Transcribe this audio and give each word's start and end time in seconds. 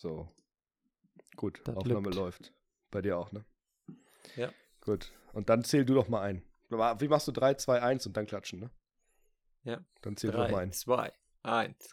So. 0.00 0.28
Gut, 1.34 1.60
Das 1.64 1.76
Aufnahme 1.76 2.04
lübt. 2.10 2.14
läuft. 2.14 2.52
Bei 2.92 3.02
dir 3.02 3.18
auch, 3.18 3.32
ne? 3.32 3.44
Ja. 4.36 4.50
Gut. 4.80 5.12
Und 5.32 5.48
dann 5.48 5.64
zähl 5.64 5.84
du 5.84 5.94
doch 5.94 6.08
mal 6.08 6.22
ein. 6.22 6.42
Wie 6.70 7.08
machst 7.08 7.26
du 7.26 7.32
3, 7.32 7.54
2, 7.54 7.82
1 7.82 8.06
und 8.06 8.16
dann 8.16 8.26
klatschen, 8.26 8.60
ne? 8.60 8.70
Ja. 9.64 9.80
Dann 10.02 10.16
zähl 10.16 10.30
doch 10.30 10.38
mal 10.38 10.48
Drei, 10.50 10.58
ein. 10.62 10.72
zwei, 10.72 11.12
eins. 11.42 11.90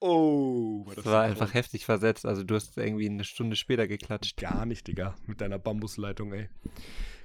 Oh, 0.00 0.84
Das 0.94 1.04
war 1.06 1.22
einfach 1.22 1.54
heftig 1.54 1.84
versetzt. 1.86 2.26
Also 2.26 2.42
du 2.42 2.54
hast 2.56 2.76
irgendwie 2.76 3.08
eine 3.08 3.24
Stunde 3.24 3.56
später 3.56 3.86
geklatscht. 3.86 4.36
Gar 4.36 4.66
nicht, 4.66 4.86
Digga. 4.88 5.14
Mit 5.26 5.40
deiner 5.40 5.58
Bambusleitung, 5.58 6.32
ey. 6.34 6.50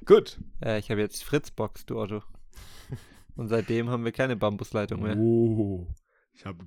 Gut. 0.06 0.40
Äh, 0.64 0.78
ich 0.80 0.90
habe 0.92 1.02
jetzt 1.02 1.24
Fritzbox, 1.24 1.86
du 1.88 2.00
Otto. 2.00 2.24
Und 3.36 3.48
seitdem 3.50 3.90
haben 3.90 4.06
wir 4.06 4.12
keine 4.12 4.38
Bambusleitung 4.38 5.02
mehr. 5.02 5.18
Oh. 5.18 5.88
Ich 6.34 6.46
habe 6.46 6.66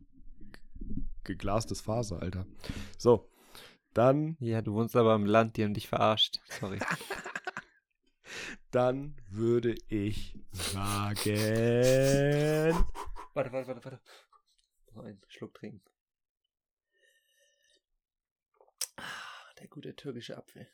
geglastes 1.24 1.80
Faser, 1.80 2.20
Alter. 2.22 2.46
So. 2.98 3.30
Dann, 3.92 4.36
Ja, 4.38 4.62
du 4.62 4.74
wohnst 4.74 4.94
aber 4.94 5.14
im 5.16 5.26
Land, 5.26 5.56
die 5.56 5.64
haben 5.64 5.74
dich 5.74 5.88
verarscht. 5.88 6.38
Sorry. 6.60 6.78
dann 8.70 9.16
würde 9.28 9.74
ich 9.88 10.38
sagen. 10.52 11.24
warte, 13.34 13.52
warte, 13.52 13.66
warte, 13.66 13.84
warte. 13.84 14.00
Noch 14.94 15.02
einen 15.04 15.20
Schluck 15.28 15.54
trinken. 15.54 15.82
Ah, 18.96 19.02
Der 19.58 19.66
gute 19.68 19.94
türkische 19.96 20.36
Apfel. 20.36 20.68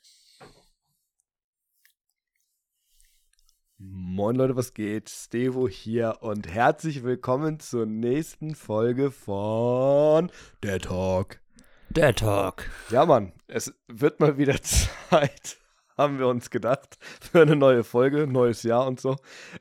Moin 3.79 4.37
Leute, 4.37 4.57
was 4.57 4.73
geht? 4.73 5.11
Stevo 5.11 5.69
hier 5.69 6.17
und 6.21 6.49
herzlich 6.49 7.03
willkommen 7.03 7.61
zur 7.61 7.85
nächsten 7.85 8.55
Folge 8.55 9.11
von 9.11 10.33
Der 10.63 10.79
Talk. 10.79 11.43
Der 11.91 12.15
Talk. 12.15 12.71
Ja, 12.89 13.05
Mann, 13.05 13.35
es 13.49 13.75
wird 13.87 14.19
mal 14.19 14.39
wieder 14.39 14.63
Zeit, 14.63 15.59
haben 15.95 16.19
wir 16.19 16.27
uns 16.27 16.49
gedacht, 16.49 16.97
für 17.21 17.43
eine 17.43 17.55
neue 17.55 17.85
Folge, 17.85 18.27
neues 18.27 18.63
Jahr 18.63 18.87
und 18.87 18.99
so. 18.99 19.17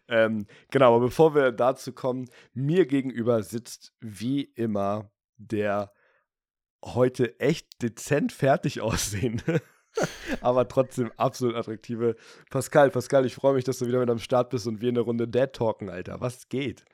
Ähm, 0.07 0.47
genau, 0.71 0.95
aber 0.95 1.07
bevor 1.07 1.35
wir 1.35 1.51
dazu 1.51 1.91
kommen, 1.91 2.29
mir 2.53 2.85
gegenüber 2.85 3.43
sitzt 3.43 3.93
wie 3.99 4.43
immer 4.43 5.11
der 5.35 5.91
heute 6.85 7.37
echt 7.41 7.81
dezent 7.81 8.31
fertig 8.31 8.79
aussehende, 8.81 9.61
aber 10.41 10.67
trotzdem 10.67 11.11
absolut 11.17 11.55
attraktive 11.55 12.15
Pascal. 12.49 12.89
Pascal, 12.89 13.25
ich 13.25 13.35
freue 13.35 13.53
mich, 13.53 13.63
dass 13.63 13.79
du 13.79 13.87
wieder 13.87 13.99
mit 13.99 14.09
am 14.09 14.19
Start 14.19 14.49
bist 14.49 14.67
und 14.67 14.81
wir 14.81 14.89
eine 14.89 14.99
Runde 15.01 15.27
Dad 15.27 15.53
talken, 15.53 15.89
Alter. 15.89 16.21
Was 16.21 16.49
geht? 16.49 16.85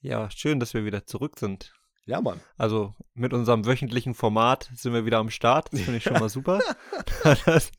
Ja, 0.00 0.30
schön, 0.30 0.60
dass 0.60 0.74
wir 0.74 0.84
wieder 0.84 1.06
zurück 1.06 1.38
sind. 1.38 1.72
Ja, 2.04 2.20
Mann. 2.20 2.40
Also 2.56 2.94
mit 3.14 3.32
unserem 3.32 3.66
wöchentlichen 3.66 4.14
Format 4.14 4.70
sind 4.74 4.92
wir 4.92 5.04
wieder 5.04 5.18
am 5.18 5.30
Start. 5.30 5.72
Das 5.72 5.80
finde 5.80 5.98
ich 5.98 6.04
schon 6.04 6.18
mal 6.20 6.28
super. 6.28 6.60
das 7.24 7.72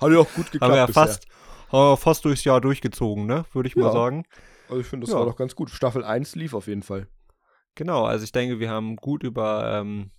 Hat 0.00 0.12
ja 0.12 0.18
auch 0.18 0.32
gut 0.32 0.50
geklappt 0.50 0.62
haben 0.62 0.72
wir 0.72 0.78
ja 0.78 0.86
fast, 0.88 1.26
wir 1.70 1.96
fast 1.96 2.24
durchs 2.24 2.44
Jahr 2.44 2.60
durchgezogen, 2.60 3.26
ne? 3.26 3.44
Würde 3.52 3.68
ich 3.68 3.76
mal 3.76 3.86
Ja. 3.86 3.92
sagen. 3.92 4.24
Also 4.68 4.80
ich 4.80 4.86
finde, 4.86 5.06
das 5.06 5.12
Ja. 5.12 5.20
war 5.20 5.26
doch 5.26 5.36
ganz 5.36 5.54
gut. 5.54 5.70
Staffel 5.70 6.02
1 6.04 6.34
lief 6.34 6.54
auf 6.54 6.66
jeden 6.66 6.82
Fall. 6.82 7.06
Genau, 7.76 8.04
also 8.04 8.24
ich 8.24 8.32
denke, 8.32 8.58
wir 8.58 8.70
haben 8.70 8.96
gut 8.96 9.22
über 9.22 9.70
ähm, 9.80 10.10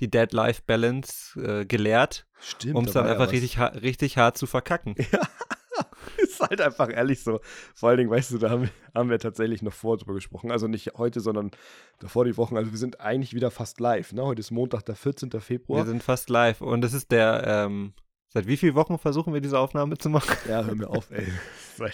die 0.00 0.10
Dead-Life-Balance 0.10 1.40
äh, 1.40 1.66
gelehrt, 1.66 2.26
um 2.72 2.84
es 2.84 2.92
dann 2.92 3.06
einfach 3.06 3.30
richtig, 3.32 3.58
ha 3.58 3.66
richtig 3.66 4.18
hart 4.18 4.36
zu 4.36 4.46
verkacken. 4.46 4.96
ist 6.18 6.40
halt 6.40 6.60
einfach 6.60 6.90
ehrlich 6.90 7.22
so. 7.22 7.40
Vor 7.74 7.90
allen 7.90 7.98
Dingen, 7.98 8.10
weißt 8.10 8.32
du, 8.32 8.38
da 8.38 8.50
haben, 8.50 8.70
haben 8.94 9.10
wir 9.10 9.18
tatsächlich 9.18 9.62
noch 9.62 9.72
vor 9.72 9.96
drüber 9.96 10.14
gesprochen. 10.14 10.50
Also 10.50 10.68
nicht 10.68 10.94
heute, 10.96 11.20
sondern 11.20 11.50
davor 11.98 12.24
die 12.24 12.36
Wochen. 12.36 12.56
Also 12.56 12.70
wir 12.70 12.78
sind 12.78 13.00
eigentlich 13.00 13.34
wieder 13.34 13.50
fast 13.50 13.80
live. 13.80 14.12
Ne? 14.12 14.24
Heute 14.24 14.40
ist 14.40 14.50
Montag, 14.50 14.84
der 14.84 14.96
14. 14.96 15.32
Wir 15.32 15.40
Februar. 15.40 15.86
sind 15.86 16.02
fast 16.02 16.30
live 16.30 16.60
und 16.60 16.84
es 16.84 16.92
ist 16.92 17.10
der, 17.10 17.44
ähm, 17.46 17.92
seit 18.28 18.46
wie 18.46 18.56
vielen 18.56 18.74
Wochen 18.74 18.98
versuchen 18.98 19.34
wir 19.34 19.40
diese 19.40 19.58
Aufnahme 19.58 19.98
zu 19.98 20.08
machen? 20.08 20.36
Ja, 20.48 20.64
hör 20.64 20.74
mir 20.74 20.88
auf, 20.88 21.10
ey. 21.10 21.26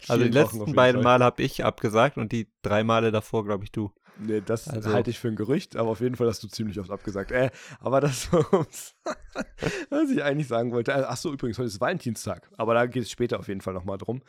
Also 0.09 0.25
die 0.25 0.31
letzten 0.31 0.75
beiden. 0.75 1.03
Male 1.03 1.25
habe 1.25 1.41
ich 1.41 1.65
abgesagt 1.65 2.17
und 2.17 2.33
die 2.33 2.50
drei 2.62 2.83
Male 2.83 3.12
davor, 3.12 3.44
glaube 3.44 3.62
ich, 3.62 3.71
du. 3.71 3.93
Nee, 4.21 4.41
das 4.41 4.69
Also- 4.69 4.93
halte 4.93 5.11
ich 5.11 5.19
für 5.19 5.29
ein 5.29 5.37
Gerücht, 5.37 5.77
aber 5.77 5.91
auf 5.91 6.01
jeden 6.01 6.17
Fall 6.17 6.27
hast 6.27 6.43
du 6.43 6.49
ziemlich 6.49 6.79
oft 6.81 6.91
abgesagt. 6.91 7.31
Äh, 7.31 7.51
aber 7.81 8.01
das, 8.01 8.29
was 9.91 10.11
ich 10.11 10.23
eigentlich 10.23 10.49
sagen 10.49 10.73
wollte. 10.73 10.93
äh, 10.93 11.05
Ach 11.06 11.17
so, 11.17 11.33
übrigens, 11.33 11.59
heute 11.59 11.69
ist 11.69 11.81
Valentinstag, 11.81 12.51
aber 12.56 12.75
da 12.75 12.87
geht 12.87 13.03
es 13.05 13.11
später 13.11 13.39
auf 13.39 13.49
jeden 13.49 13.61
Fall 13.61 13.75
nochmal 13.75 13.99
drum. 13.99 14.23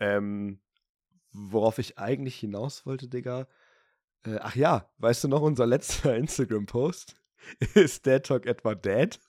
Ähm, 0.00 0.60
worauf 1.32 1.78
ich 1.78 1.98
eigentlich 1.98 2.36
hinaus 2.36 2.86
wollte, 2.86 3.08
Digga. 3.08 3.46
Äh, 4.24 4.38
ach 4.40 4.56
ja, 4.56 4.90
weißt 4.98 5.24
du 5.24 5.28
noch, 5.28 5.42
unser 5.42 5.66
letzter 5.66 6.16
Instagram-Post? 6.16 7.14
Ist 7.74 8.06
Dad 8.06 8.26
Talk 8.26 8.46
etwa 8.46 8.74
dead? 8.74 9.20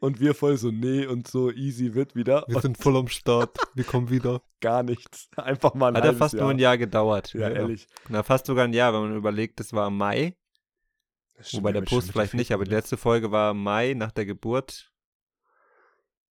Und 0.00 0.20
wir 0.20 0.34
voll 0.34 0.56
so, 0.56 0.70
nee, 0.70 1.06
und 1.06 1.28
so 1.28 1.50
easy 1.50 1.94
wird 1.94 2.14
wieder. 2.14 2.44
Wir 2.48 2.56
und 2.56 2.62
sind 2.62 2.78
voll 2.78 2.96
am 2.96 3.08
Start. 3.08 3.56
Wir 3.74 3.84
kommen 3.84 4.10
wieder. 4.10 4.42
gar 4.60 4.82
nichts. 4.82 5.28
Einfach 5.36 5.74
mal 5.74 5.88
ein 5.88 5.96
Hat 5.96 6.04
ja 6.04 6.12
fast 6.14 6.34
Jahr. 6.34 6.42
nur 6.44 6.50
ein 6.52 6.58
Jahr 6.58 6.78
gedauert. 6.78 7.34
Ja, 7.34 7.50
ehrlich. 7.50 7.86
Na, 8.08 8.22
fast 8.22 8.46
sogar 8.46 8.64
ein 8.64 8.72
Jahr, 8.72 8.92
wenn 8.94 9.02
man 9.02 9.16
überlegt, 9.16 9.60
das 9.60 9.72
war 9.72 9.88
im 9.88 9.96
Mai. 9.96 10.34
Stimmt, 11.40 11.62
Wobei 11.62 11.72
der 11.72 11.82
Post 11.82 12.12
vielleicht 12.12 12.32
nicht, 12.34 12.52
aber 12.52 12.64
die 12.64 12.70
letzte 12.70 12.96
Folge 12.96 13.30
war 13.30 13.50
im 13.50 13.62
Mai 13.62 13.92
nach 13.94 14.12
der 14.12 14.24
Geburt 14.24 14.90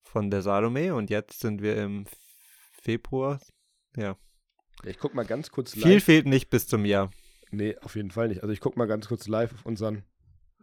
von 0.02 0.32
der 0.32 0.42
Salome 0.42 0.96
und 0.96 1.10
jetzt 1.12 1.40
sind 1.40 1.62
wir 1.62 1.78
im 1.78 2.06
Februar. 2.82 3.40
Ja. 3.96 4.18
Ja, 4.84 4.90
Ich 4.90 4.98
guck 4.98 5.14
mal 5.14 5.26
ganz 5.26 5.52
kurz 5.52 5.76
live. 5.76 5.84
Viel 5.84 6.02
fehlt 6.02 6.26
nicht 6.26 6.50
bis 6.50 6.68
zum 6.68 6.86
Jahr. 6.86 7.12
Nee, 7.52 7.78
auf 7.82 7.96
jeden 7.96 8.12
Fall 8.12 8.28
nicht. 8.30 8.42
Also 8.42 8.52
ich 8.52 8.60
guck 8.60 8.76
mal 8.78 8.88
ganz 8.88 9.08
kurz 9.08 9.28
live 9.28 9.54
auf 9.54 9.66
unseren 9.66 10.04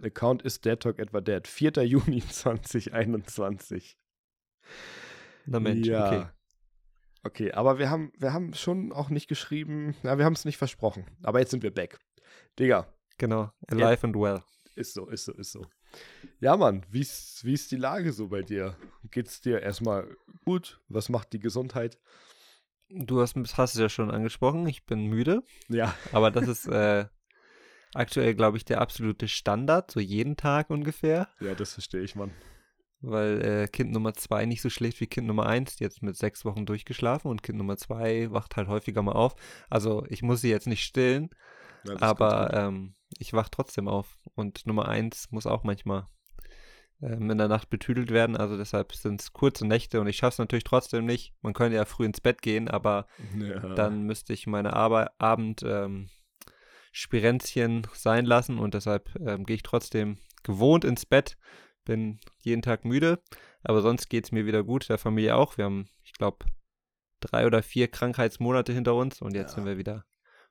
Account. 0.00 0.42
Ist 0.42 0.64
Dead 0.64 0.78
Talk 0.78 0.98
etwa 0.98 1.20
Dead? 1.20 1.46
4. 1.48 1.72
Juni 1.84 2.20
2021. 2.20 3.96
Na 5.46 5.60
Mensch, 5.60 5.86
ja. 5.86 6.06
okay. 6.06 6.26
Okay, 7.24 7.52
aber 7.52 7.78
wir 7.78 7.88
haben, 7.88 8.12
wir 8.18 8.32
haben 8.32 8.52
schon 8.52 8.92
auch 8.92 9.08
nicht 9.08 9.28
geschrieben, 9.28 9.94
na, 10.02 10.18
wir 10.18 10.24
haben 10.24 10.32
es 10.32 10.44
nicht 10.44 10.56
versprochen. 10.56 11.06
Aber 11.22 11.38
jetzt 11.38 11.52
sind 11.52 11.62
wir 11.62 11.72
back. 11.72 11.98
Digga, 12.58 12.92
Genau. 13.18 13.52
Alive 13.68 14.04
and 14.04 14.16
well. 14.16 14.42
ist 14.74 14.94
so, 14.94 15.06
ist 15.08 15.26
so, 15.26 15.32
ist 15.34 15.52
so. 15.52 15.66
Ja, 16.40 16.56
Mann, 16.56 16.84
wie 16.90 17.00
ist, 17.00 17.44
wie 17.44 17.52
ist 17.52 17.70
die 17.70 17.76
Lage 17.76 18.12
so 18.12 18.28
bei 18.28 18.42
dir? 18.42 18.76
Geht's 19.10 19.40
dir 19.40 19.60
erstmal 19.60 20.16
gut? 20.44 20.80
Was 20.88 21.08
macht 21.08 21.32
die 21.32 21.38
Gesundheit? 21.38 22.00
Du 22.88 23.20
hast, 23.20 23.36
hast 23.36 23.74
es 23.74 23.80
ja 23.80 23.88
schon 23.88 24.10
angesprochen, 24.10 24.66
ich 24.66 24.84
bin 24.84 25.06
müde, 25.06 25.42
Ja, 25.68 25.94
aber 26.12 26.30
das 26.32 26.48
ist 26.48 26.66
äh, 26.66 27.06
aktuell, 27.94 28.34
glaube 28.34 28.56
ich, 28.56 28.64
der 28.64 28.80
absolute 28.80 29.28
Standard, 29.28 29.90
so 29.90 30.00
jeden 30.00 30.36
Tag 30.36 30.70
ungefähr. 30.70 31.28
ja, 31.40 31.54
das 31.54 31.74
verstehe 31.74 32.02
ich, 32.02 32.14
Mann. 32.14 32.30
weil 33.00 33.42
äh, 33.44 33.68
Kind 33.68 33.92
Nummer 33.92 34.14
zwei 34.14 34.46
nicht 34.46 34.62
so 34.62 34.70
schläft 34.70 35.00
wie 35.00 35.06
Kind 35.06 35.26
Nummer 35.26 35.46
eins, 35.46 35.76
die 35.76 35.84
jetzt 35.84 36.02
mit 36.02 36.16
sechs 36.16 36.44
Wochen 36.44 36.66
durchgeschlafen 36.66 37.30
und 37.30 37.42
Kind 37.42 37.58
Nummer 37.58 37.76
zwei 37.76 38.30
wacht 38.30 38.56
halt 38.56 38.68
häufiger 38.68 39.02
mal 39.02 39.12
auf. 39.12 39.34
Also 39.68 40.04
ich 40.08 40.22
muss 40.22 40.40
sie 40.40 40.50
jetzt 40.50 40.66
nicht 40.66 40.84
stillen, 40.84 41.30
Ja, 41.84 42.00
aber 42.00 42.52
ähm, 42.54 42.94
ich 43.18 43.32
wach 43.32 43.48
trotzdem 43.48 43.88
auf. 43.88 44.18
Und 44.34 44.66
Nummer 44.66 44.88
eins 44.88 45.30
muss 45.30 45.46
auch 45.46 45.64
manchmal 45.64 46.06
ähm, 47.02 47.30
in 47.30 47.38
der 47.38 47.48
Nacht 47.48 47.68
betüdelt 47.70 48.10
werden. 48.10 48.36
Also 48.36 48.56
deshalb 48.56 48.94
sind 48.94 49.20
es 49.20 49.32
kurze 49.32 49.66
Nächte 49.66 50.00
und 50.00 50.06
ich 50.06 50.16
schaffe 50.16 50.34
es 50.34 50.38
natürlich 50.38 50.64
trotzdem 50.64 51.04
nicht. 51.04 51.34
Man 51.42 51.52
könnte 51.52 51.76
ja 51.76 51.84
früh 51.84 52.06
ins 52.06 52.20
Bett 52.20 52.40
gehen, 52.40 52.68
aber 52.68 53.06
ja. 53.38 53.74
dann 53.74 54.04
müsste 54.04 54.32
ich 54.32 54.46
meine 54.46 54.72
Arbeit, 54.74 55.10
Abend 55.18 55.62
ähm, 55.66 56.08
Spirenzchen 56.92 57.86
sein 57.94 58.26
lassen 58.26 58.58
und 58.58 58.74
deshalb 58.74 59.10
ähm, 59.26 59.44
gehe 59.44 59.56
ich 59.56 59.62
trotzdem 59.62 60.18
gewohnt 60.42 60.84
ins 60.84 61.06
Bett, 61.06 61.36
bin 61.84 62.20
jeden 62.38 62.62
Tag 62.62 62.84
müde, 62.84 63.20
aber 63.64 63.82
sonst 63.82 64.08
geht 64.08 64.24
es 64.26 64.32
mir 64.32 64.46
wieder 64.46 64.62
gut, 64.62 64.88
der 64.88 64.98
Familie 64.98 65.36
auch. 65.36 65.56
Wir 65.56 65.64
haben, 65.64 65.88
ich 66.04 66.12
glaube, 66.12 66.46
drei 67.20 67.46
oder 67.46 67.62
vier 67.62 67.88
Krankheitsmonate 67.88 68.72
hinter 68.72 68.94
uns 68.94 69.20
und 69.22 69.34
jetzt 69.34 69.52
Ja. 69.52 69.54
sind 69.56 69.64
wir 69.64 69.78
wieder 69.78 70.04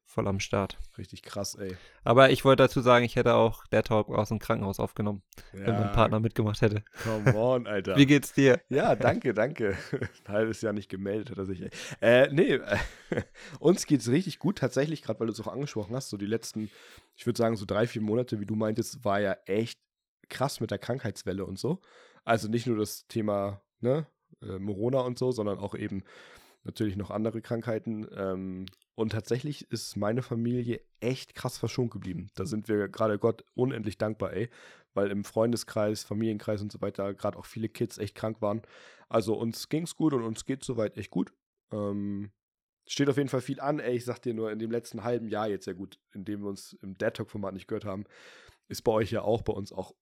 voll 0.05 0.27
am 0.27 0.39
Start. 0.39 0.77
Richtig 0.97 1.23
krass, 1.23 1.55
ey. 1.55 1.75
Aber 2.03 2.31
ich 2.31 2.43
wollte 2.43 2.63
dazu 2.63 2.81
sagen, 2.81 3.05
ich 3.05 3.15
hätte 3.15 3.33
auch 3.35 3.65
der 3.67 3.83
Talk 3.83 4.09
aus 4.09 4.29
dem 4.29 4.39
Krankenhaus 4.39 4.79
aufgenommen, 4.79 5.23
Ja, 5.53 5.67
wenn 5.67 5.75
mein 5.75 5.91
Partner 5.93 6.19
mitgemacht 6.19 6.61
hätte. 6.61 6.83
Come 7.03 7.35
on, 7.35 7.67
Alter. 7.67 7.95
Wie 7.95 8.05
geht's 8.05 8.33
dir? 8.33 8.61
Ja, 8.69 8.95
danke, 8.95 9.33
danke. 9.33 9.77
Ein 10.25 10.33
halbes 10.33 10.61
Jahr 10.61 10.73
nicht 10.73 10.89
gemeldet 10.89 11.31
hat 11.31 11.37
er 11.37 11.45
sich. 11.45 11.69
Äh, 12.01 12.27
nee, 12.31 12.59
uns 13.59 13.85
geht's 13.85 14.09
richtig 14.09 14.39
gut 14.39 14.57
tatsächlich, 14.57 15.01
gerade 15.01 15.19
weil 15.19 15.27
du 15.27 15.33
es 15.33 15.41
auch 15.41 15.51
angesprochen 15.51 15.95
hast. 15.95 16.09
So 16.09 16.17
die 16.17 16.25
letzten, 16.25 16.69
ich 17.15 17.25
würde 17.25 17.37
sagen, 17.37 17.55
so 17.55 17.65
drei, 17.65 17.87
vier 17.87 18.01
Monate, 18.01 18.39
wie 18.39 18.45
du 18.45 18.55
meintest, 18.55 19.05
war 19.05 19.21
ja 19.21 19.37
echt 19.45 19.79
krass 20.29 20.59
mit 20.59 20.71
der 20.71 20.79
Krankheitswelle 20.79 21.45
und 21.45 21.57
so. 21.57 21.79
Also 22.23 22.47
nicht 22.47 22.67
nur 22.67 22.77
das 22.77 23.07
Thema, 23.07 23.61
ne, 23.79 24.05
äh, 24.41 24.59
Corona 24.59 25.01
und 25.01 25.17
so, 25.17 25.31
sondern 25.31 25.59
auch 25.59 25.75
eben 25.75 26.03
natürlich 26.63 26.95
noch 26.95 27.11
andere 27.11 27.41
Krankheiten. 27.41 28.07
Ähm, 28.15 28.65
und 28.95 29.11
tatsächlich 29.11 29.69
ist 29.71 29.95
meine 29.95 30.21
Familie 30.21 30.81
echt 30.99 31.33
krass 31.35 31.57
verschont 31.57 31.91
geblieben. 31.91 32.29
Da 32.35 32.45
sind 32.45 32.67
wir 32.67 32.87
gerade 32.87 33.17
Gott 33.17 33.43
unendlich 33.53 33.97
dankbar, 33.97 34.33
ey. 34.33 34.49
Weil 34.93 35.09
im 35.09 35.23
Freundeskreis, 35.23 36.03
Familienkreis 36.03 36.61
und 36.61 36.71
so 36.71 36.81
weiter 36.81 37.13
gerade 37.13 37.37
auch 37.37 37.45
viele 37.45 37.69
Kids 37.69 37.97
echt 37.97 38.15
krank 38.15 38.41
waren. 38.41 38.61
Also 39.07 39.35
uns 39.35 39.69
ging's 39.69 39.95
gut 39.95 40.13
und 40.13 40.23
uns 40.23 40.45
geht 40.45 40.63
soweit 40.63 40.97
echt 40.97 41.11
gut. 41.11 41.33
Ähm, 41.71 42.31
steht 42.85 43.09
auf 43.09 43.17
jeden 43.17 43.29
Fall 43.29 43.41
viel 43.41 43.61
an, 43.61 43.79
ey. 43.79 43.95
Ich 43.95 44.05
sag 44.05 44.19
dir 44.19 44.33
nur, 44.33 44.51
in 44.51 44.59
dem 44.59 44.71
letzten 44.71 45.03
halben 45.03 45.29
Jahr 45.29 45.47
jetzt 45.47 45.67
ja 45.67 45.73
gut, 45.73 45.97
in 46.13 46.25
dem 46.25 46.41
wir 46.41 46.49
uns 46.49 46.73
im 46.81 46.97
Dead 46.97 47.13
Talk-Format 47.13 47.53
nicht 47.53 47.67
gehört 47.67 47.85
haben, 47.85 48.03
ist 48.67 48.81
bei 48.81 48.91
euch 48.91 49.11
ja 49.11 49.21
auch, 49.21 49.41
bei 49.41 49.53
uns 49.53 49.71
auch 49.71 49.93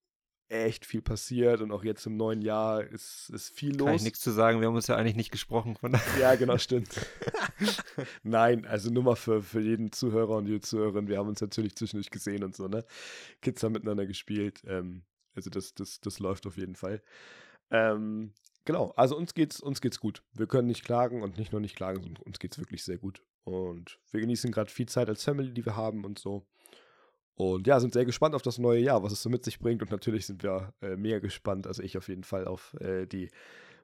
echt 0.50 0.84
viel 0.84 1.00
passiert 1.00 1.60
und 1.60 1.70
auch 1.70 1.84
jetzt 1.84 2.04
im 2.06 2.16
neuen 2.16 2.42
Jahr 2.42 2.82
ist, 2.82 3.30
ist 3.30 3.56
viel 3.56 3.76
los. 3.76 3.86
Kann 3.86 3.94
ich 3.94 4.02
nichts 4.02 4.20
zu 4.20 4.32
sagen, 4.32 4.60
wir 4.60 4.66
haben 4.66 4.74
uns 4.74 4.88
ja 4.88 4.96
eigentlich 4.96 5.16
nicht 5.16 5.30
gesprochen. 5.30 5.76
Von 5.76 5.96
ja, 6.20 6.34
genau, 6.34 6.58
stimmt. 6.58 6.88
Nein, 8.24 8.66
also 8.66 8.90
nur 8.90 9.04
mal 9.04 9.14
für, 9.14 9.42
für 9.42 9.60
jeden 9.60 9.92
Zuhörer 9.92 10.36
und 10.36 10.46
jede 10.46 10.60
Zuhörerin, 10.60 11.06
wir 11.06 11.18
haben 11.18 11.28
uns 11.28 11.40
natürlich 11.40 11.76
zwischendurch 11.76 12.10
gesehen 12.10 12.42
und 12.42 12.56
so, 12.56 12.66
ne? 12.66 12.84
Kids 13.40 13.62
haben 13.62 13.72
miteinander 13.72 14.06
gespielt. 14.06 14.62
Ähm, 14.66 15.02
also 15.34 15.50
das, 15.50 15.72
das, 15.74 16.00
das 16.00 16.18
läuft 16.18 16.46
auf 16.46 16.56
jeden 16.56 16.74
Fall. 16.74 17.00
Ähm, 17.70 18.32
genau, 18.64 18.92
also 18.96 19.16
uns 19.16 19.34
geht's, 19.34 19.60
uns 19.60 19.80
geht's 19.80 20.00
gut. 20.00 20.24
Wir 20.32 20.48
können 20.48 20.66
nicht 20.66 20.84
klagen 20.84 21.22
und 21.22 21.38
nicht 21.38 21.52
nur 21.52 21.60
nicht 21.60 21.76
klagen, 21.76 22.02
sondern 22.02 22.24
uns 22.24 22.40
geht's 22.40 22.58
wirklich 22.58 22.82
sehr 22.82 22.98
gut. 22.98 23.22
Und 23.44 24.00
wir 24.10 24.20
genießen 24.20 24.50
gerade 24.50 24.70
viel 24.70 24.86
Zeit 24.86 25.08
als 25.08 25.22
Family, 25.22 25.54
die 25.54 25.64
wir 25.64 25.76
haben 25.76 26.04
und 26.04 26.18
so. 26.18 26.44
Und 27.34 27.66
ja, 27.66 27.80
sind 27.80 27.94
sehr 27.94 28.04
gespannt 28.04 28.34
auf 28.34 28.42
das 28.42 28.58
neue 28.58 28.80
Jahr, 28.80 29.02
was 29.02 29.12
es 29.12 29.22
so 29.22 29.30
mit 29.30 29.44
sich 29.44 29.58
bringt. 29.58 29.82
Und 29.82 29.90
natürlich 29.90 30.26
sind 30.26 30.42
wir 30.42 30.74
äh, 30.82 30.96
mega 30.96 31.20
gespannt, 31.20 31.66
also 31.66 31.82
ich 31.82 31.96
auf 31.96 32.08
jeden 32.08 32.24
Fall, 32.24 32.46
auf 32.46 32.74
äh, 32.80 33.06
die 33.06 33.30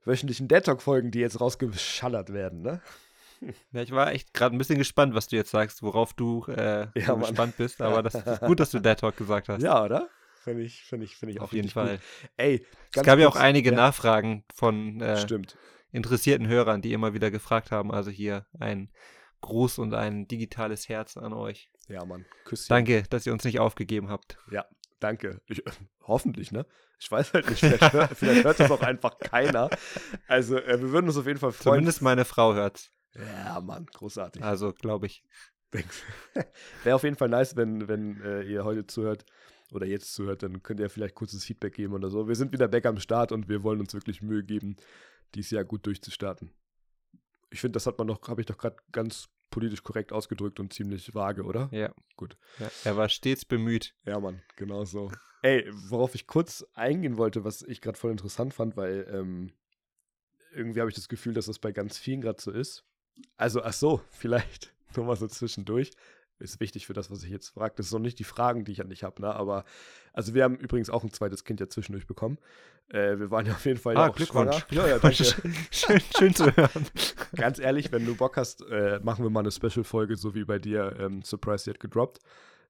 wöchentlichen 0.04 0.48
Dead 0.48 0.62
Talk-Folgen, 0.62 1.10
die 1.10 1.20
jetzt 1.20 1.40
rausgeschallert 1.40 2.32
werden, 2.32 2.62
ne? 2.62 2.80
Ja, 3.72 3.82
ich 3.82 3.90
war 3.90 4.12
echt 4.12 4.32
gerade 4.32 4.56
ein 4.56 4.58
bisschen 4.58 4.78
gespannt, 4.78 5.14
was 5.14 5.28
du 5.28 5.36
jetzt 5.36 5.50
sagst, 5.50 5.82
worauf 5.82 6.14
du 6.14 6.46
äh, 6.48 6.86
ja, 6.98 7.06
so 7.06 7.16
gespannt 7.18 7.58
bist. 7.58 7.80
Aber 7.82 8.02
das 8.02 8.14
ist 8.14 8.40
gut, 8.40 8.60
dass 8.60 8.70
du 8.70 8.80
Dead 8.80 8.98
Talk 8.98 9.14
gesagt 9.16 9.50
hast. 9.50 9.62
Ja, 9.62 9.84
oder? 9.84 10.08
Finde 10.42 10.62
ich, 10.62 10.84
finde 10.84 11.04
ich, 11.04 11.16
finde 11.16 11.34
ich 11.34 11.40
Auf 11.40 11.52
jeden 11.52 11.68
Fall. 11.68 11.96
Gut. 11.96 12.30
Ey, 12.36 12.66
es 12.94 13.02
gab 13.02 13.18
ja 13.18 13.28
auch 13.28 13.36
einige 13.36 13.70
ja. 13.70 13.76
Nachfragen 13.76 14.44
von 14.54 15.00
äh, 15.00 15.26
interessierten 15.92 16.46
Hörern, 16.46 16.82
die 16.82 16.92
immer 16.92 17.14
wieder 17.14 17.30
gefragt 17.30 17.72
haben. 17.72 17.92
Also 17.92 18.10
hier 18.10 18.46
ein 18.58 18.90
Gruß 19.40 19.78
und 19.78 19.92
ein 19.92 20.28
digitales 20.28 20.88
Herz 20.88 21.16
an 21.16 21.32
euch. 21.32 21.68
Ja, 21.88 22.04
Mann. 22.04 22.24
Küsschen. 22.44 22.68
Danke, 22.68 23.04
dass 23.10 23.26
ihr 23.26 23.32
uns 23.32 23.44
nicht 23.44 23.60
aufgegeben 23.60 24.08
habt. 24.08 24.38
Ja, 24.50 24.66
danke. 25.00 25.40
Ich, 25.46 25.62
hoffentlich, 26.02 26.52
ne? 26.52 26.66
Ich 26.98 27.10
weiß 27.10 27.34
halt 27.34 27.48
nicht, 27.50 27.60
vielleicht 27.60 27.92
hört, 27.92 28.16
vielleicht 28.16 28.44
hört 28.44 28.60
das 28.60 28.70
auch 28.70 28.80
einfach 28.80 29.18
keiner. 29.18 29.70
Also, 30.26 30.56
äh, 30.56 30.80
wir 30.80 30.90
würden 30.92 31.06
uns 31.06 31.16
auf 31.16 31.26
jeden 31.26 31.38
Fall 31.38 31.52
freuen. 31.52 31.74
Zumindest 31.74 32.02
meine 32.02 32.24
Frau 32.24 32.54
hört's. 32.54 32.90
Ja, 33.14 33.60
Mann, 33.60 33.86
großartig. 33.86 34.42
Also, 34.42 34.72
glaube 34.72 35.06
ich. 35.06 35.22
Wäre 36.84 36.96
auf 36.96 37.02
jeden 37.02 37.16
Fall 37.16 37.28
nice, 37.28 37.56
wenn, 37.56 37.86
wenn 37.88 38.20
äh, 38.22 38.42
ihr 38.42 38.64
heute 38.64 38.86
zuhört 38.86 39.26
oder 39.72 39.86
jetzt 39.86 40.14
zuhört, 40.14 40.42
dann 40.42 40.62
könnt 40.62 40.80
ihr 40.80 40.88
vielleicht 40.88 41.14
kurzes 41.14 41.44
Feedback 41.44 41.74
geben 41.74 41.92
oder 41.92 42.08
so. 42.08 42.28
Wir 42.28 42.36
sind 42.36 42.52
wieder 42.52 42.68
back 42.68 42.86
am 42.86 42.98
Start 42.98 43.32
und 43.32 43.48
wir 43.48 43.62
wollen 43.62 43.80
uns 43.80 43.92
wirklich 43.92 44.22
Mühe 44.22 44.44
geben, 44.44 44.76
dieses 45.34 45.50
Jahr 45.50 45.64
gut 45.64 45.84
durchzustarten. 45.86 46.52
Ich 47.50 47.60
finde, 47.60 47.72
das 47.72 47.86
hat 47.86 47.98
man 47.98 48.06
noch, 48.06 48.26
habe 48.28 48.40
ich 48.40 48.46
doch 48.46 48.56
gerade 48.56 48.76
ganz 48.92 49.28
politisch 49.50 49.82
korrekt 49.82 50.12
ausgedrückt 50.12 50.60
und 50.60 50.72
ziemlich 50.72 51.14
vage, 51.14 51.44
oder? 51.44 51.68
Ja. 51.72 51.92
Gut. 52.16 52.36
Ja, 52.58 52.70
er 52.84 52.96
war 52.96 53.08
stets 53.08 53.44
bemüht. 53.44 53.94
Ja, 54.04 54.20
Mann, 54.20 54.42
genau 54.56 54.84
so. 54.84 55.10
Ey, 55.42 55.68
worauf 55.70 56.14
ich 56.14 56.26
kurz 56.26 56.66
eingehen 56.74 57.18
wollte, 57.18 57.44
was 57.44 57.62
ich 57.62 57.80
gerade 57.80 57.98
voll 57.98 58.10
interessant 58.10 58.54
fand, 58.54 58.76
weil 58.76 59.06
ähm, 59.10 59.52
irgendwie 60.52 60.80
habe 60.80 60.90
ich 60.90 60.96
das 60.96 61.08
Gefühl, 61.08 61.34
dass 61.34 61.46
das 61.46 61.58
bei 61.58 61.72
ganz 61.72 61.98
vielen 61.98 62.20
gerade 62.20 62.40
so 62.40 62.50
ist. 62.50 62.84
Also, 63.36 63.62
ach 63.62 63.72
so, 63.72 64.00
vielleicht 64.10 64.74
nur 64.96 65.06
mal 65.06 65.16
so 65.16 65.28
zwischendurch 65.28 65.92
ist 66.38 66.60
wichtig 66.60 66.86
für 66.86 66.92
das, 66.92 67.10
was 67.10 67.22
ich 67.22 67.30
jetzt 67.30 67.48
frage. 67.50 67.74
Das 67.76 67.88
sind 67.88 67.98
noch 67.98 68.04
nicht 68.04 68.18
die 68.18 68.24
Fragen, 68.24 68.64
die 68.64 68.72
ich 68.72 68.80
an 68.80 68.88
dich 68.88 69.04
habe, 69.04 69.20
ne? 69.22 69.34
Aber 69.34 69.64
also 70.12 70.34
wir 70.34 70.44
haben 70.44 70.56
übrigens 70.56 70.90
auch 70.90 71.02
ein 71.02 71.12
zweites 71.12 71.44
Kind 71.44 71.60
ja 71.60 71.68
zwischendurch 71.68 72.06
bekommen. 72.06 72.38
Äh, 72.88 73.18
wir 73.18 73.30
waren 73.30 73.46
ja 73.46 73.52
auf 73.52 73.64
jeden 73.64 73.78
Fall 73.78 73.96
ah, 73.96 74.04
ja 74.06 74.10
auch 74.10 74.16
Glückwunsch. 74.16 74.56
schwanger. 74.56 74.86
Ja, 74.86 74.88
ja, 74.88 74.98
danke. 74.98 75.24
schön, 75.70 76.00
schön 76.16 76.34
zu 76.34 76.54
hören. 76.56 76.86
Ganz 77.36 77.58
ehrlich, 77.58 77.90
wenn 77.92 78.04
du 78.06 78.14
Bock 78.14 78.36
hast, 78.36 78.62
äh, 78.62 79.00
machen 79.02 79.24
wir 79.24 79.30
mal 79.30 79.40
eine 79.40 79.50
Special-Folge, 79.50 80.16
so 80.16 80.34
wie 80.34 80.44
bei 80.44 80.58
dir 80.58 80.96
ähm, 80.98 81.22
Surprise 81.22 81.70
Yet 81.70 81.80
gedroppt. 81.80 82.20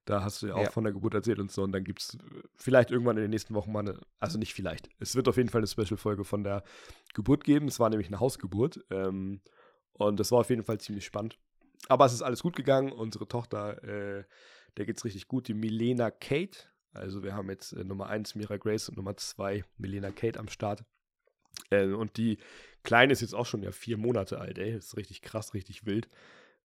Da 0.05 0.23
hast 0.23 0.41
du 0.41 0.47
ja 0.47 0.55
auch 0.55 0.63
ja. 0.63 0.71
von 0.71 0.85
der 0.85 0.93
Geburt 0.93 1.13
erzählt 1.13 1.39
und 1.39 1.51
so. 1.51 1.63
Und 1.63 1.73
dann 1.73 1.83
gibt 1.83 2.01
es 2.01 2.17
vielleicht 2.55 2.91
irgendwann 2.91 3.17
in 3.17 3.23
den 3.23 3.31
nächsten 3.31 3.53
Wochen 3.53 3.73
mal 3.73 3.81
eine, 3.81 3.99
also 4.19 4.39
nicht 4.39 4.53
vielleicht, 4.53 4.89
es 4.99 5.15
wird 5.15 5.27
auf 5.27 5.35
jeden 5.35 5.49
Fall 5.49 5.59
eine 5.59 5.67
Special-Folge 5.67 6.23
von 6.23 6.45
der 6.45 6.63
Geburt 7.13 7.43
geben. 7.43 7.67
Es 7.67 7.79
war 7.79 7.89
nämlich 7.89 8.07
eine 8.07 8.21
Hausgeburt. 8.21 8.85
Ähm, 8.89 9.41
und 9.93 10.19
das 10.19 10.31
war 10.31 10.39
auf 10.39 10.49
jeden 10.49 10.63
Fall 10.63 10.79
ziemlich 10.79 11.05
spannend. 11.05 11.37
Aber 11.87 12.05
es 12.05 12.13
ist 12.13 12.21
alles 12.21 12.41
gut 12.41 12.55
gegangen. 12.55 12.91
Unsere 12.91 13.27
Tochter, 13.27 13.83
äh, 13.83 14.23
der 14.77 14.85
geht 14.85 14.97
es 14.97 15.05
richtig 15.05 15.27
gut. 15.27 15.47
Die 15.47 15.53
Milena 15.53 16.11
Kate. 16.11 16.59
Also 16.93 17.23
wir 17.23 17.35
haben 17.35 17.49
jetzt 17.49 17.73
äh, 17.73 17.83
Nummer 17.83 18.07
1 18.07 18.35
Mira 18.35 18.57
Grace 18.57 18.89
und 18.89 18.97
Nummer 18.97 19.15
2 19.15 19.63
Milena 19.77 20.11
Kate 20.11 20.39
am 20.39 20.49
Start. 20.49 20.83
Äh, 21.69 21.87
und 21.87 22.17
die 22.17 22.37
Kleine 22.83 23.13
ist 23.13 23.21
jetzt 23.21 23.35
auch 23.35 23.45
schon 23.45 23.63
ja 23.63 23.71
vier 23.71 23.97
Monate 23.97 24.39
alt, 24.39 24.57
ey. 24.57 24.73
Das 24.73 24.85
ist 24.85 24.97
richtig 24.97 25.21
krass, 25.21 25.53
richtig 25.53 25.85
wild. 25.85 26.09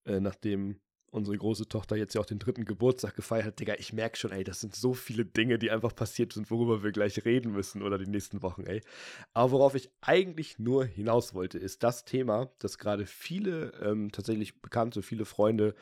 Äh, 0.05 0.19
nachdem 0.19 0.79
unsere 1.13 1.37
große 1.37 1.67
Tochter 1.67 1.95
jetzt 1.95 2.15
ja 2.15 2.21
auch 2.21 2.25
den 2.25 2.39
dritten 2.39 2.65
Geburtstag 2.65 3.15
gefeiert 3.15 3.45
hat, 3.45 3.59
Digga, 3.59 3.75
ich 3.77 3.93
merke 3.93 4.17
schon, 4.17 4.31
ey, 4.31 4.43
das 4.43 4.59
sind 4.59 4.75
so 4.75 4.93
viele 4.93 5.25
Dinge, 5.25 5.59
die 5.59 5.69
einfach 5.69 5.95
passiert 5.95 6.33
sind, 6.33 6.49
worüber 6.49 6.83
wir 6.83 6.91
gleich 6.91 7.23
reden 7.23 7.51
müssen 7.51 7.83
oder 7.83 7.99
die 7.99 8.09
nächsten 8.09 8.41
Wochen, 8.41 8.63
ey. 8.63 8.81
Aber 9.33 9.51
worauf 9.51 9.75
ich 9.75 9.91
eigentlich 10.01 10.57
nur 10.57 10.85
hinaus 10.85 11.35
wollte, 11.35 11.59
ist 11.59 11.83
das 11.83 12.03
Thema, 12.03 12.51
dass 12.57 12.79
gerade 12.79 13.05
viele 13.05 13.73
ähm, 13.81 14.11
tatsächlich 14.11 14.59
bekannte, 14.61 15.03
viele 15.03 15.25
Freunde 15.25 15.75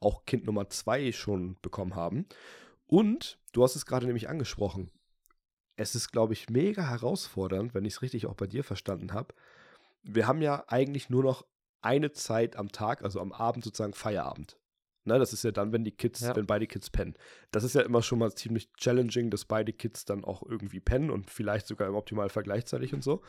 auch 0.00 0.24
Kind 0.24 0.46
Nummer 0.46 0.70
zwei 0.70 1.12
schon 1.12 1.56
bekommen 1.60 1.94
haben. 1.94 2.26
Und 2.86 3.38
du 3.52 3.62
hast 3.62 3.76
es 3.76 3.84
gerade 3.84 4.06
nämlich 4.06 4.30
angesprochen. 4.30 4.90
Es 5.76 5.94
ist, 5.94 6.12
glaube 6.12 6.32
ich, 6.32 6.48
mega 6.48 6.88
herausfordernd, 6.88 7.74
wenn 7.74 7.84
ich 7.84 7.94
es 7.94 8.02
richtig 8.02 8.26
auch 8.26 8.34
bei 8.34 8.46
dir 8.46 8.64
verstanden 8.64 9.12
habe. 9.12 9.34
Wir 10.02 10.26
haben 10.26 10.40
ja 10.40 10.64
eigentlich 10.68 11.10
nur 11.10 11.22
noch 11.22 11.44
eine 11.82 12.12
Zeit 12.12 12.56
am 12.56 12.72
Tag, 12.72 13.02
also 13.02 13.20
am 13.20 13.32
Abend 13.32 13.64
sozusagen 13.64 13.92
Feierabend. 13.92 14.56
Ne, 15.08 15.18
das 15.18 15.32
ist 15.32 15.42
ja 15.42 15.50
dann, 15.50 15.72
wenn 15.72 15.84
die 15.84 15.90
Kids, 15.90 16.20
ja. 16.20 16.36
wenn 16.36 16.46
beide 16.46 16.66
Kids 16.66 16.90
pennen. 16.90 17.14
Das 17.50 17.64
ist 17.64 17.74
ja 17.74 17.80
immer 17.80 18.02
schon 18.02 18.18
mal 18.18 18.32
ziemlich 18.32 18.72
challenging, 18.74 19.30
dass 19.30 19.44
beide 19.44 19.72
Kids 19.72 20.04
dann 20.04 20.24
auch 20.24 20.42
irgendwie 20.42 20.80
pennen 20.80 21.10
und 21.10 21.30
vielleicht 21.30 21.66
sogar 21.66 21.88
im 21.88 21.94
Optimalfall 21.94 22.42
gleichzeitig 22.44 22.94
und 22.94 23.02
so. 23.02 23.22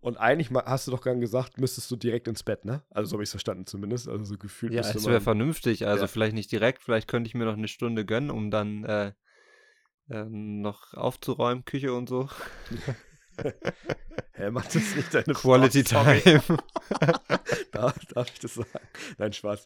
Und 0.00 0.18
eigentlich 0.18 0.50
hast 0.50 0.86
du 0.86 0.90
doch 0.90 1.00
gerade 1.00 1.18
gesagt, 1.18 1.56
müsstest 1.56 1.90
du 1.90 1.96
direkt 1.96 2.28
ins 2.28 2.42
Bett, 2.42 2.66
ne? 2.66 2.82
Also 2.90 3.08
so 3.08 3.14
habe 3.14 3.22
ich 3.22 3.28
es 3.28 3.32
verstanden 3.32 3.66
zumindest. 3.66 4.06
Also 4.06 4.22
so 4.24 4.36
gefühlt. 4.36 4.74
Ja, 4.74 4.82
es 4.82 5.06
wäre 5.06 5.22
vernünftig. 5.22 5.86
Also 5.86 6.02
ja. 6.02 6.08
vielleicht 6.08 6.34
nicht 6.34 6.52
direkt, 6.52 6.82
vielleicht 6.82 7.08
könnte 7.08 7.28
ich 7.28 7.34
mir 7.34 7.46
noch 7.46 7.56
eine 7.56 7.68
Stunde 7.68 8.04
gönnen, 8.04 8.30
um 8.30 8.50
dann 8.50 8.84
äh, 8.84 9.12
äh, 10.10 10.24
noch 10.26 10.92
aufzuräumen, 10.92 11.64
Küche 11.64 11.94
und 11.94 12.10
so. 12.10 12.28
Hä, 14.32 14.50
macht 14.50 14.74
das 14.74 14.94
nicht 14.94 15.14
deine 15.14 15.32
Quality 15.32 15.84
Frau? 15.84 16.04
Time. 16.04 16.42
darf, 17.72 17.98
darf 18.06 18.28
ich 18.32 18.40
das 18.40 18.54
sagen? 18.54 18.88
Nein, 19.16 19.32
Spaß. 19.32 19.64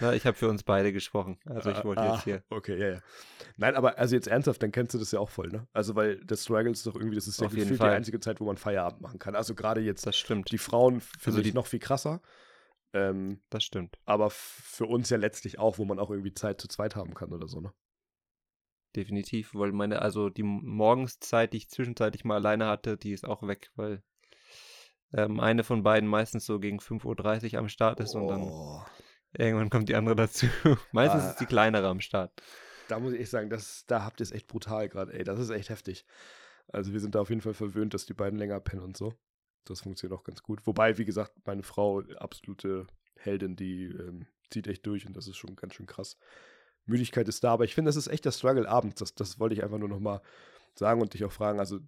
Na, 0.00 0.14
ich 0.14 0.26
habe 0.26 0.36
für 0.36 0.48
uns 0.48 0.62
beide 0.62 0.92
gesprochen. 0.92 1.38
Also 1.44 1.70
ich 1.70 1.84
wollte 1.84 2.02
ah, 2.02 2.14
jetzt 2.14 2.24
hier. 2.24 2.42
Okay, 2.50 2.78
ja, 2.78 2.88
ja. 2.94 3.00
Nein, 3.56 3.76
aber 3.76 3.98
also 3.98 4.16
jetzt 4.16 4.26
ernsthaft, 4.26 4.62
dann 4.62 4.72
kennst 4.72 4.94
du 4.94 4.98
das 4.98 5.12
ja 5.12 5.20
auch 5.20 5.30
voll, 5.30 5.48
ne? 5.48 5.68
Also 5.72 5.94
weil 5.94 6.24
das 6.24 6.44
Struggle 6.44 6.72
ist 6.72 6.86
doch 6.86 6.96
irgendwie, 6.96 7.14
das 7.14 7.28
ist 7.28 7.40
ja 7.40 7.46
die 7.48 7.80
einzige 7.80 8.18
Zeit, 8.20 8.40
wo 8.40 8.46
man 8.46 8.56
Feierabend 8.56 9.00
machen 9.00 9.18
kann. 9.18 9.36
Also 9.36 9.54
gerade 9.54 9.80
jetzt. 9.80 10.06
Das 10.06 10.16
stimmt. 10.16 10.50
Die 10.50 10.58
Frauen 10.58 11.00
finde 11.00 11.38
also 11.38 11.48
ich 11.48 11.54
noch 11.54 11.66
viel 11.66 11.78
krasser. 11.78 12.20
Ähm, 12.92 13.40
das 13.50 13.62
stimmt. 13.62 13.98
Aber 14.04 14.30
für 14.30 14.86
uns 14.86 15.10
ja 15.10 15.16
letztlich 15.16 15.58
auch, 15.58 15.78
wo 15.78 15.84
man 15.84 15.98
auch 15.98 16.10
irgendwie 16.10 16.34
Zeit 16.34 16.60
zu 16.60 16.68
zweit 16.68 16.96
haben 16.96 17.14
kann 17.14 17.32
oder 17.32 17.46
so, 17.46 17.60
ne? 17.60 17.72
Definitiv, 18.96 19.54
weil 19.54 19.70
meine, 19.70 20.02
also 20.02 20.30
die 20.30 20.42
Morgenszeit, 20.42 21.52
die 21.52 21.58
ich 21.58 21.70
zwischenzeitlich 21.70 22.24
mal 22.24 22.34
alleine 22.34 22.66
hatte, 22.66 22.96
die 22.96 23.12
ist 23.12 23.24
auch 23.24 23.46
weg, 23.46 23.70
weil 23.76 24.02
ähm, 25.12 25.38
eine 25.38 25.62
von 25.62 25.84
beiden 25.84 26.08
meistens 26.08 26.44
so 26.44 26.58
gegen 26.58 26.78
5.30 26.78 27.52
Uhr 27.52 27.58
am 27.60 27.68
Start 27.68 28.00
ist 28.00 28.16
oh. 28.16 28.18
und 28.20 28.28
dann 28.28 28.42
oh. 28.42 28.82
Irgendwann 29.32 29.70
kommt 29.70 29.88
die 29.88 29.94
andere 29.94 30.16
dazu. 30.16 30.46
Meistens 30.92 31.22
ah, 31.22 31.30
ist 31.30 31.40
die 31.40 31.46
kleinere 31.46 31.88
am 31.88 32.00
Start. 32.00 32.32
Da 32.88 32.98
muss 32.98 33.12
ich 33.12 33.20
echt 33.20 33.30
sagen, 33.30 33.50
das, 33.50 33.84
da 33.86 34.04
habt 34.04 34.20
ihr 34.20 34.24
es 34.24 34.32
echt 34.32 34.48
brutal 34.48 34.88
gerade, 34.88 35.12
ey. 35.12 35.24
Das 35.24 35.38
ist 35.38 35.50
echt 35.50 35.68
heftig. 35.68 36.04
Also 36.68 36.92
wir 36.92 37.00
sind 37.00 37.14
da 37.14 37.20
auf 37.20 37.30
jeden 37.30 37.40
Fall 37.40 37.54
verwöhnt, 37.54 37.94
dass 37.94 38.06
die 38.06 38.14
beiden 38.14 38.38
länger 38.38 38.60
pennen 38.60 38.82
und 38.82 38.96
so. 38.96 39.14
Das 39.64 39.80
funktioniert 39.82 40.18
auch 40.18 40.24
ganz 40.24 40.42
gut. 40.42 40.66
Wobei, 40.66 40.98
wie 40.98 41.04
gesagt, 41.04 41.32
meine 41.44 41.62
Frau, 41.62 42.00
absolute 42.16 42.86
Heldin, 43.16 43.56
die 43.56 43.84
ähm, 43.84 44.26
zieht 44.50 44.66
echt 44.66 44.86
durch 44.86 45.06
und 45.06 45.16
das 45.16 45.28
ist 45.28 45.36
schon 45.36 45.56
ganz 45.56 45.74
schön 45.74 45.86
krass. 45.86 46.16
Müdigkeit 46.86 47.28
ist 47.28 47.44
da, 47.44 47.52
aber 47.52 47.64
ich 47.64 47.74
finde, 47.74 47.88
das 47.88 47.96
ist 47.96 48.08
echt 48.08 48.24
der 48.24 48.32
Struggle 48.32 48.68
abends. 48.68 48.96
Das, 48.96 49.14
das 49.14 49.38
wollte 49.38 49.54
ich 49.54 49.62
einfach 49.62 49.78
nur 49.78 49.88
nochmal 49.88 50.22
sagen 50.74 51.00
und 51.00 51.14
dich 51.14 51.24
auch 51.24 51.32
fragen. 51.32 51.60
Also 51.60 51.78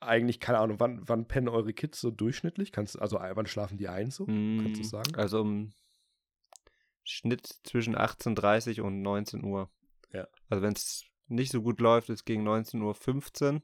eigentlich, 0.00 0.40
keine 0.40 0.58
Ahnung, 0.58 0.80
wann, 0.80 1.00
wann 1.06 1.26
pennen 1.26 1.48
eure 1.48 1.72
Kids 1.72 2.00
so 2.00 2.10
durchschnittlich? 2.10 2.72
Kannst 2.72 3.00
also 3.00 3.18
wann 3.18 3.46
schlafen 3.46 3.76
die 3.76 3.88
ein 3.88 4.10
so? 4.10 4.24
Mm, 4.26 4.62
Kannst 4.62 4.80
du 4.80 4.84
sagen? 4.84 5.14
Also 5.16 5.40
um 5.40 5.72
Schnitt 7.06 7.46
zwischen 7.62 7.96
18.30 7.96 8.82
und 8.82 9.00
19 9.00 9.44
Uhr. 9.44 9.70
Ja. 10.12 10.26
Also 10.48 10.62
wenn 10.62 10.72
es 10.72 11.04
nicht 11.28 11.52
so 11.52 11.62
gut 11.62 11.80
läuft, 11.80 12.10
ist 12.10 12.24
gegen 12.24 12.46
19.15 12.46 13.54
Uhr. 13.54 13.62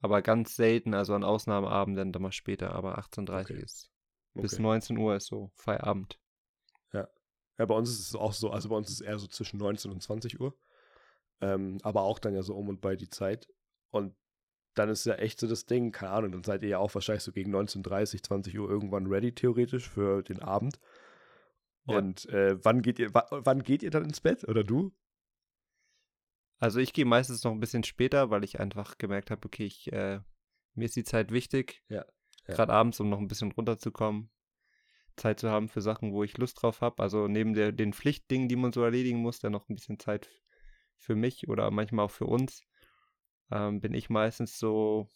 Aber 0.00 0.22
ganz 0.22 0.56
selten, 0.56 0.94
also 0.94 1.14
an 1.14 1.24
Ausnahmeabenden 1.24 2.12
dann 2.12 2.22
mal 2.22 2.32
später, 2.32 2.72
aber 2.72 2.98
18.30 2.98 3.40
okay. 3.40 3.62
ist. 3.62 3.90
Okay. 4.34 4.42
Bis 4.42 4.58
19 4.58 4.96
Uhr 4.96 5.16
ist 5.16 5.26
so 5.26 5.50
Feierabend. 5.54 6.18
Ja. 6.92 7.08
Ja, 7.58 7.66
bei 7.66 7.74
uns 7.74 7.90
ist 7.90 8.00
es 8.00 8.14
auch 8.14 8.32
so, 8.32 8.50
also 8.50 8.68
bei 8.68 8.76
uns 8.76 8.88
ist 8.88 9.00
es 9.00 9.00
eher 9.00 9.18
so 9.18 9.26
zwischen 9.26 9.58
19 9.58 9.90
und 9.90 10.02
20 10.02 10.40
Uhr. 10.40 10.56
Ähm, 11.40 11.78
aber 11.82 12.02
auch 12.02 12.18
dann 12.18 12.34
ja 12.34 12.42
so 12.42 12.54
um 12.54 12.68
und 12.68 12.80
bei 12.80 12.96
die 12.96 13.10
Zeit. 13.10 13.48
Und 13.90 14.14
dann 14.74 14.88
ist 14.88 15.06
ja 15.06 15.14
echt 15.14 15.40
so 15.40 15.48
das 15.48 15.66
Ding, 15.66 15.90
keine 15.90 16.12
Ahnung, 16.12 16.32
dann 16.32 16.44
seid 16.44 16.62
ihr 16.62 16.68
ja 16.68 16.78
auch 16.78 16.94
wahrscheinlich 16.94 17.24
so 17.24 17.32
gegen 17.32 17.54
19.30, 17.54 18.22
20 18.22 18.58
Uhr 18.58 18.70
irgendwann 18.70 19.06
ready, 19.06 19.34
theoretisch, 19.34 19.88
für 19.88 20.22
den 20.22 20.40
Abend. 20.40 20.78
Und 21.96 22.26
äh, 22.26 22.62
wann 22.64 22.82
geht 22.82 22.98
ihr, 22.98 23.12
wann 23.12 23.62
geht 23.62 23.82
ihr 23.82 23.90
dann 23.90 24.04
ins 24.04 24.20
Bett? 24.20 24.46
Oder 24.46 24.64
du? 24.64 24.92
Also 26.58 26.80
ich 26.80 26.92
gehe 26.92 27.04
meistens 27.04 27.44
noch 27.44 27.52
ein 27.52 27.60
bisschen 27.60 27.84
später, 27.84 28.30
weil 28.30 28.44
ich 28.44 28.60
einfach 28.60 28.98
gemerkt 28.98 29.30
habe, 29.30 29.46
okay, 29.46 29.64
ich, 29.64 29.92
äh, 29.92 30.20
mir 30.74 30.84
ist 30.84 30.96
die 30.96 31.04
Zeit 31.04 31.30
wichtig. 31.30 31.84
Ja, 31.88 32.04
ja. 32.46 32.54
Gerade 32.54 32.72
abends, 32.72 32.98
um 33.00 33.08
noch 33.08 33.18
ein 33.18 33.28
bisschen 33.28 33.52
runterzukommen. 33.52 34.30
Zeit 35.16 35.40
zu 35.40 35.50
haben 35.50 35.68
für 35.68 35.80
Sachen, 35.80 36.12
wo 36.12 36.24
ich 36.24 36.38
Lust 36.38 36.62
drauf 36.62 36.80
habe. 36.80 37.02
Also 37.02 37.28
neben 37.28 37.54
der, 37.54 37.72
den 37.72 37.92
Pflichtdingen, 37.92 38.48
die 38.48 38.56
man 38.56 38.72
so 38.72 38.82
erledigen 38.82 39.18
muss, 39.18 39.40
dann 39.40 39.52
noch 39.52 39.68
ein 39.68 39.74
bisschen 39.74 39.98
Zeit 39.98 40.28
für 40.96 41.14
mich 41.14 41.48
oder 41.48 41.70
manchmal 41.70 42.06
auch 42.06 42.10
für 42.10 42.26
uns. 42.26 42.62
Ähm, 43.50 43.80
bin 43.80 43.94
ich 43.94 44.10
meistens 44.10 44.58
so, 44.58 45.10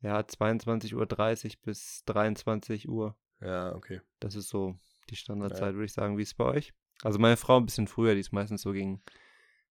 ja, 0.00 0.18
22.30 0.20 0.94
Uhr 0.94 1.52
bis 1.62 2.04
23 2.06 2.88
Uhr. 2.88 3.16
Ja, 3.40 3.74
okay. 3.74 4.00
Das 4.18 4.34
ist 4.34 4.48
so 4.48 4.78
die 5.10 5.16
Standardzeit, 5.16 5.74
würde 5.74 5.84
ich 5.86 5.92
sagen. 5.92 6.18
Wie 6.18 6.22
ist 6.22 6.28
es 6.28 6.34
bei 6.34 6.44
euch? 6.44 6.72
Also 7.02 7.18
meine 7.18 7.36
Frau 7.36 7.56
ein 7.56 7.66
bisschen 7.66 7.88
früher, 7.88 8.14
die 8.14 8.20
ist 8.20 8.32
meistens 8.32 8.62
so 8.62 8.72
gegen 8.72 9.02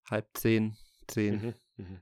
halb 0.09 0.27
zehn, 0.33 0.75
zehn. 1.07 1.35
Mhm. 1.35 1.53
Mhm. 1.77 1.99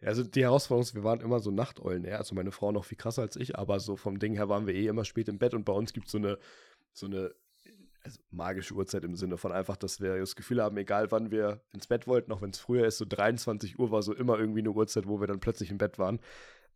Ja, 0.00 0.08
Also 0.08 0.22
die 0.22 0.42
Herausforderung 0.42 0.82
ist, 0.82 0.94
wir 0.94 1.04
waren 1.04 1.20
immer 1.20 1.40
so 1.40 1.50
Nachteulen 1.50 2.04
eher. 2.04 2.18
Also 2.18 2.34
meine 2.34 2.52
Frau 2.52 2.72
noch 2.72 2.84
viel 2.84 2.98
krasser 2.98 3.22
als 3.22 3.36
ich, 3.36 3.58
aber 3.58 3.80
so 3.80 3.96
vom 3.96 4.18
Ding 4.18 4.34
her 4.34 4.48
waren 4.48 4.66
wir 4.66 4.74
eh 4.74 4.86
immer 4.86 5.04
spät 5.04 5.28
im 5.28 5.38
Bett 5.38 5.54
und 5.54 5.64
bei 5.64 5.72
uns 5.72 5.92
gibt 5.92 6.06
es 6.06 6.12
so 6.12 6.18
eine, 6.18 6.38
so 6.92 7.06
eine 7.06 7.34
also 8.02 8.20
magische 8.30 8.74
Uhrzeit 8.74 9.02
im 9.04 9.16
Sinne 9.16 9.38
von 9.38 9.50
einfach, 9.50 9.76
dass 9.76 10.00
wir 10.00 10.18
das 10.18 10.36
Gefühl 10.36 10.62
haben, 10.62 10.76
egal 10.76 11.10
wann 11.10 11.30
wir 11.30 11.62
ins 11.72 11.86
Bett 11.86 12.06
wollten, 12.06 12.32
auch 12.32 12.42
wenn 12.42 12.50
es 12.50 12.58
früher 12.58 12.86
ist, 12.86 12.98
so 12.98 13.06
23 13.06 13.78
Uhr 13.78 13.90
war 13.90 14.02
so 14.02 14.14
immer 14.14 14.38
irgendwie 14.38 14.60
eine 14.60 14.72
Uhrzeit, 14.72 15.06
wo 15.06 15.20
wir 15.20 15.26
dann 15.26 15.40
plötzlich 15.40 15.70
im 15.70 15.78
Bett 15.78 15.98
waren. 15.98 16.20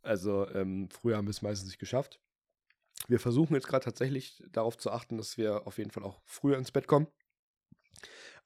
Also 0.01 0.49
ähm, 0.49 0.89
früher 0.89 1.17
haben 1.17 1.27
wir 1.27 1.31
es 1.31 1.43
meistens 1.43 1.67
nicht 1.67 1.79
geschafft. 1.79 2.19
Wir 3.07 3.19
versuchen 3.19 3.55
jetzt 3.55 3.67
gerade 3.67 3.85
tatsächlich 3.85 4.43
darauf 4.51 4.77
zu 4.77 4.91
achten, 4.91 5.17
dass 5.17 5.37
wir 5.37 5.65
auf 5.65 5.77
jeden 5.77 5.91
Fall 5.91 6.03
auch 6.03 6.21
früher 6.25 6.57
ins 6.57 6.71
Bett 6.71 6.87
kommen. 6.87 7.07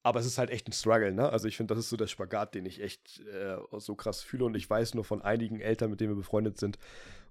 Aber 0.03 0.19
es 0.19 0.25
ist 0.25 0.37
halt 0.37 0.49
echt 0.49 0.67
ein 0.67 0.73
Struggle, 0.73 1.13
ne? 1.13 1.29
Also 1.29 1.47
ich 1.47 1.55
finde, 1.55 1.73
das 1.73 1.85
ist 1.85 1.89
so 1.89 1.95
der 1.95 2.07
Spagat, 2.07 2.55
den 2.55 2.65
ich 2.65 2.81
echt 2.81 3.21
äh, 3.21 3.57
so 3.77 3.95
krass 3.95 4.21
fühle. 4.21 4.43
Und 4.45 4.55
ich 4.55 4.69
weiß 4.69 4.95
nur 4.95 5.05
von 5.05 5.21
einigen 5.21 5.61
Eltern, 5.61 5.89
mit 5.89 6.01
denen 6.01 6.11
wir 6.11 6.17
befreundet 6.17 6.57
sind, 6.57 6.77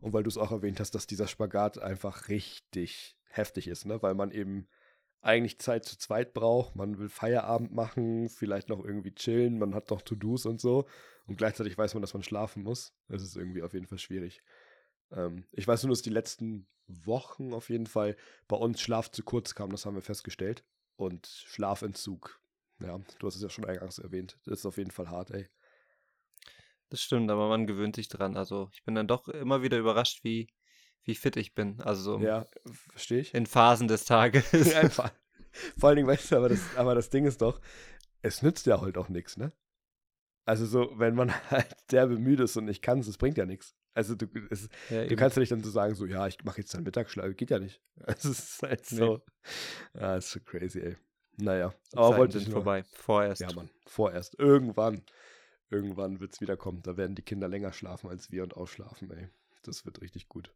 und 0.00 0.14
weil 0.14 0.22
du 0.22 0.28
es 0.28 0.38
auch 0.38 0.50
erwähnt 0.50 0.80
hast, 0.80 0.94
dass 0.94 1.06
dieser 1.06 1.28
Spagat 1.28 1.78
einfach 1.78 2.28
richtig 2.28 3.16
heftig 3.28 3.68
ist, 3.68 3.84
ne? 3.84 4.02
Weil 4.02 4.14
man 4.14 4.30
eben 4.30 4.68
eigentlich 5.20 5.58
Zeit 5.60 5.84
zu 5.84 5.96
zweit 5.98 6.32
braucht. 6.32 6.74
Man 6.74 6.98
will 6.98 7.08
Feierabend 7.08 7.72
machen, 7.72 8.28
vielleicht 8.28 8.68
noch 8.68 8.84
irgendwie 8.84 9.14
chillen, 9.14 9.58
man 9.58 9.74
hat 9.74 9.90
noch 9.90 10.02
To-Dos 10.02 10.46
und 10.46 10.60
so. 10.60 10.86
Und 11.26 11.36
gleichzeitig 11.36 11.78
weiß 11.78 11.94
man, 11.94 12.00
dass 12.00 12.14
man 12.14 12.22
schlafen 12.22 12.62
muss. 12.62 12.94
Das 13.08 13.22
ist 13.22 13.36
irgendwie 13.36 13.62
auf 13.62 13.74
jeden 13.74 13.86
Fall 13.86 13.98
schwierig. 13.98 14.42
Ähm, 15.12 15.44
ich 15.52 15.66
weiß 15.66 15.82
nur, 15.84 15.90
dass 15.90 16.02
die 16.02 16.10
letzten 16.10 16.66
Wochen 16.86 17.52
auf 17.52 17.70
jeden 17.70 17.86
Fall 17.86 18.16
bei 18.48 18.56
uns 18.56 18.80
Schlaf 18.80 19.10
zu 19.10 19.22
kurz 19.22 19.54
kam, 19.54 19.70
das 19.70 19.86
haben 19.86 19.94
wir 19.94 20.02
festgestellt. 20.02 20.64
Und 20.96 21.26
Schlafentzug. 21.26 22.40
Ja, 22.80 22.98
du 23.18 23.26
hast 23.26 23.36
es 23.36 23.42
ja 23.42 23.48
schon 23.48 23.64
eingangs 23.64 23.98
erwähnt. 23.98 24.38
Das 24.44 24.60
ist 24.60 24.66
auf 24.66 24.76
jeden 24.76 24.90
Fall 24.90 25.08
hart, 25.08 25.30
ey. 25.30 25.48
Das 26.90 27.00
stimmt, 27.00 27.30
aber 27.30 27.48
man 27.48 27.66
gewöhnt 27.66 27.96
sich 27.96 28.08
dran. 28.08 28.36
Also 28.36 28.68
ich 28.72 28.84
bin 28.84 28.94
dann 28.94 29.06
doch 29.06 29.28
immer 29.28 29.62
wieder 29.62 29.78
überrascht, 29.78 30.24
wie, 30.24 30.48
wie 31.04 31.14
fit 31.14 31.36
ich 31.36 31.54
bin. 31.54 31.80
Also 31.80 32.02
so 32.02 32.20
Ja, 32.20 32.46
verstehe 32.90 33.20
ich. 33.20 33.34
in 33.34 33.46
Phasen 33.46 33.88
des 33.88 34.04
Tages. 34.04 34.44
Ja, 34.52 34.80
Einfach. 34.80 35.12
Vor 35.78 35.88
allen 35.88 35.96
Dingen, 35.96 36.08
weißt 36.08 36.32
du, 36.32 36.36
aber 36.36 36.48
das, 36.48 36.60
aber 36.76 36.94
das 36.94 37.10
Ding 37.10 37.24
ist 37.24 37.40
doch, 37.42 37.60
es 38.22 38.42
nützt 38.42 38.66
ja 38.66 38.80
halt 38.80 38.98
auch 38.98 39.08
nichts, 39.08 39.36
ne? 39.36 39.52
Also 40.44 40.66
so, 40.66 40.98
wenn 40.98 41.14
man 41.14 41.32
halt 41.50 41.74
derbe 41.90 42.18
müde 42.18 42.44
ist 42.44 42.56
und 42.56 42.64
nicht 42.64 42.82
kann, 42.82 42.98
es 43.00 43.18
bringt 43.18 43.38
ja 43.38 43.46
nichts. 43.46 43.74
Also 43.94 44.14
du, 44.14 44.26
es, 44.50 44.68
Ja, 44.90 45.04
du 45.04 45.16
kannst 45.16 45.36
ja 45.36 45.40
nicht 45.40 45.52
dann 45.52 45.62
so 45.62 45.70
sagen, 45.70 45.94
so, 45.94 46.06
ja, 46.06 46.26
ich 46.26 46.42
mache 46.44 46.60
jetzt 46.60 46.72
dann 46.74 46.82
Mittagsschlaf. 46.82 47.36
Geht 47.36 47.50
ja 47.50 47.58
nicht. 47.58 47.80
Also 48.00 48.30
es 48.30 48.38
ist 48.38 48.62
halt 48.62 48.86
so. 48.86 49.20
Ja, 49.94 50.16
ist 50.16 50.30
so 50.30 50.40
crazy, 50.40 50.80
ey. 50.80 50.96
Naja, 51.36 51.74
aber 51.92 52.08
Zeiten 52.08 52.18
wollte 52.18 52.38
ich 52.38 52.44
nur. 52.46 52.52
vorbei. 52.54 52.84
Vorerst. 52.92 53.40
Ja, 53.40 53.52
Mann, 53.52 53.70
vorerst. 53.86 54.38
Irgendwann. 54.38 55.02
Irgendwann 55.70 56.20
wird 56.20 56.34
es 56.34 56.40
wiederkommen. 56.42 56.82
Da 56.82 56.96
werden 56.98 57.14
die 57.16 57.22
Kinder 57.22 57.48
länger 57.48 57.72
schlafen 57.72 58.10
als 58.10 58.30
wir 58.30 58.42
und 58.42 58.54
ausschlafen, 58.56 59.10
ey. 59.10 59.28
Das 59.62 59.84
wird 59.86 60.00
richtig 60.02 60.28
gut. 60.28 60.52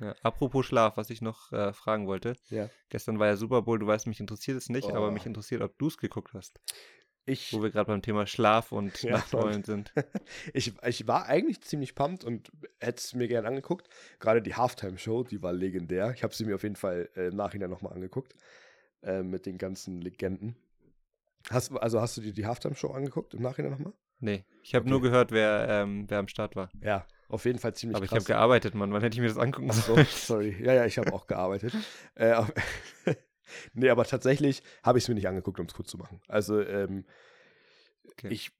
Ja, 0.00 0.14
apropos 0.22 0.66
Schlaf, 0.66 0.96
was 0.96 1.10
ich 1.10 1.22
noch 1.22 1.52
äh, 1.52 1.72
fragen 1.72 2.06
wollte. 2.06 2.36
Ja. 2.50 2.68
Gestern 2.90 3.18
war 3.18 3.28
ja 3.28 3.36
Super 3.36 3.62
Bowl, 3.62 3.78
du 3.78 3.86
weißt, 3.86 4.06
mich 4.08 4.20
interessiert 4.20 4.58
es 4.58 4.68
nicht, 4.68 4.90
aber 4.90 5.08
Oh. 5.08 5.10
mich 5.10 5.24
interessiert, 5.26 5.62
ob 5.62 5.78
du 5.78 5.86
es 5.86 5.96
geguckt 5.96 6.34
hast. 6.34 6.60
Ich, 7.26 7.52
Wo 7.52 7.62
wir 7.62 7.70
gerade 7.70 7.88
beim 7.88 8.02
Thema 8.02 8.26
Schlaf 8.26 8.72
und 8.72 9.02
Ja, 9.02 9.12
Nachteulen 9.12 9.62
sind. 9.64 9.92
ich, 10.54 10.72
ich 10.84 11.06
war 11.08 11.26
eigentlich 11.26 11.60
ziemlich 11.60 11.94
pumped 11.94 12.24
und 12.24 12.50
hätte 12.78 12.98
es 13.00 13.14
mir 13.14 13.28
gerne 13.28 13.48
angeguckt. 13.48 13.88
Gerade 14.20 14.42
die 14.42 14.54
Halftime-Show, 14.54 15.24
die 15.24 15.42
war 15.42 15.52
legendär. 15.52 16.12
Ich 16.14 16.22
habe 16.22 16.34
sie 16.34 16.44
mir 16.44 16.54
auf 16.54 16.62
jeden 16.62 16.76
Fall 16.76 17.08
äh, 17.16 17.28
im 17.28 17.36
Nachhinein 17.36 17.70
nochmal 17.70 17.92
angeguckt. 17.94 18.34
Äh, 19.02 19.22
mit 19.22 19.46
den 19.46 19.58
ganzen 19.58 20.00
Legenden. 20.00 20.56
Hast, 21.50 21.72
also 21.72 22.00
hast 22.00 22.16
du 22.16 22.20
dir 22.20 22.32
die 22.32 22.46
Halftime-Show 22.46 22.90
angeguckt 22.90 23.34
im 23.34 23.42
Nachhinein 23.42 23.72
nochmal? 23.72 23.92
Nee, 24.20 24.44
ich 24.62 24.74
habe 24.74 24.84
Okay. 24.84 24.90
nur 24.90 25.00
gehört, 25.02 25.30
wer, 25.30 25.66
ähm, 25.68 26.04
wer 26.08 26.18
am 26.18 26.28
Start 26.28 26.56
war. 26.56 26.70
Ja, 26.82 27.06
auf 27.28 27.44
jeden 27.44 27.58
Fall 27.58 27.74
ziemlich 27.74 27.96
aber 27.96 28.04
ich 28.04 28.14
habe 28.14 28.24
gearbeitet, 28.24 28.74
Mann. 28.74 28.92
Wann 28.92 29.02
hätte 29.02 29.14
ich 29.14 29.20
mir 29.20 29.28
das 29.28 29.38
angucken 29.38 29.70
Ach 29.70 29.74
so, 29.74 29.94
sollen? 29.94 30.06
sorry. 30.06 30.56
Ja, 30.62 30.74
ja, 30.74 30.84
ich 30.86 30.98
habe 30.98 31.12
auch 31.12 31.26
gearbeitet. 31.26 31.74
Äh, 32.14 32.42
nee, 33.74 33.88
aber 33.90 34.04
tatsächlich 34.04 34.62
habe 34.82 34.98
ich 34.98 35.04
es 35.04 35.08
mir 35.08 35.14
nicht 35.14 35.28
angeguckt, 35.28 35.60
um 35.60 35.66
es 35.66 35.74
kurz 35.74 35.90
zu 35.90 35.98
machen. 35.98 36.20
Also, 36.28 36.60
ähm, 36.60 37.04
Okay. 38.12 38.28
ich, 38.30 38.52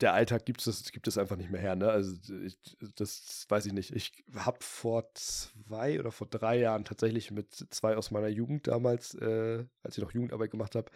der 0.00 0.12
Alltag 0.14 0.44
gibt 0.44 0.64
es, 0.66 0.92
gibt 0.92 1.08
es 1.08 1.18
einfach 1.18 1.36
nicht 1.36 1.50
mehr 1.50 1.60
her, 1.60 1.76
ne? 1.76 1.88
Also, 1.88 2.14
ich, 2.36 2.58
das 2.94 3.46
weiß 3.48 3.66
ich 3.66 3.72
nicht. 3.72 3.90
Ich 3.94 4.24
habe 4.36 4.58
vor 4.60 5.10
zwei 5.14 5.98
oder 5.98 6.12
vor 6.12 6.26
drei 6.26 6.58
Jahren 6.58 6.84
tatsächlich 6.84 7.30
mit 7.30 7.54
zwei 7.70 7.96
aus 7.96 8.10
meiner 8.10 8.28
Jugend 8.28 8.66
damals, 8.66 9.14
äh, 9.14 9.64
als 9.82 9.96
ich 9.96 10.04
noch 10.04 10.12
Jugendarbeit 10.12 10.50
gemacht 10.50 10.74
habe, 10.74 10.90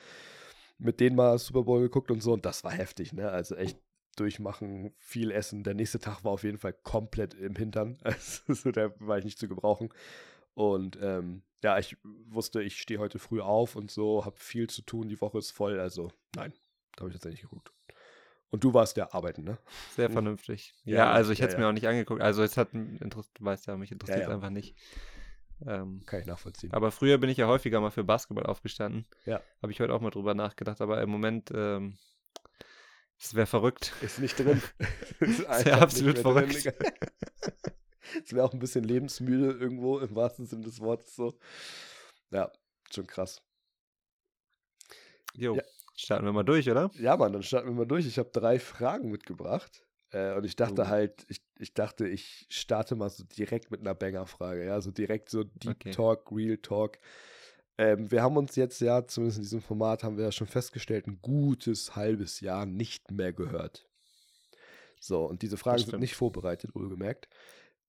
mit 0.78 1.00
denen 1.00 1.16
mal 1.16 1.38
Super 1.38 1.62
Bowl 1.62 1.80
geguckt 1.80 2.10
und 2.10 2.22
so. 2.22 2.32
Und 2.32 2.44
das 2.46 2.64
war 2.64 2.72
heftig, 2.72 3.12
ne? 3.12 3.30
Also 3.30 3.56
echt 3.56 3.78
durchmachen, 4.16 4.94
viel 4.98 5.30
essen. 5.30 5.62
Der 5.62 5.74
nächste 5.74 5.98
Tag 5.98 6.24
war 6.24 6.32
auf 6.32 6.42
jeden 6.44 6.58
Fall 6.58 6.72
komplett 6.72 7.34
im 7.34 7.54
Hintern. 7.56 7.98
Also, 8.04 8.54
so, 8.54 8.70
da 8.72 8.90
war 9.00 9.18
ich 9.18 9.24
nicht 9.24 9.38
zu 9.38 9.48
gebrauchen. 9.48 9.90
Und 10.54 10.98
ähm, 11.02 11.42
ja, 11.66 11.78
ich 11.78 11.96
wusste, 12.02 12.62
ich 12.62 12.80
stehe 12.80 13.00
heute 13.00 13.18
früh 13.18 13.40
auf 13.40 13.74
und 13.74 13.90
so, 13.90 14.24
habe 14.24 14.38
viel 14.38 14.70
zu 14.70 14.82
tun, 14.82 15.08
die 15.08 15.20
Woche 15.20 15.38
ist 15.38 15.50
voll. 15.50 15.80
Also 15.80 16.12
nein, 16.36 16.52
da 16.94 17.00
habe 17.00 17.08
ich 17.08 17.14
tatsächlich 17.14 17.42
geguckt. 17.42 17.72
Und 18.50 18.62
du 18.62 18.72
warst 18.72 18.96
ja 18.96 19.12
arbeiten, 19.12 19.42
ne? 19.42 19.58
Sehr 19.96 20.08
vernünftig. 20.08 20.74
Ja, 20.84 20.96
Ja, 20.96 21.10
also 21.10 21.32
ich 21.32 21.40
ja, 21.40 21.42
hätte 21.42 21.54
es 21.54 21.58
ja. 21.58 21.64
mir 21.64 21.68
auch 21.68 21.72
nicht 21.72 21.88
angeguckt. 21.88 22.22
Also 22.22 22.44
es 22.44 22.56
hat 22.56 22.72
Interesse, 22.72 23.28
du 23.34 23.44
weißt 23.44 23.66
ja, 23.66 23.76
mich 23.76 23.90
interessiert 23.90 24.22
es 24.22 24.28
einfach 24.28 24.50
nicht. 24.50 24.76
Ähm, 25.66 26.04
Kann 26.06 26.20
ich 26.20 26.26
nachvollziehen. 26.26 26.72
aber 26.72 26.92
früher 26.92 27.18
bin 27.18 27.30
ich 27.30 27.38
ja 27.38 27.48
häufiger 27.48 27.80
mal 27.80 27.90
für 27.90 28.04
Basketball 28.04 28.46
aufgestanden. 28.46 29.04
Ja. 29.24 29.40
Habe 29.60 29.72
ich 29.72 29.80
heute 29.80 29.92
auch 29.92 30.00
mal 30.00 30.10
drüber 30.10 30.34
nachgedacht, 30.34 30.80
aber 30.80 31.02
im 31.02 31.10
Moment, 31.10 31.50
ähm, 31.52 31.98
es 33.18 33.34
wäre 33.34 33.46
verrückt. 33.46 33.92
Ist 34.02 34.20
nicht 34.20 34.38
drin. 34.38 34.62
ist 35.18 35.66
ja 35.66 35.80
absolut 35.80 36.18
verrückt. 36.18 36.72
Es 38.24 38.32
wäre 38.32 38.44
auch 38.44 38.52
ein 38.52 38.58
bisschen 38.58 38.84
lebensmüde 38.84 39.52
irgendwo, 39.52 39.98
im 39.98 40.14
wahrsten 40.14 40.46
Sinne 40.46 40.64
des 40.64 40.80
Wortes 40.80 41.14
so. 41.16 41.38
Ja, 42.30 42.50
schon 42.90 43.06
krass. 43.06 43.42
Jo, 45.34 45.56
Ja. 45.56 45.62
starten 45.94 46.24
wir 46.24 46.32
mal 46.32 46.44
durch, 46.44 46.68
oder? 46.70 46.90
Ja, 46.94 47.16
Mann, 47.16 47.32
dann 47.32 47.42
starten 47.42 47.68
wir 47.68 47.74
mal 47.74 47.86
durch. 47.86 48.06
Ich 48.06 48.18
habe 48.18 48.30
drei 48.32 48.58
Fragen 48.58 49.10
mitgebracht. 49.10 49.86
Äh, 50.10 50.34
und 50.34 50.44
ich 50.44 50.56
dachte 50.56 50.82
Oh. 50.82 50.86
halt, 50.86 51.26
ich, 51.28 51.42
ich 51.58 51.74
dachte, 51.74 52.06
ich 52.08 52.46
starte 52.48 52.94
mal 52.94 53.10
so 53.10 53.24
direkt 53.24 53.70
mit 53.70 53.80
einer 53.80 53.94
Banger-Frage. 53.94 54.64
Ja, 54.64 54.80
so 54.80 54.90
direkt 54.90 55.28
so 55.30 55.44
Deep 55.44 55.76
Okay. 55.76 55.90
Talk, 55.90 56.30
Real 56.32 56.56
Talk. 56.58 56.98
Ähm, 57.78 58.10
wir 58.10 58.22
haben 58.22 58.36
uns 58.38 58.56
jetzt 58.56 58.80
ja, 58.80 59.06
zumindest 59.06 59.38
in 59.38 59.42
diesem 59.42 59.60
Format, 59.60 60.02
haben 60.02 60.16
wir 60.16 60.24
ja 60.24 60.32
schon 60.32 60.46
festgestellt, 60.46 61.06
ein 61.06 61.18
gutes 61.20 61.94
halbes 61.96 62.40
Jahr 62.40 62.64
nicht 62.64 63.10
mehr 63.10 63.32
gehört. 63.34 63.86
So, 64.98 65.26
und 65.26 65.42
diese 65.42 65.56
Fragen 65.58 65.84
sind 65.84 65.98
nicht 66.00 66.14
vorbereitet, 66.14 66.74
wohlgemerkt. 66.74 67.28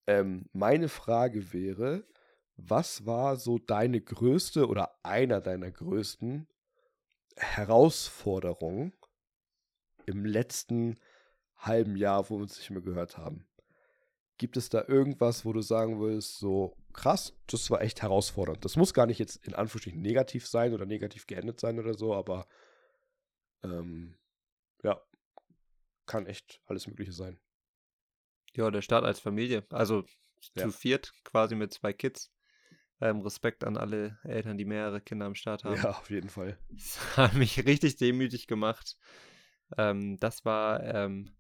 Ähm, 0.08 0.50
meine 0.54 0.90
Frage 0.90 1.54
wäre, 1.54 2.08
was 2.56 3.06
war 3.06 3.36
so 3.36 3.60
deine 3.60 4.02
größte 4.02 4.68
oder 4.68 4.98
einer 5.04 5.42
deiner 5.42 5.70
größten 5.70 6.48
Herausforderungen 7.36 8.94
im 10.06 10.26
letzten 10.26 10.98
halben 11.58 11.96
Jahr, 11.96 12.30
wo 12.30 12.38
wir 12.38 12.44
uns 12.44 12.58
nicht 12.58 12.70
mehr 12.72 12.82
gehört 12.82 13.18
haben? 13.18 13.48
Gibt 14.38 14.56
es 14.56 14.70
da 14.70 14.86
irgendwas, 14.88 15.46
wo 15.46 15.54
du 15.54 15.62
sagen 15.62 16.00
würdest, 16.00 16.38
so 16.38 16.76
krass, 16.94 17.36
das 17.48 17.70
war 17.70 17.82
echt 17.82 18.02
herausfordernd? 18.02 18.64
Das 18.64 18.76
muss 18.76 18.94
gar 18.94 19.08
nicht 19.08 19.20
jetzt 19.20 19.46
in 19.46 19.56
Anführungsstrichen 19.56 20.02
negativ 20.02 20.48
sein 20.48 20.74
oder 20.74 20.86
negativ 20.86 21.28
geendet 21.28 21.60
sein 21.60 21.80
oder 21.80 21.96
so, 21.96 22.14
aber 22.14 22.48
ähm, 23.64 24.18
ja, 24.84 25.02
kann 26.06 26.28
echt 26.28 26.62
alles 26.66 26.88
Mögliche 26.88 27.12
sein. 27.12 27.40
Ja, 28.56 28.72
der 28.72 28.82
Start 28.82 29.06
als 29.06 29.20
Familie. 29.20 29.66
Also 29.72 30.04
Ja. 30.56 30.64
zu 30.64 30.72
viert, 30.72 31.14
quasi 31.24 31.56
mit 31.56 31.74
zwei 31.74 31.94
Kids. 31.94 32.32
Ähm, 33.00 33.22
Respekt 33.22 33.64
an 33.64 33.78
alle 33.78 34.18
Eltern, 34.24 34.58
die 34.58 34.66
mehrere 34.66 35.02
Kinder 35.02 35.26
am 35.28 35.36
Start 35.36 35.64
haben. 35.64 35.76
Ja, 35.76 35.92
auf 35.92 36.10
jeden 36.10 36.30
Fall. 36.30 36.58
Das 36.70 37.18
hat 37.18 37.34
mich 37.36 37.66
richtig 37.66 37.98
demütig 37.98 38.48
gemacht. 38.48 38.98
Ähm, 39.78 40.18
das 40.20 40.46
war 40.46 40.84
ähm, 40.84 41.36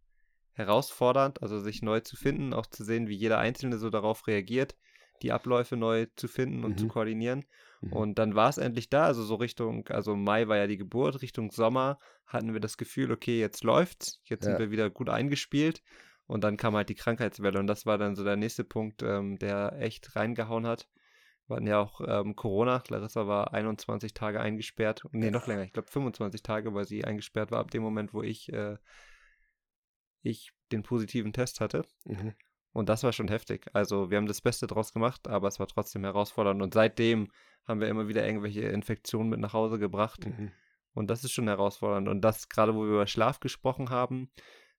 herausfordernd, 0.54 1.42
also 1.42 1.60
sich 1.60 1.82
neu 1.82 2.00
zu 2.02 2.16
finden, 2.16 2.54
auch 2.54 2.66
zu 2.66 2.84
sehen, 2.84 3.08
wie 3.08 3.16
jeder 3.16 3.38
Einzelne 3.40 3.78
so 3.78 3.90
darauf 3.90 4.28
reagiert. 4.28 4.76
die 5.24 5.32
Abläufe 5.32 5.76
neu 5.78 6.06
zu 6.16 6.28
finden 6.28 6.64
und 6.64 6.74
Mhm. 6.74 6.78
zu 6.78 6.88
koordinieren. 6.88 7.44
Mhm. 7.82 7.92
Und 7.94 8.20
dann 8.20 8.36
war 8.36 8.50
es 8.50 8.60
endlich 8.60 8.88
da, 8.92 9.06
also 9.06 9.24
so 9.24 9.34
Richtung, 9.34 9.88
also 9.88 10.16
Mai 10.16 10.48
war 10.48 10.58
ja 10.58 10.68
die 10.68 10.78
Geburt, 10.78 11.24
Richtung 11.24 11.50
Sommer 11.50 11.98
hatten 12.28 12.54
wir 12.54 12.60
das 12.60 12.78
Gefühl, 12.78 13.12
okay, 13.12 13.40
jetzt 13.40 13.64
läuft's, 13.64 14.22
jetzt 14.26 14.46
Ja. 14.46 14.52
sind 14.52 14.60
wir 14.60 14.70
wieder 14.70 14.92
gut 14.92 15.10
eingespielt. 15.10 15.82
Und 16.28 16.44
dann 16.44 16.58
kam 16.58 16.76
halt 16.76 16.90
die 16.90 16.96
Krankheitswelle 16.96 17.58
und 17.58 17.68
das 17.68 17.86
war 17.86 17.98
dann 17.98 18.16
so 18.16 18.24
der 18.24 18.36
nächste 18.36 18.66
Punkt, 18.66 19.02
ähm, 19.02 19.40
der 19.40 19.74
echt 19.80 20.16
reingehauen 20.16 20.68
hat. 20.68 20.90
Wir 21.48 21.56
hatten 21.56 21.68
ja 21.68 21.80
auch 21.80 22.02
ähm, 22.06 22.36
Corona. 22.36 22.84
Larissa 22.90 23.28
war 23.28 23.54
21 23.54 24.14
Tage 24.14 24.42
eingesperrt. 24.42 25.04
Nee, 25.12 25.32
noch 25.32 25.48
länger. 25.48 25.64
Ich 25.64 25.72
glaube 25.72 25.90
25 25.90 26.44
Tage, 26.44 26.74
weil 26.74 26.86
sie 26.86 27.06
eingesperrt 27.06 27.52
war 27.52 27.60
ab 27.60 27.72
dem 27.72 27.82
Moment, 27.82 28.14
wo 28.14 28.22
ich, 28.22 28.52
äh, 28.52 28.78
ich 30.22 30.52
den 30.74 30.84
positiven 30.84 31.32
Test 31.32 31.62
hatte. 31.62 31.86
Mhm. 32.04 32.34
Und 32.74 32.90
das 32.90 33.04
war 33.04 33.14
schon 33.14 33.30
heftig. 33.30 33.68
Also 33.72 34.12
wir 34.12 34.18
haben 34.18 34.28
das 34.28 34.42
Beste 34.42 34.68
draus 34.68 34.92
gemacht, 34.92 35.30
aber 35.30 35.48
es 35.48 35.60
war 35.60 35.68
trotzdem 35.68 36.04
herausfordernd. 36.04 36.62
Und 36.62 36.74
seitdem 36.74 37.32
haben 37.66 37.80
wir 37.80 37.88
immer 37.88 38.10
wieder 38.10 38.26
irgendwelche 38.26 38.62
Infektionen 38.64 39.30
mit 39.30 39.40
nach 39.40 39.54
Hause 39.54 39.80
gebracht. 39.80 40.26
Mhm. 40.26 40.52
Und 40.94 41.10
das 41.10 41.24
ist 41.24 41.32
schon 41.32 41.48
herausfordernd. 41.48 42.10
Und 42.10 42.22
das, 42.22 42.50
gerade 42.50 42.76
wo 42.76 42.82
wir 42.82 42.90
über 42.90 43.08
Schlaf 43.08 43.40
gesprochen 43.40 43.90
haben, 43.90 44.30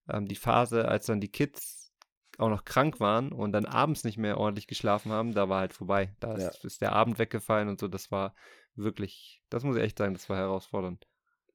ähm, 0.09 0.27
die 0.27 0.37
Phase, 0.37 0.88
als 0.88 1.07
dann 1.07 1.21
die 1.21 1.31
Kids 1.31 1.93
auch 2.38 2.49
noch 2.49 2.65
krank 2.65 3.00
waren 3.00 3.33
und 3.33 3.53
dann 3.53 3.67
abends 3.67 4.05
nicht 4.05 4.17
mehr 4.17 4.38
ordentlich 4.38 4.67
geschlafen 4.67 5.11
haben, 5.11 5.35
da 5.35 5.49
war 5.49 5.61
halt 5.61 5.73
vorbei. 5.73 6.15
Da 6.21 6.37
Ja. 6.37 6.49
ist, 6.49 6.65
ist 6.65 6.81
der 6.81 6.93
Abend 6.93 7.19
weggefallen 7.19 7.69
und 7.69 7.81
so. 7.81 7.88
Das 7.88 8.11
war 8.11 8.35
wirklich, 8.77 9.43
das 9.50 9.65
muss 9.65 9.77
ich 9.77 9.83
echt 9.83 9.99
sagen, 9.99 10.15
das 10.15 10.29
war 10.29 10.37
herausfordernd. 10.37 11.07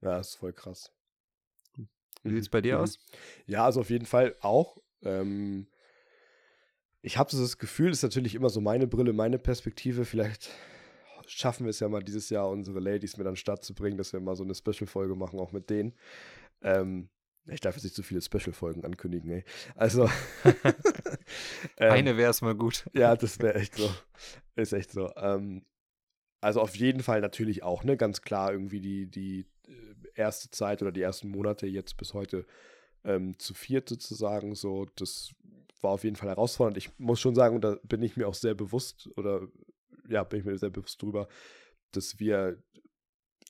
Ja, 0.02 0.20
ist 0.20 0.36
voll 0.36 0.52
krass. 0.54 0.92
Wie 2.24 2.32
sieht 2.32 2.42
es 2.44 2.50
bei 2.50 2.62
dir 2.62 2.78
Mhm. 2.78 2.84
aus? 2.84 3.00
Ja, 3.46 3.66
also 3.66 3.82
auf 3.82 3.90
jeden 3.90 4.06
Fall 4.06 4.36
auch. 4.42 4.78
Ähm, 5.02 5.68
ich 7.02 7.18
habe 7.18 7.32
so 7.32 7.42
das 7.42 7.58
Gefühl, 7.58 7.92
ist 7.92 8.04
natürlich 8.04 8.36
immer 8.36 8.50
so 8.50 8.62
meine 8.62 8.88
Brille, 8.88 9.14
meine 9.14 9.40
Perspektive. 9.40 10.06
Vielleicht 10.06 10.50
schaffen 11.28 11.66
wir 11.66 11.70
es 11.70 11.80
ja 11.80 11.90
mal 11.90 12.04
dieses 12.04 12.30
Jahr, 12.30 12.50
unsere 12.50 12.80
Ladies 12.80 13.18
mit 13.18 13.28
an 13.28 13.34
den 13.34 13.38
Start 13.38 13.64
zu 13.64 13.74
bringen, 13.74 13.98
dass 13.98 14.14
wir 14.14 14.20
mal 14.20 14.36
so 14.36 14.44
eine 14.44 14.56
Special-Folge 14.56 15.16
machen, 15.16 15.40
auch 15.40 15.52
mit 15.52 15.70
denen. 15.70 15.94
Ähm, 16.62 17.10
ich 17.48 17.60
darf 17.60 17.76
jetzt 17.76 17.84
nicht 17.84 17.96
so 17.96 18.04
viele 18.04 18.22
Special-Folgen 18.22 18.86
ankündigen, 18.86 19.30
ey. 19.32 19.44
Also. 19.76 20.10
ähm, 21.78 21.92
Eine 21.92 22.18
wäre 22.18 22.32
es 22.32 22.42
mal 22.42 22.56
gut. 22.56 22.86
ja, 22.94 23.16
das 23.16 23.40
wäre 23.40 23.56
echt 23.56 23.76
so. 23.76 23.90
Ist 24.56 24.74
echt 24.74 24.92
so. 24.92 25.12
Ähm, 25.16 25.66
also 26.42 26.62
auf 26.62 26.76
jeden 26.76 27.04
Fall 27.04 27.22
natürlich 27.22 27.64
auch, 27.64 27.84
ne? 27.84 27.98
Ganz 27.98 28.22
klar 28.22 28.52
irgendwie 28.52 28.80
die, 28.80 29.08
die 29.10 29.48
äh, 29.68 29.72
erste 30.16 30.50
Zeit 30.52 30.82
oder 30.82 30.92
die 30.92 31.02
ersten 31.02 31.30
Monate 31.30 31.68
jetzt 31.68 31.98
bis 31.98 32.14
heute 32.14 32.46
ähm, 33.04 33.38
zu 33.40 33.54
viert 33.54 33.90
sozusagen. 33.90 34.56
So, 34.56 34.86
das 34.96 35.32
war 35.82 35.92
auf 35.92 36.04
jeden 36.04 36.16
Fall 36.16 36.30
herausfordernd. 36.30 36.78
Ich 36.78 36.98
muss 36.98 37.20
schon 37.20 37.36
sagen, 37.36 37.56
und 37.56 37.64
da 37.64 37.78
bin 37.84 38.02
ich 38.02 38.16
mir 38.16 38.28
auch 38.28 38.34
sehr 38.34 38.56
bewusst 38.56 39.10
oder 39.18 39.48
ja, 40.08 40.24
bin 40.24 40.40
ich 40.40 40.46
mir 40.46 40.58
sehr 40.58 40.70
bewusst 40.70 41.02
drüber, 41.02 41.28
dass 41.92 42.20
wir 42.20 42.62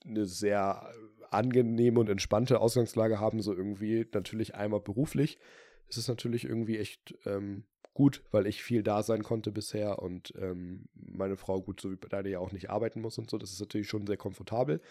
eine 0.05 0.25
sehr 0.25 0.93
angenehme 1.33 1.99
und 1.99 2.09
entspannte 2.09 2.59
Ausgangslage 2.59 3.19
haben, 3.19 3.41
so 3.41 3.53
irgendwie 3.53 4.07
natürlich 4.13 4.55
einmal 4.55 4.79
beruflich. 4.79 5.39
Es 5.87 5.97
ist 5.97 6.07
natürlich 6.07 6.45
irgendwie 6.45 6.77
echt 6.77 7.15
ähm, 7.25 7.65
gut, 7.93 8.23
weil 8.31 8.47
ich 8.47 8.63
viel 8.63 8.83
da 8.83 9.03
sein 9.03 9.23
konnte 9.23 9.51
bisher 9.51 9.99
und 9.99 10.33
ähm, 10.37 10.85
meine 10.93 11.37
Frau 11.37 11.61
gut, 11.61 11.81
so 11.81 11.91
wie 11.91 11.95
beide 11.95 12.29
ja 12.29 12.39
auch 12.39 12.51
nicht 12.51 12.69
arbeiten 12.69 13.01
muss 13.01 13.17
und 13.17 13.29
so. 13.29 13.37
Das 13.37 13.51
ist 13.51 13.59
natürlich 13.59 13.87
schon 13.87 14.07
sehr 14.07 14.17
komfortabel. 14.17 14.81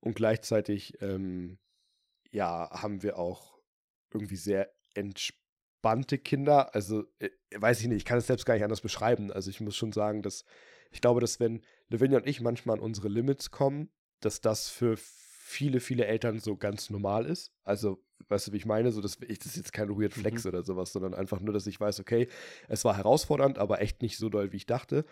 Und 0.00 0.14
gleichzeitig, 0.14 1.00
ähm, 1.02 1.58
ja, 2.30 2.70
haben 2.70 3.02
wir 3.02 3.18
auch 3.18 3.58
irgendwie 4.12 4.36
sehr 4.36 4.72
entspannte 4.94 6.18
Kinder. 6.18 6.74
Also, 6.74 7.04
äh, 7.18 7.30
weiß 7.56 7.80
ich 7.80 7.88
nicht, 7.88 7.98
ich 7.98 8.04
kann 8.04 8.18
es 8.18 8.26
selbst 8.26 8.46
gar 8.46 8.54
nicht 8.54 8.64
anders 8.64 8.80
beschreiben. 8.80 9.30
Also, 9.30 9.50
ich 9.50 9.60
muss 9.60 9.76
schon 9.76 9.92
sagen, 9.92 10.22
dass 10.22 10.44
ich 10.90 11.00
glaube, 11.00 11.20
dass 11.20 11.38
wenn 11.38 11.60
Lavinia 11.88 12.18
und 12.18 12.26
ich 12.26 12.40
manchmal 12.40 12.78
an 12.78 12.82
unsere 12.82 13.08
Limits 13.08 13.50
kommen, 13.50 13.90
dass 14.20 14.40
das 14.40 14.68
für 14.68 14.96
viele, 15.50 15.80
viele 15.80 16.06
Eltern 16.06 16.38
so 16.38 16.56
ganz 16.56 16.90
normal 16.90 17.26
ist. 17.26 17.52
Also, 17.64 18.02
weißt 18.28 18.48
du, 18.48 18.52
wie 18.52 18.56
ich 18.56 18.66
meine? 18.66 18.92
So, 18.92 19.00
dass 19.00 19.18
ich, 19.26 19.38
das 19.38 19.48
ist 19.48 19.56
jetzt 19.56 19.72
kein 19.72 19.90
Weird 19.90 20.14
Flex 20.14 20.46
oder 20.46 20.62
sowas, 20.62 20.92
sondern 20.92 21.12
einfach 21.14 21.40
nur, 21.40 21.52
dass 21.52 21.66
ich 21.66 21.80
weiß, 21.80 22.00
okay, 22.00 22.28
es 22.68 22.84
war 22.84 22.96
herausfordernd, 22.96 23.58
aber 23.58 23.80
echt 23.80 24.00
nicht 24.00 24.16
so 24.16 24.28
doll, 24.28 24.52
wie 24.52 24.58
ich 24.58 24.66
dachte. 24.66 25.04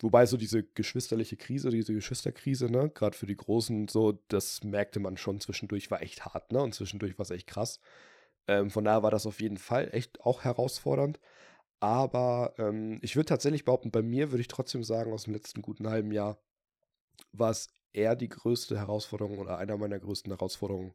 Wobei 0.00 0.26
so 0.26 0.36
diese 0.36 0.62
geschwisterliche 0.62 1.36
Krise, 1.36 1.70
diese 1.70 1.94
Geschwisterkrise, 1.94 2.70
ne, 2.70 2.90
gerade 2.90 3.16
für 3.16 3.26
die 3.26 3.36
Großen, 3.36 3.88
so, 3.88 4.18
das 4.28 4.62
merkte 4.64 5.00
man 5.00 5.16
schon 5.16 5.40
zwischendurch, 5.40 5.90
war 5.90 6.02
echt 6.02 6.24
hart, 6.24 6.52
ne? 6.52 6.60
Und 6.62 6.74
zwischendurch 6.74 7.18
war 7.18 7.24
es 7.24 7.30
echt 7.30 7.46
krass. 7.46 7.80
Ähm, 8.48 8.70
von 8.70 8.84
daher 8.84 9.02
war 9.02 9.10
das 9.10 9.26
auf 9.26 9.40
jeden 9.40 9.58
Fall 9.58 9.88
echt 9.92 10.20
auch 10.22 10.44
herausfordernd. 10.44 11.18
Aber 11.80 12.54
ähm, 12.58 12.98
ich 13.02 13.16
würde 13.16 13.26
tatsächlich 13.28 13.64
behaupten, 13.64 13.90
bei 13.90 14.02
mir 14.02 14.32
würde 14.32 14.40
ich 14.40 14.48
trotzdem 14.48 14.82
sagen, 14.84 15.12
aus 15.12 15.24
dem 15.24 15.34
letzten 15.34 15.62
guten 15.62 15.88
halben 15.88 16.12
Jahr 16.12 16.38
war 17.32 17.50
es 17.50 17.68
eher 17.92 18.16
die 18.16 18.28
größte 18.28 18.76
Herausforderung 18.78 19.38
oder 19.38 19.58
einer 19.58 19.76
meiner 19.76 19.98
größten 19.98 20.32
Herausforderungen, 20.32 20.92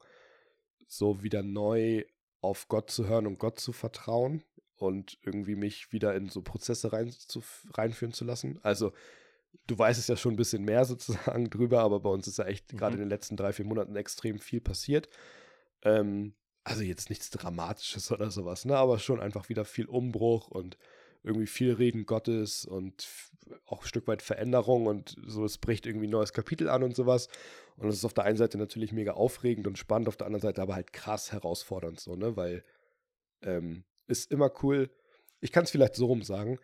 so 0.87 1.23
wieder 1.23 1.43
neu 1.43 2.03
auf 2.41 2.67
Gott 2.67 2.89
zu 2.91 3.07
hören 3.07 3.27
und 3.27 3.39
Gott 3.39 3.59
zu 3.59 3.71
vertrauen 3.71 4.43
und 4.75 5.17
irgendwie 5.21 5.55
mich 5.55 5.91
wieder 5.91 6.15
in 6.15 6.29
so 6.29 6.41
Prozesse 6.41 6.91
rein 6.91 7.11
zu, 7.11 7.43
reinführen 7.73 8.13
zu 8.13 8.25
lassen. 8.25 8.59
Also, 8.63 8.91
du 9.67 9.77
weißt 9.77 9.99
es 9.99 10.07
ja 10.07 10.17
schon 10.17 10.33
ein 10.33 10.37
bisschen 10.37 10.63
mehr 10.63 10.85
sozusagen 11.37 11.49
drüber, 11.49 11.81
aber 11.81 11.99
bei 11.99 12.09
uns 12.09 12.27
ist 12.27 12.37
ja 12.37 12.45
echt 12.45 12.73
Mhm. 12.73 12.77
gerade 12.77 12.95
in 12.95 13.01
den 13.01 13.09
letzten 13.09 13.37
drei, 13.37 13.53
vier 13.53 13.65
Monaten 13.65 13.95
extrem 13.95 14.39
viel 14.39 14.61
passiert. 14.61 15.07
Ähm, 15.83 16.33
also 16.63 16.83
jetzt 16.83 17.09
nichts 17.09 17.29
Dramatisches 17.31 18.11
oder 18.11 18.29
sowas, 18.31 18.65
ne? 18.65 18.77
Aber 18.77 18.99
schon 18.99 19.19
einfach 19.19 19.49
wieder 19.49 19.65
viel 19.65 19.85
Umbruch 19.85 20.47
und 20.47 20.77
irgendwie 21.23 21.47
viel 21.47 21.73
Reden 21.73 22.05
Gottes 22.05 22.65
und 22.65 23.07
auch 23.65 23.81
ein 23.81 23.87
Stück 23.87 24.07
weit 24.07 24.21
Veränderung 24.21 24.85
und 24.87 25.15
so, 25.25 25.45
es 25.45 25.57
bricht 25.57 25.85
irgendwie 25.85 26.07
ein 26.07 26.11
neues 26.11 26.33
Kapitel 26.33 26.69
an 26.69 26.83
und 26.83 26.95
sowas. 26.95 27.27
Und 27.77 27.87
das 27.87 27.95
ist 27.95 28.05
auf 28.05 28.13
der 28.13 28.25
einen 28.25 28.37
Seite 28.37 28.57
natürlich 28.57 28.91
mega 28.91 29.13
aufregend 29.13 29.67
und 29.67 29.77
spannend, 29.77 30.07
auf 30.07 30.17
der 30.17 30.27
anderen 30.27 30.41
Seite 30.41 30.61
aber 30.61 30.75
halt 30.75 30.93
krass 30.93 31.31
herausfordernd, 31.31 31.99
so, 31.99 32.15
ne? 32.15 32.35
Weil 32.35 32.63
ähm, 33.41 33.83
ist 34.07 34.31
immer 34.31 34.51
cool. 34.63 34.89
Ich 35.39 35.51
kann 35.51 35.63
es 35.63 35.71
vielleicht 35.71 35.95
so 35.95 36.05
rum 36.05 36.21
sagen. 36.21 36.59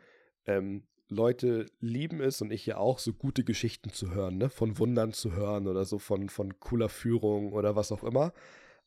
Ähm, 0.45 0.83
Leute 1.09 1.67
lieben 1.79 2.21
es 2.21 2.41
und 2.41 2.51
ich 2.51 2.65
ja 2.65 2.77
auch, 2.77 2.99
so 2.99 3.13
gute 3.13 3.43
Geschichten 3.43 3.91
zu 3.91 4.13
hören, 4.13 4.37
ne? 4.37 4.49
Von 4.49 4.77
Wundern 4.77 5.13
zu 5.13 5.33
hören 5.33 5.67
oder 5.67 5.85
so 5.85 5.99
von, 5.99 6.29
von 6.29 6.59
cooler 6.59 6.89
Führung 6.89 7.53
oder 7.53 7.75
was 7.75 7.91
auch 7.91 8.03
immer. 8.03 8.33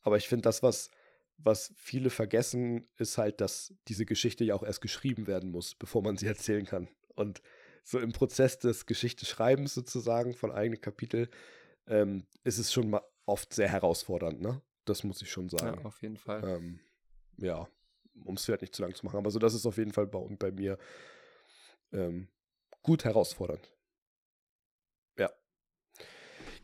Aber 0.01 0.17
ich 0.17 0.27
finde, 0.27 0.43
das, 0.43 0.63
was, 0.63 0.91
was 1.37 1.73
viele 1.75 2.09
vergessen, 2.09 2.87
ist 2.97 3.17
halt, 3.17 3.41
dass 3.41 3.73
diese 3.87 4.05
Geschichte 4.05 4.43
ja 4.43 4.55
auch 4.55 4.63
erst 4.63 4.81
geschrieben 4.81 5.27
werden 5.27 5.51
muss, 5.51 5.75
bevor 5.75 6.03
man 6.03 6.17
sie 6.17 6.27
erzählen 6.27 6.65
kann. 6.65 6.87
Und 7.15 7.41
so 7.83 7.99
im 7.99 8.11
Prozess 8.11 8.59
des 8.59 8.85
Geschichteschreibens 8.85 9.73
sozusagen 9.73 10.33
von 10.33 10.51
eigenen 10.51 10.81
Kapitel 10.81 11.29
ähm, 11.87 12.25
ist 12.43 12.57
es 12.59 12.71
schon 12.71 12.89
mal 12.89 13.01
oft 13.25 13.53
sehr 13.53 13.69
herausfordernd, 13.69 14.41
ne? 14.41 14.61
Das 14.85 15.03
muss 15.03 15.21
ich 15.21 15.31
schon 15.31 15.47
Ja, 15.49 15.59
sagen. 15.59 15.85
auf 15.85 16.01
jeden 16.01 16.17
Fall. 16.17 16.43
Ähm, 16.43 16.79
ja, 17.37 17.67
um 18.23 18.35
es 18.35 18.45
vielleicht 18.45 18.61
nicht 18.61 18.75
zu 18.75 18.81
lang 18.81 18.93
zu 18.95 19.05
machen. 19.05 19.17
Aber 19.17 19.31
so, 19.31 19.39
das 19.39 19.53
ist 19.53 19.65
auf 19.65 19.77
jeden 19.77 19.93
Fall 19.93 20.07
bei, 20.07 20.19
bei 20.37 20.51
mir 20.51 20.77
ähm, 21.91 22.27
gut 22.81 23.03
herausfordernd. 23.05 23.71
Ja. 25.17 25.31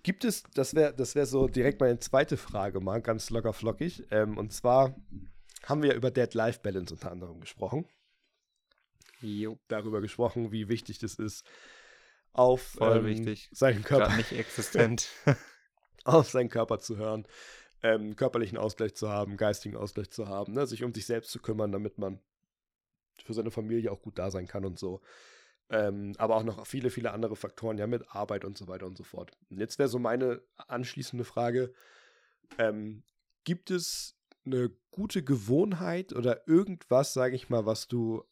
Gibt 0.03 0.23
es, 0.25 0.43
das 0.53 0.73
wäre 0.73 0.93
das 0.93 1.15
wär 1.15 1.25
so 1.25 1.47
direkt 1.47 1.79
meine 1.79 1.99
zweite 1.99 2.37
Frage 2.37 2.79
mal, 2.79 3.01
ganz 3.01 3.29
locker 3.29 3.53
flockig. 3.53 4.07
Ähm, 4.11 4.37
und 4.37 4.51
zwar 4.53 4.95
haben 5.63 5.83
wir 5.83 5.93
über 5.93 6.11
Dead-Life-Balance 6.11 6.93
unter 6.93 7.11
anderem 7.11 7.39
gesprochen. 7.39 7.87
Jo, 9.21 9.57
Darüber 9.67 10.01
gesprochen, 10.01 10.51
wie 10.51 10.69
wichtig 10.69 10.99
das 10.99 11.15
ist, 11.15 11.45
auf 12.33 12.61
Voll 12.61 12.97
ähm, 12.97 13.05
wichtig. 13.05 13.49
seinen 13.51 13.83
Körper 13.83 14.15
nicht 14.15 14.31
existent. 14.37 15.09
auf 16.03 16.29
seinen 16.29 16.49
Körper 16.49 16.79
zu 16.79 16.97
hören, 16.97 17.27
ähm, 17.83 18.15
körperlichen 18.15 18.57
Ausgleich 18.57 18.95
zu 18.95 19.09
haben, 19.09 19.37
geistigen 19.37 19.75
Ausgleich 19.75 20.09
zu 20.09 20.27
haben, 20.27 20.53
ne, 20.53 20.65
sich 20.65 20.83
um 20.83 20.93
sich 20.93 21.05
selbst 21.05 21.31
zu 21.31 21.39
kümmern, 21.39 21.71
damit 21.71 21.97
man 21.97 22.19
für 23.23 23.33
seine 23.33 23.51
Familie 23.51 23.91
auch 23.91 24.01
gut 24.01 24.17
da 24.17 24.31
sein 24.31 24.47
kann 24.47 24.65
und 24.65 24.79
so. 24.79 25.01
Ähm, 25.69 26.13
aber 26.17 26.37
auch 26.37 26.43
noch 26.43 26.65
viele, 26.65 26.89
viele 26.89 27.11
andere 27.11 27.35
Faktoren, 27.35 27.77
ja, 27.77 27.87
mit 27.87 28.07
Arbeit 28.09 28.45
und 28.45 28.57
so 28.57 28.67
weiter 28.67 28.85
und 28.85 28.97
so 28.97 29.03
fort. 29.03 29.31
Und 29.49 29.59
jetzt 29.59 29.79
wäre 29.79 29.89
so 29.89 29.99
meine 29.99 30.41
anschließende 30.55 31.25
Frage: 31.25 31.73
ähm, 32.57 33.03
Gibt 33.43 33.69
es 33.69 34.17
eine 34.45 34.71
gute 34.91 35.23
Gewohnheit 35.23 36.13
oder 36.13 36.47
irgendwas, 36.47 37.13
sage 37.13 37.35
ich 37.35 37.49
mal, 37.49 37.65
was 37.65 37.87
du 37.89 38.23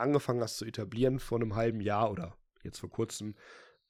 angefangen 0.00 0.40
hast 0.40 0.58
zu 0.58 0.64
etablieren 0.64 1.18
vor 1.18 1.38
einem 1.38 1.54
halben 1.54 1.80
Jahr 1.80 2.10
oder 2.10 2.36
jetzt 2.62 2.78
vor 2.78 2.90
kurzem, 2.90 3.34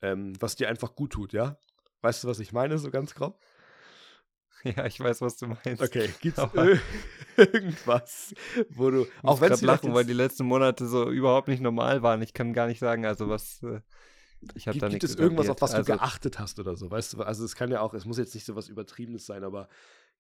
ähm, 0.02 0.32
was 0.40 0.56
dir 0.56 0.68
einfach 0.68 0.94
gut 0.94 1.12
tut, 1.12 1.32
ja? 1.32 1.58
Weißt 2.00 2.24
du, 2.24 2.28
was 2.28 2.38
ich 2.38 2.52
meine, 2.52 2.78
so 2.78 2.90
ganz 2.90 3.14
grob? 3.14 3.40
ja, 4.64 4.86
ich 4.86 4.98
weiß, 4.98 5.20
was 5.20 5.36
du 5.36 5.46
meinst. 5.46 5.82
Okay, 5.82 6.10
gibt's 6.20 6.40
irgendwas, 7.36 8.34
wo 8.70 8.90
du, 8.90 9.06
auch 9.22 9.40
wenn 9.40 9.52
lachen, 9.60 9.94
weil 9.94 10.04
die 10.04 10.12
letzten 10.12 10.46
Monate 10.46 10.86
so 10.86 11.10
überhaupt 11.10 11.48
nicht 11.48 11.60
normal 11.60 12.02
waren. 12.02 12.22
Ich 12.22 12.34
kann 12.34 12.52
gar 12.52 12.66
nicht 12.66 12.80
sagen, 12.80 13.06
also 13.06 13.28
was. 13.28 13.62
Äh, 13.62 13.80
ich 14.54 14.68
habe 14.68 14.74
gibt, 14.74 14.82
da 14.84 14.88
gibt 14.88 15.04
es 15.04 15.16
irgendwas, 15.16 15.48
auf 15.48 15.60
was 15.60 15.72
du 15.72 15.78
also, 15.78 15.92
geachtet 15.92 16.38
hast 16.38 16.60
oder 16.60 16.76
so, 16.76 16.90
weißt 16.90 17.14
du? 17.14 17.22
Also 17.22 17.44
es 17.44 17.56
kann 17.56 17.72
ja 17.72 17.80
auch, 17.80 17.92
es 17.94 18.04
muss 18.04 18.18
jetzt 18.18 18.34
nicht 18.34 18.46
so 18.46 18.54
was 18.54 18.68
Übertriebenes 18.68 19.26
sein, 19.26 19.42
aber 19.42 19.68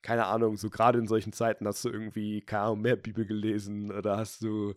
keine 0.02 0.26
Ahnung, 0.26 0.56
so 0.56 0.70
gerade 0.70 0.98
in 0.98 1.06
solchen 1.06 1.32
Zeiten 1.32 1.66
hast 1.66 1.84
du 1.84 1.88
irgendwie, 1.88 2.42
keine 2.42 2.64
Ahnung, 2.64 2.80
mehr 2.80 2.96
Bibel 2.96 3.26
gelesen 3.26 3.92
oder 3.92 4.16
hast 4.16 4.42
du, 4.42 4.74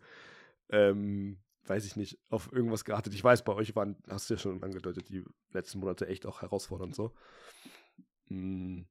ähm, 0.72 1.40
weiß 1.66 1.86
ich 1.86 1.96
nicht, 1.96 2.20
auf 2.30 2.52
irgendwas 2.52 2.84
geachtet. 2.86 3.14
Ich 3.14 3.24
weiß, 3.24 3.44
bei 3.44 3.54
euch 3.54 3.76
waren, 3.76 3.96
hast 4.10 4.30
du 4.30 4.34
ja 4.34 4.40
schon 4.40 4.62
angedeutet, 4.64 5.10
die 5.10 5.24
letzten 5.52 5.80
Monate 5.80 6.08
echt 6.08 6.26
auch 6.26 6.42
herausfordernd 6.42 6.96
so. 6.96 7.14
Hm. 8.28 8.88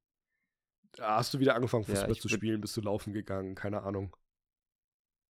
Hast 0.99 1.35
du 1.35 1.39
wieder 1.39 1.55
angefangen, 1.55 1.85
Fußball 1.85 2.11
ich 2.13 2.21
zu 2.21 2.29
spielen? 2.29 2.61
Bist 2.61 2.77
du 2.77 2.81
laufen 2.81 3.13
gegangen? 3.13 3.55
Keine 3.55 3.83
Ahnung. 3.83 4.17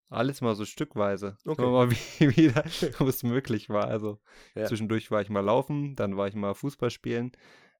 Alles 0.09 0.41
mal 0.41 0.55
so 0.57 0.65
stückweise. 0.65 1.37
Okay. 1.45 1.63
Immer 1.63 1.71
mal 1.71 1.91
wie- 1.91 2.37
wieder, 2.37 2.65
wo 2.99 3.07
es 3.07 3.23
möglich 3.23 3.69
war. 3.69 3.87
Also 3.87 4.21
Ja. 4.55 4.65
zwischendurch 4.67 5.11
war 5.11 5.21
ich 5.23 5.31
mal 5.31 5.41
laufen, 5.45 5.95
dann 5.97 6.17
war 6.17 6.27
ich 6.29 6.35
mal 6.35 6.55
Fußball 6.55 6.91
spielen, 6.91 7.33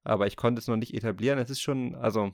aber 0.03 0.27
ich 0.27 0.37
konnte 0.37 0.59
es 0.59 0.67
noch 0.67 0.77
nicht 0.77 0.93
etablieren. 0.93 1.39
Es 1.39 1.49
ist 1.49 1.61
schon, 1.61 1.95
also 1.95 2.33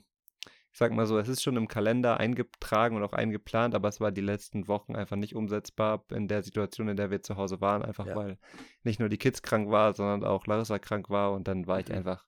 ich 0.78 0.80
sag 0.80 0.92
mal 0.92 1.06
so, 1.06 1.18
es 1.18 1.26
ist 1.26 1.42
schon 1.42 1.56
im 1.56 1.66
Kalender 1.66 2.20
eingetragen 2.20 2.94
und 2.94 3.02
auch 3.02 3.12
eingeplant, 3.12 3.74
aber 3.74 3.88
es 3.88 3.98
war 4.00 4.12
die 4.12 4.20
letzten 4.20 4.68
Wochen 4.68 4.94
einfach 4.94 5.16
nicht 5.16 5.34
umsetzbar 5.34 6.04
in 6.12 6.28
der 6.28 6.44
Situation, 6.44 6.86
in 6.86 6.96
der 6.96 7.10
wir 7.10 7.20
zu 7.20 7.34
Hause 7.36 7.60
waren, 7.60 7.82
einfach 7.82 8.06
Ja. 8.06 8.14
weil 8.14 8.38
nicht 8.84 9.00
nur 9.00 9.08
die 9.08 9.16
Kids 9.18 9.42
krank 9.42 9.72
war, 9.72 9.92
sondern 9.92 10.22
auch 10.22 10.46
Larissa 10.46 10.78
krank 10.78 11.10
war 11.10 11.32
und 11.32 11.48
dann 11.48 11.66
war 11.66 11.80
ich 11.80 11.88
Mhm. 11.88 11.96
einfach 11.96 12.24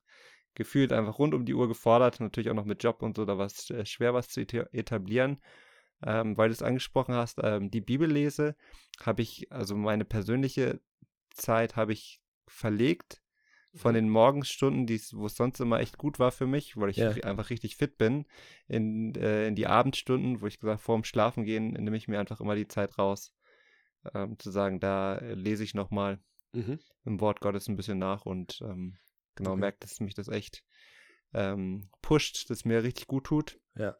gefühlt 0.53 0.91
einfach 0.91 1.17
rund 1.17 1.33
um 1.33 1.45
die 1.45 1.53
Uhr 1.53 1.69
gefordert, 1.69 2.19
natürlich 2.19 2.49
auch 2.49 2.53
noch 2.55 2.65
mit 2.65 2.83
Job 2.83 3.01
und 3.03 3.15
so, 3.15 3.23
da 3.23 3.37
war 3.37 3.45
es 3.45 3.71
schwer, 3.89 4.13
was 4.13 4.27
zu 4.27 4.41
eta- 4.41 4.67
etablieren. 4.73 5.39
Ähm, 6.05 6.35
weil 6.35 6.49
du 6.49 6.53
es 6.53 6.61
angesprochen 6.61 7.15
hast, 7.15 7.39
ähm, 7.41 7.71
die 7.71 7.79
Bibellese 7.79 8.57
habe 9.01 9.21
ich, 9.21 9.49
also 9.49 9.77
meine 9.77 10.03
persönliche 10.03 10.81
Zeit 11.29 11.77
habe 11.77 11.93
ich 11.93 12.19
verlegt 12.47 13.21
von 13.73 13.91
Mhm. 13.93 13.95
den 13.95 14.09
Morgenstunden, 14.09 14.85
die's- 14.85 15.15
wo 15.15 15.25
es 15.25 15.35
sonst 15.35 15.59
immer 15.59 15.79
echt 15.79 15.97
gut 15.97 16.19
war 16.19 16.31
für 16.31 16.47
mich, 16.47 16.75
weil 16.77 16.89
ich 16.89 16.97
Ja. 16.97 17.11
einfach 17.11 17.49
richtig 17.49 17.77
fit 17.77 17.97
bin, 17.97 18.25
in, 18.67 19.15
äh, 19.15 19.47
in 19.47 19.55
die 19.55 19.67
Abendstunden, 19.67 20.41
wo 20.41 20.47
ich 20.47 20.59
gesagt 20.59 20.81
vorm 20.81 21.03
Schlafen 21.03 21.45
gehen, 21.45 21.71
nehme 21.71 21.95
ich 21.97 22.07
mir 22.07 22.19
einfach 22.19 22.41
immer 22.41 22.55
die 22.55 22.67
Zeit 22.67 22.97
raus, 22.97 23.33
ähm, 24.13 24.37
zu 24.39 24.51
sagen, 24.51 24.79
da 24.79 25.17
äh, 25.17 25.33
lese 25.35 25.63
ich 25.63 25.73
nochmal 25.73 26.19
Mhm. 26.53 26.79
im 27.05 27.21
Wort 27.21 27.39
Gottes 27.39 27.67
ein 27.69 27.77
bisschen 27.77 27.97
nach 27.97 28.25
und 28.25 28.59
ähm, 28.61 28.97
genau 29.35 29.51
Okay. 29.51 29.59
merkt, 29.61 29.83
dass 29.83 29.99
mich 30.01 30.15
das 30.15 30.27
echt 30.27 30.63
ähm, 31.33 31.89
pusht, 32.01 32.49
dass 32.49 32.65
mir 32.65 32.83
richtig 32.83 33.07
gut 33.07 33.23
tut. 33.23 33.57
Ja. 33.75 33.95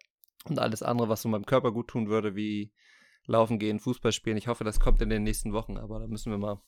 Und 0.50 0.60
alles 0.60 0.84
andere, 0.84 1.08
was 1.08 1.22
so 1.22 1.30
meinem 1.30 1.46
Körper 1.46 1.72
gut 1.72 1.88
tun 1.88 2.10
würde, 2.10 2.36
wie 2.36 2.74
Laufen 3.26 3.58
gehen, 3.60 3.80
Fußball 3.80 4.12
spielen. 4.12 4.36
Ich 4.36 4.48
hoffe, 4.48 4.64
das 4.66 4.80
kommt 4.82 5.02
in 5.02 5.10
den 5.10 5.24
nächsten 5.24 5.54
Wochen, 5.54 5.78
aber 5.78 6.00
da 6.00 6.08
müssen 6.08 6.32
wir 6.32 6.38
mal. 6.40 6.62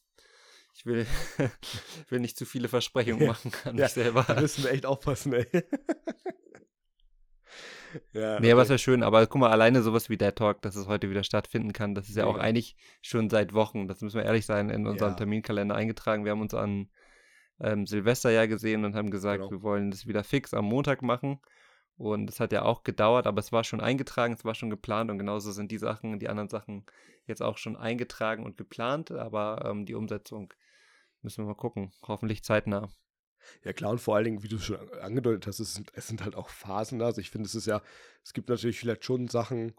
Ich 0.75 0.85
will, 0.85 1.05
ich 1.37 2.11
will 2.11 2.19
nicht 2.19 2.37
zu 2.37 2.45
viele 2.45 2.67
Versprechungen 2.67 3.27
machen 3.27 3.51
an 3.65 3.77
Ja, 3.77 3.83
mich 3.85 3.93
selber. 3.93 4.23
Da 4.27 4.41
müssen 4.41 4.63
wir 4.63 4.71
echt 4.71 4.85
aufpassen, 4.85 5.33
ey. 5.33 5.45
ja, 8.13 8.39
Nee, 8.39 8.51
aber 8.51 8.61
es 8.61 8.67
okay. 8.67 8.69
wäre 8.69 8.79
schön, 8.79 9.03
aber 9.03 9.25
guck 9.27 9.39
mal, 9.41 9.51
alleine 9.51 9.83
sowas 9.83 10.09
wie 10.09 10.17
der 10.17 10.33
Talk, 10.35 10.61
dass 10.63 10.75
es 10.75 10.87
heute 10.87 11.09
wieder 11.09 11.23
stattfinden 11.23 11.73
kann, 11.73 11.93
das 11.93 12.09
ist 12.09 12.15
ja 12.17 12.25
auch 12.25 12.33
Mega. 12.33 12.45
eigentlich 12.45 12.75
schon 13.01 13.29
seit 13.29 13.53
Wochen, 13.53 13.87
das 13.87 14.01
müssen 14.01 14.17
wir 14.17 14.25
ehrlich 14.25 14.45
sein, 14.45 14.69
in 14.69 14.87
unserem 14.87 15.11
Ja. 15.11 15.17
Terminkalender 15.17 15.75
eingetragen. 15.75 16.25
Wir 16.25 16.31
haben 16.31 16.41
uns 16.41 16.53
an 16.55 16.89
ähm, 17.59 17.85
Silvester 17.85 18.31
ja 18.31 18.47
gesehen 18.47 18.83
und 18.83 18.95
haben 18.95 19.11
gesagt, 19.11 19.39
Genau. 19.41 19.51
wir 19.51 19.61
wollen 19.61 19.91
das 19.91 20.07
wieder 20.07 20.23
fix 20.23 20.53
am 20.55 20.65
Montag 20.65 21.03
machen. 21.03 21.39
Und 21.95 22.29
es 22.29 22.39
hat 22.39 22.51
ja 22.51 22.63
auch 22.63 22.83
gedauert, 22.83 23.27
aber 23.27 23.39
es 23.39 23.51
war 23.51 23.63
schon 23.63 23.81
eingetragen, 23.81 24.33
es 24.33 24.45
war 24.45 24.55
schon 24.55 24.69
geplant 24.69 25.11
und 25.11 25.19
genauso 25.19 25.51
sind 25.51 25.71
die 25.71 25.77
Sachen, 25.77 26.19
die 26.19 26.27
anderen 26.27 26.49
Sachen 26.49 26.85
jetzt 27.25 27.41
auch 27.41 27.57
schon 27.57 27.75
eingetragen 27.75 28.43
und 28.43 28.57
geplant, 28.57 29.11
aber 29.11 29.63
ähm, 29.65 29.85
die 29.85 29.93
Umsetzung 29.93 30.53
müssen 31.21 31.43
wir 31.43 31.49
mal 31.49 31.55
gucken. 31.55 31.93
Hoffentlich 32.01 32.43
zeitnah. 32.43 32.89
Ja 33.63 33.73
klar, 33.73 33.91
und 33.91 33.99
vor 33.99 34.15
allen 34.15 34.25
Dingen, 34.25 34.43
wie 34.43 34.47
du 34.47 34.57
schon 34.57 34.77
angedeutet 35.01 35.47
hast, 35.47 35.59
es 35.59 35.73
sind, 35.73 35.91
es 35.95 36.07
sind 36.07 36.23
halt 36.23 36.35
auch 36.35 36.49
Phasen 36.49 36.99
da. 36.99 37.05
Also 37.05 37.21
ich 37.21 37.29
finde, 37.29 37.47
es 37.47 37.55
ist 37.55 37.67
ja, 37.67 37.81
es 38.23 38.33
gibt 38.33 38.49
natürlich 38.49 38.79
vielleicht 38.79 39.03
schon 39.05 39.27
Sachen, 39.27 39.73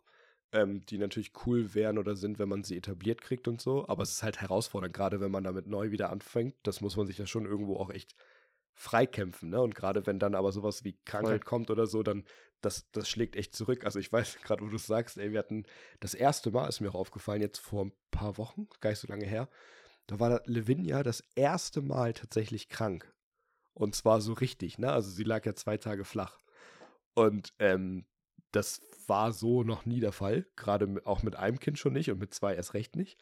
ähm, 0.53 0.85
die 0.87 0.99
natürlich 0.99 1.33
cool 1.47 1.75
wären 1.75 1.99
oder 1.99 2.15
sind, 2.15 2.39
wenn 2.39 2.49
man 2.49 2.63
sie 2.63 2.77
etabliert 2.77 3.21
kriegt 3.21 3.49
und 3.49 3.61
so. 3.61 3.89
Aber 3.89 4.03
es 4.03 4.13
ist 4.13 4.23
halt 4.23 4.41
herausfordernd, 4.41 4.95
gerade 4.95 5.21
wenn 5.21 5.31
man 5.31 5.45
damit 5.45 5.67
neu 5.67 5.91
wieder 5.91 6.11
anfängt. 6.11 6.55
Das 6.63 6.81
muss 6.81 6.97
man 6.97 7.07
sich 7.07 7.19
ja 7.19 7.27
schon 7.27 7.47
irgendwo 7.47 7.77
auch 7.77 7.91
echt 7.91 8.15
freikämpfen, 8.75 9.51
ne? 9.51 9.61
Und 9.61 9.75
gerade 9.75 10.07
wenn 10.07 10.19
dann 10.19 10.35
aber 10.35 10.53
sowas 10.53 10.85
wie 10.85 10.99
Krankheit 11.05 11.45
kommt 11.45 11.71
oder 11.71 11.87
so, 11.87 12.03
dann 12.03 12.25
das, 12.61 12.91
das 12.93 13.09
schlägt 13.09 13.37
echt 13.37 13.55
zurück. 13.55 13.85
Also 13.85 13.99
ich 13.99 14.13
weiß 14.13 14.39
gerade, 14.43 14.63
wo 14.63 14.69
du 14.69 14.77
es 14.77 14.87
sagst, 14.87 15.19
ey, 15.19 15.33
wir 15.33 15.39
hatten 15.39 15.65
das 16.01 16.15
erste 16.15 16.51
Mal, 16.51 16.69
ist 16.69 16.81
mir 16.81 16.91
auch 16.91 16.95
aufgefallen, 16.95 17.41
jetzt 17.41 17.59
vor 17.59 17.85
ein 17.85 17.93
paar 18.11 18.39
Wochen, 18.39 18.67
gar 18.81 18.91
nicht 18.91 19.01
so 19.01 19.09
lange 19.09 19.27
her, 19.27 19.49
da 20.07 20.21
war 20.21 20.43
Lavinia 20.47 21.03
das 21.03 21.23
erste 21.35 21.81
Mal 21.81 22.13
tatsächlich 22.13 22.69
krank. 22.69 23.13
Und 23.73 23.95
zwar 23.95 24.21
so 24.21 24.35
richtig, 24.35 24.79
ne? 24.79 24.93
Also 24.93 25.11
sie 25.11 25.25
lag 25.25 25.45
ja 25.47 25.55
zwei 25.55 25.79
Tage 25.79 26.05
flach. 26.05 26.39
Und 27.15 27.53
ähm, 27.59 28.07
das 28.53 28.81
war 29.07 29.33
so 29.33 29.63
noch 29.63 29.85
nie 29.85 30.01
der 30.01 30.13
Fall. 30.13 30.47
Gerade 30.57 31.01
auch 31.05 31.23
mit 31.23 31.37
einem 31.37 31.59
Kind 31.59 31.79
schon 31.79 31.93
nicht 31.93 32.11
und 32.11 32.19
mit 32.19 32.35
zwei 32.35 32.55
erst 32.55 32.75
recht 32.75 32.97
nicht. 32.97 33.19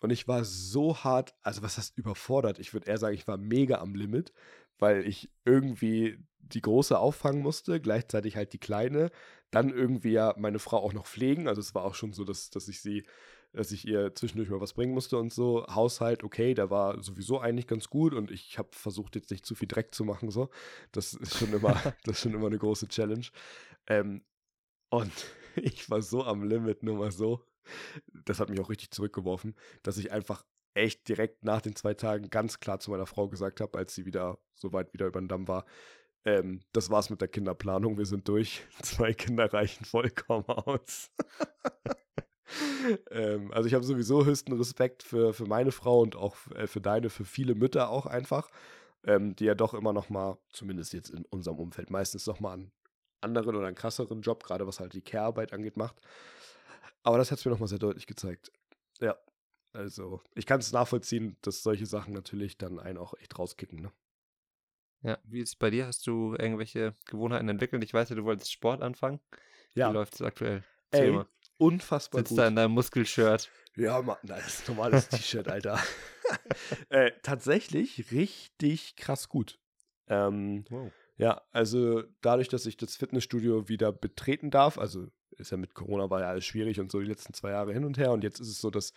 Und 0.00 0.10
ich 0.10 0.28
war 0.28 0.44
so 0.44 0.98
hart, 0.98 1.34
also 1.42 1.62
was 1.62 1.78
heißt 1.78 1.96
überfordert? 1.96 2.58
Ich 2.58 2.72
würde 2.72 2.86
eher 2.86 2.98
sagen, 2.98 3.14
ich 3.14 3.26
war 3.26 3.36
mega 3.38 3.78
am 3.78 3.94
Limit, 3.94 4.32
weil 4.78 5.06
ich 5.06 5.30
irgendwie 5.44 6.18
die 6.38 6.60
große 6.60 6.98
auffangen 6.98 7.42
musste, 7.42 7.80
gleichzeitig 7.80 8.36
halt 8.36 8.52
die 8.52 8.58
kleine, 8.58 9.10
dann 9.50 9.70
irgendwie 9.70 10.12
ja 10.12 10.34
meine 10.38 10.58
Frau 10.58 10.78
auch 10.78 10.92
noch 10.92 11.06
pflegen. 11.06 11.48
Also 11.48 11.60
es 11.60 11.74
war 11.74 11.84
auch 11.84 11.94
schon 11.94 12.12
so, 12.12 12.24
dass, 12.24 12.50
dass 12.50 12.68
ich 12.68 12.80
sie, 12.80 13.04
dass 13.52 13.72
ich 13.72 13.86
ihr 13.86 14.14
zwischendurch 14.14 14.50
mal 14.50 14.60
was 14.60 14.74
bringen 14.74 14.92
musste 14.92 15.16
und 15.18 15.32
so. 15.32 15.66
Haushalt, 15.68 16.24
okay, 16.24 16.54
der 16.54 16.70
war 16.70 17.02
sowieso 17.02 17.40
eigentlich 17.40 17.66
ganz 17.66 17.88
gut 17.88 18.14
und 18.14 18.30
ich 18.30 18.58
habe 18.58 18.68
versucht, 18.72 19.16
jetzt 19.16 19.30
nicht 19.30 19.46
zu 19.46 19.54
viel 19.54 19.68
Dreck 19.68 19.94
zu 19.94 20.04
machen. 20.04 20.30
So. 20.30 20.50
Das 20.92 21.14
ist 21.14 21.38
schon 21.38 21.52
immer, 21.52 21.74
das 22.04 22.16
ist 22.16 22.20
schon 22.20 22.34
immer 22.34 22.46
eine 22.46 22.58
große 22.58 22.88
Challenge. 22.88 23.26
Ähm, 23.86 24.22
und 24.90 25.12
ich 25.56 25.90
war 25.90 26.02
so 26.02 26.24
am 26.24 26.42
Limit, 26.44 26.82
nur 26.82 26.96
mal 26.96 27.12
so. 27.12 27.42
Das 28.24 28.40
hat 28.40 28.50
mich 28.50 28.60
auch 28.60 28.70
richtig 28.70 28.90
zurückgeworfen, 28.90 29.54
dass 29.82 29.98
ich 29.98 30.12
einfach 30.12 30.44
echt 30.74 31.08
direkt 31.08 31.44
nach 31.44 31.62
den 31.62 31.74
zwei 31.74 31.94
Tagen 31.94 32.28
ganz 32.30 32.60
klar 32.60 32.80
zu 32.80 32.90
meiner 32.90 33.06
Frau 33.06 33.28
gesagt 33.28 33.60
habe, 33.60 33.78
als 33.78 33.94
sie 33.94 34.04
wieder 34.04 34.38
so 34.54 34.72
weit 34.72 34.92
wieder 34.92 35.06
über 35.06 35.20
den 35.20 35.28
Damm 35.28 35.48
war, 35.48 35.64
ähm, 36.26 36.60
das 36.72 36.90
war's 36.90 37.08
mit 37.08 37.20
der 37.20 37.28
Kinderplanung, 37.28 37.96
wir 37.98 38.04
sind 38.04 38.28
durch. 38.28 38.62
Zwei 38.82 39.14
Kinder 39.14 39.52
reichen 39.52 39.84
vollkommen 39.84 40.44
aus. 40.48 41.12
ähm, 43.12 43.52
also 43.52 43.68
ich 43.68 43.74
habe 43.74 43.84
sowieso 43.84 44.24
höchsten 44.26 44.52
Respekt 44.52 45.04
für, 45.04 45.32
für 45.32 45.46
meine 45.46 45.70
Frau 45.70 46.00
und 46.00 46.16
auch 46.16 46.36
äh, 46.56 46.66
für 46.66 46.80
deine, 46.80 47.10
für 47.10 47.24
viele 47.24 47.54
Mütter 47.54 47.90
auch 47.90 48.06
einfach, 48.06 48.48
ähm, 49.04 49.36
die 49.36 49.44
ja 49.44 49.54
doch 49.54 49.72
immer 49.72 49.92
noch 49.92 50.10
mal, 50.10 50.36
zumindest 50.50 50.92
jetzt 50.92 51.10
in 51.10 51.24
unserem 51.26 51.60
Umfeld, 51.60 51.90
meistens 51.90 52.26
noch 52.26 52.40
mal 52.40 52.54
einen 52.54 52.72
anderen 53.20 53.54
oder 53.54 53.68
einen 53.68 53.76
krasseren 53.76 54.20
Job, 54.20 54.42
gerade 54.42 54.66
was 54.66 54.80
halt 54.80 54.94
die 54.94 55.02
Care-Arbeit 55.02 55.52
angeht, 55.52 55.76
macht. 55.76 56.00
Aber 57.06 57.18
das 57.18 57.30
hat 57.30 57.38
es 57.38 57.44
mir 57.44 57.52
noch 57.52 57.60
mal 57.60 57.68
sehr 57.68 57.78
deutlich 57.78 58.08
gezeigt. 58.08 58.50
Ja, 59.00 59.16
also 59.72 60.20
ich 60.34 60.44
kann 60.44 60.58
es 60.58 60.72
nachvollziehen, 60.72 61.36
dass 61.40 61.62
solche 61.62 61.86
Sachen 61.86 62.12
natürlich 62.12 62.58
dann 62.58 62.80
einen 62.80 62.98
auch 62.98 63.14
echt 63.14 63.38
rauskicken. 63.38 63.80
Ne? 63.80 63.92
Ja, 65.02 65.18
wie 65.22 65.40
ist 65.40 65.50
es 65.50 65.56
bei 65.56 65.70
dir? 65.70 65.86
Hast 65.86 66.04
du 66.08 66.34
irgendwelche 66.36 66.94
Gewohnheiten 67.04 67.48
entwickelt? 67.48 67.84
Ich 67.84 67.94
weiß 67.94 68.08
ja, 68.08 68.16
du 68.16 68.24
wolltest 68.24 68.50
Sport 68.50 68.82
anfangen. 68.82 69.20
Ja, 69.76 69.90
Wie 69.90 69.94
läuft 69.94 70.14
es 70.16 70.22
aktuell? 70.22 70.64
ey, 70.90 71.20
unfassbar 71.58 72.22
Sitzt 72.22 72.30
gut. 72.30 72.38
da 72.38 72.48
in 72.48 72.56
deinem 72.56 72.72
Muskelshirt. 72.72 73.52
Ja, 73.76 74.02
Mann, 74.02 74.16
das 74.24 74.44
ist 74.44 74.68
ein 74.68 74.74
normales 74.74 75.08
T-Shirt, 75.08 75.46
Alter. 75.46 75.78
äh, 76.88 77.12
tatsächlich 77.22 78.10
richtig 78.10 78.96
krass 78.96 79.28
gut. 79.28 79.60
Ähm, 80.08 80.64
Wow. 80.70 80.92
ja, 81.18 81.40
also 81.52 82.02
dadurch, 82.20 82.48
dass 82.48 82.66
ich 82.66 82.76
das 82.76 82.96
Fitnessstudio 82.96 83.68
wieder 83.68 83.92
betreten 83.92 84.50
darf, 84.50 84.76
also 84.76 85.06
ist 85.40 85.50
ja 85.50 85.56
mit 85.56 85.74
Corona 85.74 86.10
war 86.10 86.20
ja 86.20 86.28
alles 86.28 86.44
schwierig 86.44 86.80
und 86.80 86.90
so 86.90 87.00
die 87.00 87.06
letzten 87.06 87.34
zwei 87.34 87.50
Jahre 87.50 87.72
hin 87.72 87.84
und 87.84 87.98
her 87.98 88.12
und 88.12 88.24
jetzt 88.24 88.40
ist 88.40 88.48
es 88.48 88.60
so, 88.60 88.70
dass 88.70 88.92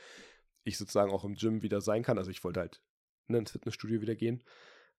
ich 0.64 0.78
sozusagen 0.78 1.12
auch 1.12 1.24
im 1.24 1.36
Gym 1.36 1.62
wieder 1.62 1.82
sein 1.82 2.04
kann. 2.04 2.18
Also 2.18 2.32
ich 2.32 2.44
wollte 2.44 2.60
halt 2.60 2.82
ne, 3.28 3.40
ins 3.40 3.52
Fitnessstudio 3.52 4.02
wieder 4.02 4.16
gehen. 4.16 4.44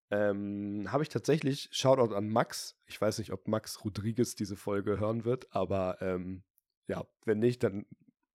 Ähm, 0.09 0.91
habe 0.91 1.03
ich 1.03 1.09
tatsächlich, 1.09 1.69
Shoutout 1.71 2.13
an 2.13 2.27
Max. 2.27 2.77
Ich 2.85 2.99
weiß 2.99 3.19
nicht, 3.19 3.31
ob 3.31 3.47
Max 3.47 3.83
Rodriguez 3.85 4.35
diese 4.35 4.57
Folge 4.57 4.99
hören 4.99 5.23
wird, 5.23 5.53
aber 5.55 6.01
ähm, 6.01 6.43
ja, 6.87 7.07
wenn 7.23 7.39
nicht, 7.39 7.63
dann 7.63 7.85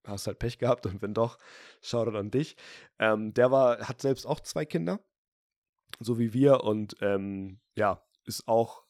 hast 0.05 0.27
halt 0.27 0.39
Pech 0.39 0.59
gehabt 0.59 0.87
und 0.87 1.03
wenn 1.03 1.13
doch, 1.13 1.39
Shoutout 1.83 2.17
an 2.17 2.31
dich. 2.31 2.57
Ähm, 2.99 3.35
der 3.35 3.51
war, 3.51 3.87
hat 3.89 4.01
selbst 4.01 4.27
auch 4.27 4.41
zwei 4.41 4.65
Kinder, 4.65 5.01
so 6.01 6.19
wie 6.19 6.33
wir 6.33 6.65
und 6.65 6.97
ähm, 7.01 7.61
ja, 7.75 8.03
ist 8.25 8.49
auch 8.49 8.86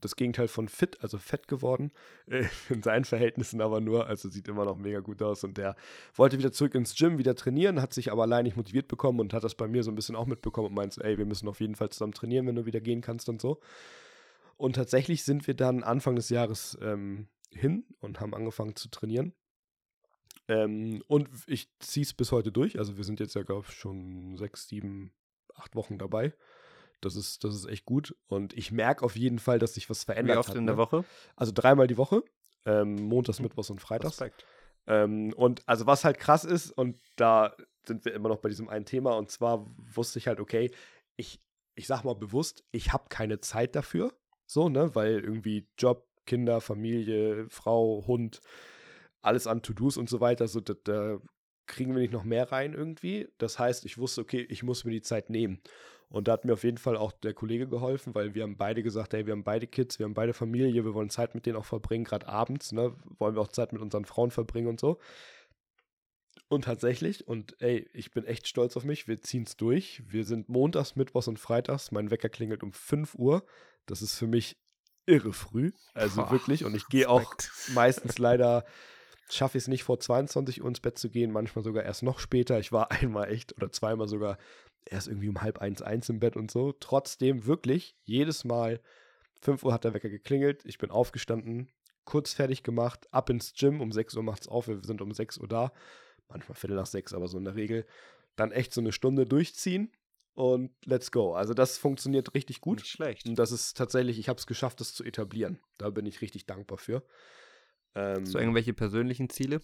das 0.00 0.16
Gegenteil 0.16 0.48
von 0.48 0.68
fit, 0.68 1.02
also 1.02 1.18
fett 1.18 1.48
geworden, 1.48 1.92
äh, 2.26 2.44
in 2.68 2.82
seinen 2.82 3.04
Verhältnissen 3.04 3.60
aber 3.60 3.80
nur, 3.80 4.06
also 4.06 4.28
sieht 4.28 4.48
immer 4.48 4.64
noch 4.64 4.76
mega 4.76 5.00
gut 5.00 5.22
aus 5.22 5.44
und 5.44 5.58
der 5.58 5.76
wollte 6.14 6.38
wieder 6.38 6.52
zurück 6.52 6.74
ins 6.74 6.94
Gym, 6.94 7.18
wieder 7.18 7.34
trainieren, 7.34 7.80
hat 7.80 7.94
sich 7.94 8.12
aber 8.12 8.22
allein 8.22 8.44
nicht 8.44 8.56
motiviert 8.56 8.88
bekommen 8.88 9.20
und 9.20 9.32
hat 9.32 9.44
das 9.44 9.54
bei 9.54 9.68
mir 9.68 9.82
so 9.82 9.90
ein 9.90 9.94
bisschen 9.94 10.16
auch 10.16 10.26
mitbekommen 10.26 10.68
und 10.68 10.74
meint 10.74 10.92
so, 10.92 11.02
ey, 11.02 11.18
wir 11.18 11.26
müssen 11.26 11.48
auf 11.48 11.60
jeden 11.60 11.74
Fall 11.74 11.90
zusammen 11.90 12.12
trainieren, 12.12 12.46
wenn 12.46 12.56
du 12.56 12.66
wieder 12.66 12.80
gehen 12.80 13.00
kannst 13.00 13.28
und 13.28 13.40
so. 13.40 13.60
Und 14.56 14.74
tatsächlich 14.74 15.24
sind 15.24 15.46
wir 15.46 15.54
dann 15.54 15.84
Anfang 15.84 16.16
des 16.16 16.30
Jahres 16.30 16.76
ähm, 16.82 17.28
hin 17.52 17.84
und 18.00 18.20
haben 18.20 18.34
angefangen 18.34 18.74
zu 18.74 18.90
trainieren. 18.90 19.32
Ähm, 20.48 21.02
und 21.06 21.28
ich 21.46 21.70
ziehe 21.78 22.04
es 22.04 22.14
bis 22.14 22.32
heute 22.32 22.50
durch. 22.50 22.78
Also 22.78 22.96
wir 22.96 23.04
sind 23.04 23.20
jetzt 23.20 23.34
ja, 23.34 23.42
glaube 23.42 23.66
ich, 23.68 23.74
schon 23.74 24.36
sechs, 24.36 24.68
sieben, 24.68 25.12
acht 25.54 25.76
Wochen 25.76 25.98
dabei. 25.98 26.34
Das 27.00 27.16
ist, 27.16 27.44
das 27.44 27.54
ist 27.54 27.66
echt 27.66 27.84
gut. 27.84 28.16
Und 28.26 28.52
ich 28.54 28.72
merke 28.72 29.04
auf 29.04 29.16
jeden 29.16 29.38
Fall, 29.38 29.58
dass 29.58 29.74
sich 29.74 29.88
was 29.88 30.04
verändert 30.04 30.36
Wie 30.36 30.40
oft 30.40 30.48
hat. 30.50 30.56
in 30.56 30.66
der 30.66 30.76
ne? 30.76 30.80
Woche? 30.80 31.04
Also 31.36 31.52
dreimal 31.54 31.86
die 31.86 31.96
Woche. 31.96 32.22
Ähm, 32.64 32.96
montags, 32.96 33.40
mittwochs 33.40 33.70
und 33.70 33.80
freitags. 33.80 34.22
Ähm, 34.86 35.32
und 35.34 35.62
also 35.66 35.86
was 35.86 36.04
halt 36.04 36.18
krass 36.18 36.44
ist, 36.44 36.70
und 36.72 36.98
da 37.16 37.54
sind 37.86 38.04
wir 38.04 38.14
immer 38.14 38.28
noch 38.28 38.38
bei 38.38 38.48
diesem 38.48 38.68
einen 38.68 38.84
Thema, 38.84 39.16
und 39.16 39.30
zwar 39.30 39.66
wusste 39.76 40.18
ich 40.18 40.26
halt, 40.26 40.40
okay, 40.40 40.70
ich, 41.16 41.40
ich 41.74 41.86
sag 41.86 42.04
mal 42.04 42.14
bewusst, 42.14 42.64
ich 42.72 42.92
habe 42.92 43.08
keine 43.08 43.40
Zeit 43.40 43.76
dafür. 43.76 44.12
So, 44.46 44.68
ne? 44.68 44.94
Weil 44.94 45.20
irgendwie 45.20 45.68
Job, 45.78 46.08
Kinder, 46.26 46.60
Familie, 46.60 47.48
Frau, 47.48 48.04
Hund, 48.06 48.40
alles 49.20 49.46
an 49.46 49.62
To-Dos 49.62 49.96
und 49.96 50.08
so 50.08 50.20
weiter, 50.20 50.48
so 50.48 50.60
da, 50.60 50.74
da 50.84 51.18
kriegen 51.66 51.94
wir 51.94 52.00
nicht 52.00 52.12
noch 52.12 52.24
mehr 52.24 52.50
rein 52.50 52.72
irgendwie. 52.74 53.28
Das 53.38 53.58
heißt, 53.58 53.84
ich 53.84 53.98
wusste, 53.98 54.22
okay, 54.22 54.46
ich 54.48 54.62
muss 54.62 54.84
mir 54.84 54.92
die 54.92 55.02
Zeit 55.02 55.30
nehmen. 55.30 55.60
Und 56.10 56.26
da 56.26 56.32
hat 56.32 56.44
mir 56.44 56.54
auf 56.54 56.64
jeden 56.64 56.78
Fall 56.78 56.96
auch 56.96 57.12
der 57.12 57.34
Kollege 57.34 57.68
geholfen, 57.68 58.14
weil 58.14 58.34
wir 58.34 58.42
haben 58.42 58.56
beide 58.56 58.82
gesagt, 58.82 59.12
hey, 59.12 59.26
wir 59.26 59.32
haben 59.32 59.44
beide 59.44 59.66
Kids, 59.66 59.98
wir 59.98 60.04
haben 60.04 60.14
beide 60.14 60.32
Familie, 60.32 60.84
wir 60.84 60.94
wollen 60.94 61.10
Zeit 61.10 61.34
mit 61.34 61.44
denen 61.44 61.56
auch 61.56 61.66
verbringen, 61.66 62.04
gerade 62.04 62.26
abends, 62.28 62.72
ne, 62.72 62.94
wollen 63.18 63.34
wir 63.34 63.42
auch 63.42 63.48
Zeit 63.48 63.72
mit 63.72 63.82
unseren 63.82 64.06
Frauen 64.06 64.30
verbringen 64.30 64.68
und 64.68 64.80
so. 64.80 64.98
Und 66.48 66.64
tatsächlich, 66.64 67.28
und 67.28 67.60
ey, 67.60 67.90
ich 67.92 68.10
bin 68.10 68.24
echt 68.24 68.48
stolz 68.48 68.76
auf 68.78 68.84
mich, 68.84 69.06
wir 69.06 69.20
ziehen 69.20 69.42
es 69.42 69.58
durch. 69.58 70.02
Wir 70.06 70.24
sind 70.24 70.48
montags, 70.48 70.96
mittwochs 70.96 71.28
und 71.28 71.38
freitags. 71.38 71.92
Mein 71.92 72.10
Wecker 72.10 72.30
klingelt 72.30 72.62
um 72.62 72.72
5 72.72 73.14
Uhr. 73.16 73.44
Das 73.84 74.00
ist 74.00 74.14
für 74.14 74.26
mich 74.26 74.56
irre 75.04 75.34
früh. 75.34 75.72
Also 75.92 76.22
Boah, 76.22 76.30
wirklich. 76.30 76.64
Und 76.64 76.74
ich 76.74 76.86
gehe 76.88 77.08
auch 77.08 77.34
meistens 77.74 78.16
leider 78.16 78.64
schaffe 79.30 79.58
ich 79.58 79.64
es 79.64 79.68
nicht 79.68 79.84
vor 79.84 80.00
22 80.00 80.62
Uhr 80.62 80.68
ins 80.68 80.80
Bett 80.80 80.98
zu 80.98 81.10
gehen, 81.10 81.32
manchmal 81.32 81.62
sogar 81.62 81.84
erst 81.84 82.02
noch 82.02 82.18
später. 82.18 82.58
Ich 82.58 82.72
war 82.72 82.90
einmal 82.92 83.30
echt 83.30 83.54
oder 83.56 83.70
zweimal 83.70 84.08
sogar 84.08 84.38
erst 84.90 85.08
irgendwie 85.08 85.28
um 85.28 85.40
halb 85.40 85.58
eins, 85.58 85.82
eins 85.82 86.08
im 86.08 86.20
Bett 86.20 86.36
und 86.36 86.50
so. 86.50 86.72
Trotzdem 86.72 87.46
wirklich 87.46 87.96
jedes 88.04 88.44
Mal 88.44 88.80
5 89.40 89.62
Uhr 89.64 89.72
hat 89.72 89.84
der 89.84 89.94
Wecker 89.94 90.08
geklingelt, 90.08 90.64
ich 90.64 90.78
bin 90.78 90.90
aufgestanden, 90.90 91.70
kurz 92.04 92.32
fertig 92.32 92.62
gemacht, 92.62 93.06
ab 93.12 93.30
ins 93.30 93.52
Gym, 93.52 93.80
um 93.80 93.92
6 93.92 94.16
Uhr 94.16 94.22
macht 94.22 94.42
es 94.42 94.48
auf, 94.48 94.68
wir 94.68 94.82
sind 94.82 95.00
um 95.00 95.12
6 95.12 95.38
Uhr 95.38 95.48
da, 95.48 95.72
manchmal 96.28 96.56
Viertel 96.56 96.76
nach 96.76 96.86
6, 96.86 97.14
aber 97.14 97.28
so 97.28 97.38
in 97.38 97.44
der 97.44 97.54
Regel. 97.54 97.86
Dann 98.36 98.52
echt 98.52 98.72
so 98.72 98.80
eine 98.80 98.92
Stunde 98.92 99.26
durchziehen 99.26 99.92
und 100.34 100.70
let's 100.84 101.10
go. 101.10 101.34
Also 101.34 101.54
das 101.54 101.78
funktioniert 101.78 102.34
richtig 102.34 102.60
gut. 102.60 102.78
Nicht 102.78 102.90
schlecht. 102.90 103.26
Und 103.26 103.38
das 103.38 103.50
ist 103.50 103.76
tatsächlich, 103.76 104.18
ich 104.18 104.28
habe 104.28 104.38
es 104.38 104.46
geschafft, 104.46 104.80
das 104.80 104.94
zu 104.94 105.04
etablieren. 105.04 105.58
Da 105.78 105.90
bin 105.90 106.06
ich 106.06 106.20
richtig 106.20 106.46
dankbar 106.46 106.78
für. 106.78 107.02
Ähm, 107.96 108.22
Hast 108.22 108.34
du 108.34 108.38
irgendwelche 108.38 108.72
persönlichen 108.72 109.28
Ziele? 109.30 109.60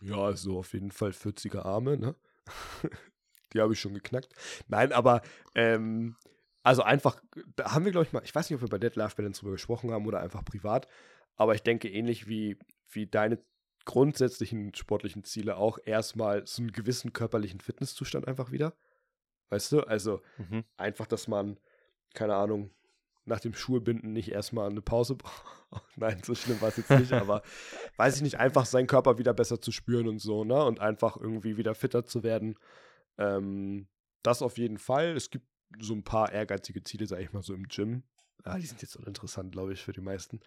Ja, 0.00 0.34
so 0.34 0.58
auf 0.58 0.72
jeden 0.72 0.90
Fall 0.90 1.10
40er 1.10 1.60
Arme, 1.60 1.98
ne? 1.98 2.14
Die 3.56 3.60
habe 3.62 3.72
ich 3.72 3.80
schon 3.80 3.94
geknackt. 3.94 4.34
Nein, 4.68 4.92
aber 4.92 5.22
ähm, 5.54 6.16
also 6.62 6.82
einfach, 6.82 7.22
da 7.54 7.72
haben 7.72 7.84
wir, 7.84 7.92
glaube 7.92 8.06
ich, 8.06 8.12
mal, 8.12 8.22
ich 8.22 8.34
weiß 8.34 8.50
nicht, 8.50 8.56
ob 8.56 8.62
wir 8.62 8.68
bei 8.68 8.78
Dead 8.78 8.94
Life 8.96 9.16
Balance 9.16 9.40
drüber 9.40 9.52
gesprochen 9.52 9.90
haben 9.92 10.06
oder 10.06 10.20
einfach 10.20 10.44
privat, 10.44 10.88
aber 11.36 11.54
ich 11.54 11.62
denke 11.62 11.88
ähnlich 11.88 12.28
wie, 12.28 12.58
wie 12.90 13.06
deine 13.06 13.38
grundsätzlichen 13.86 14.74
sportlichen 14.74 15.24
Ziele 15.24 15.56
auch 15.56 15.78
erstmal 15.84 16.46
so 16.46 16.60
einen 16.60 16.72
gewissen 16.72 17.12
körperlichen 17.12 17.60
Fitnesszustand 17.60 18.28
einfach 18.28 18.50
wieder. 18.50 18.74
Weißt 19.48 19.72
du? 19.72 19.80
Also 19.80 20.20
mhm. 20.36 20.64
einfach, 20.76 21.06
dass 21.06 21.28
man, 21.28 21.58
keine 22.14 22.34
Ahnung, 22.34 22.70
nach 23.26 23.40
dem 23.40 23.54
Schuhebinden 23.54 24.12
nicht 24.12 24.30
erstmal 24.30 24.70
eine 24.70 24.82
Pause 24.82 25.14
braucht. 25.16 25.64
Nein, 25.96 26.20
so 26.24 26.34
schlimm 26.34 26.60
war 26.60 26.68
es 26.68 26.76
jetzt 26.76 26.90
nicht, 26.90 27.12
aber 27.12 27.42
weiß 27.96 28.16
ich 28.16 28.22
nicht, 28.22 28.38
einfach 28.38 28.66
seinen 28.66 28.86
Körper 28.86 29.18
wieder 29.18 29.34
besser 29.34 29.60
zu 29.60 29.72
spüren 29.72 30.08
und 30.08 30.20
so, 30.20 30.44
ne? 30.44 30.64
Und 30.64 30.80
einfach 30.80 31.16
irgendwie 31.16 31.56
wieder 31.56 31.74
fitter 31.74 32.04
zu 32.04 32.22
werden. 32.22 32.56
Ähm, 33.18 33.88
das 34.22 34.42
auf 34.42 34.58
jeden 34.58 34.78
Fall. 34.78 35.16
Es 35.16 35.30
gibt 35.30 35.46
so 35.80 35.94
ein 35.94 36.04
paar 36.04 36.32
ehrgeizige 36.32 36.82
Ziele, 36.82 37.06
sag 37.06 37.20
ich 37.20 37.32
mal, 37.32 37.42
so 37.42 37.54
im 37.54 37.68
Gym. 37.68 38.02
Ah, 38.44 38.58
die 38.58 38.66
sind 38.66 38.82
jetzt 38.82 38.96
uninteressant, 38.96 39.52
glaube 39.52 39.72
ich, 39.72 39.82
für 39.82 39.92
die 39.92 40.00
meisten. 40.00 40.40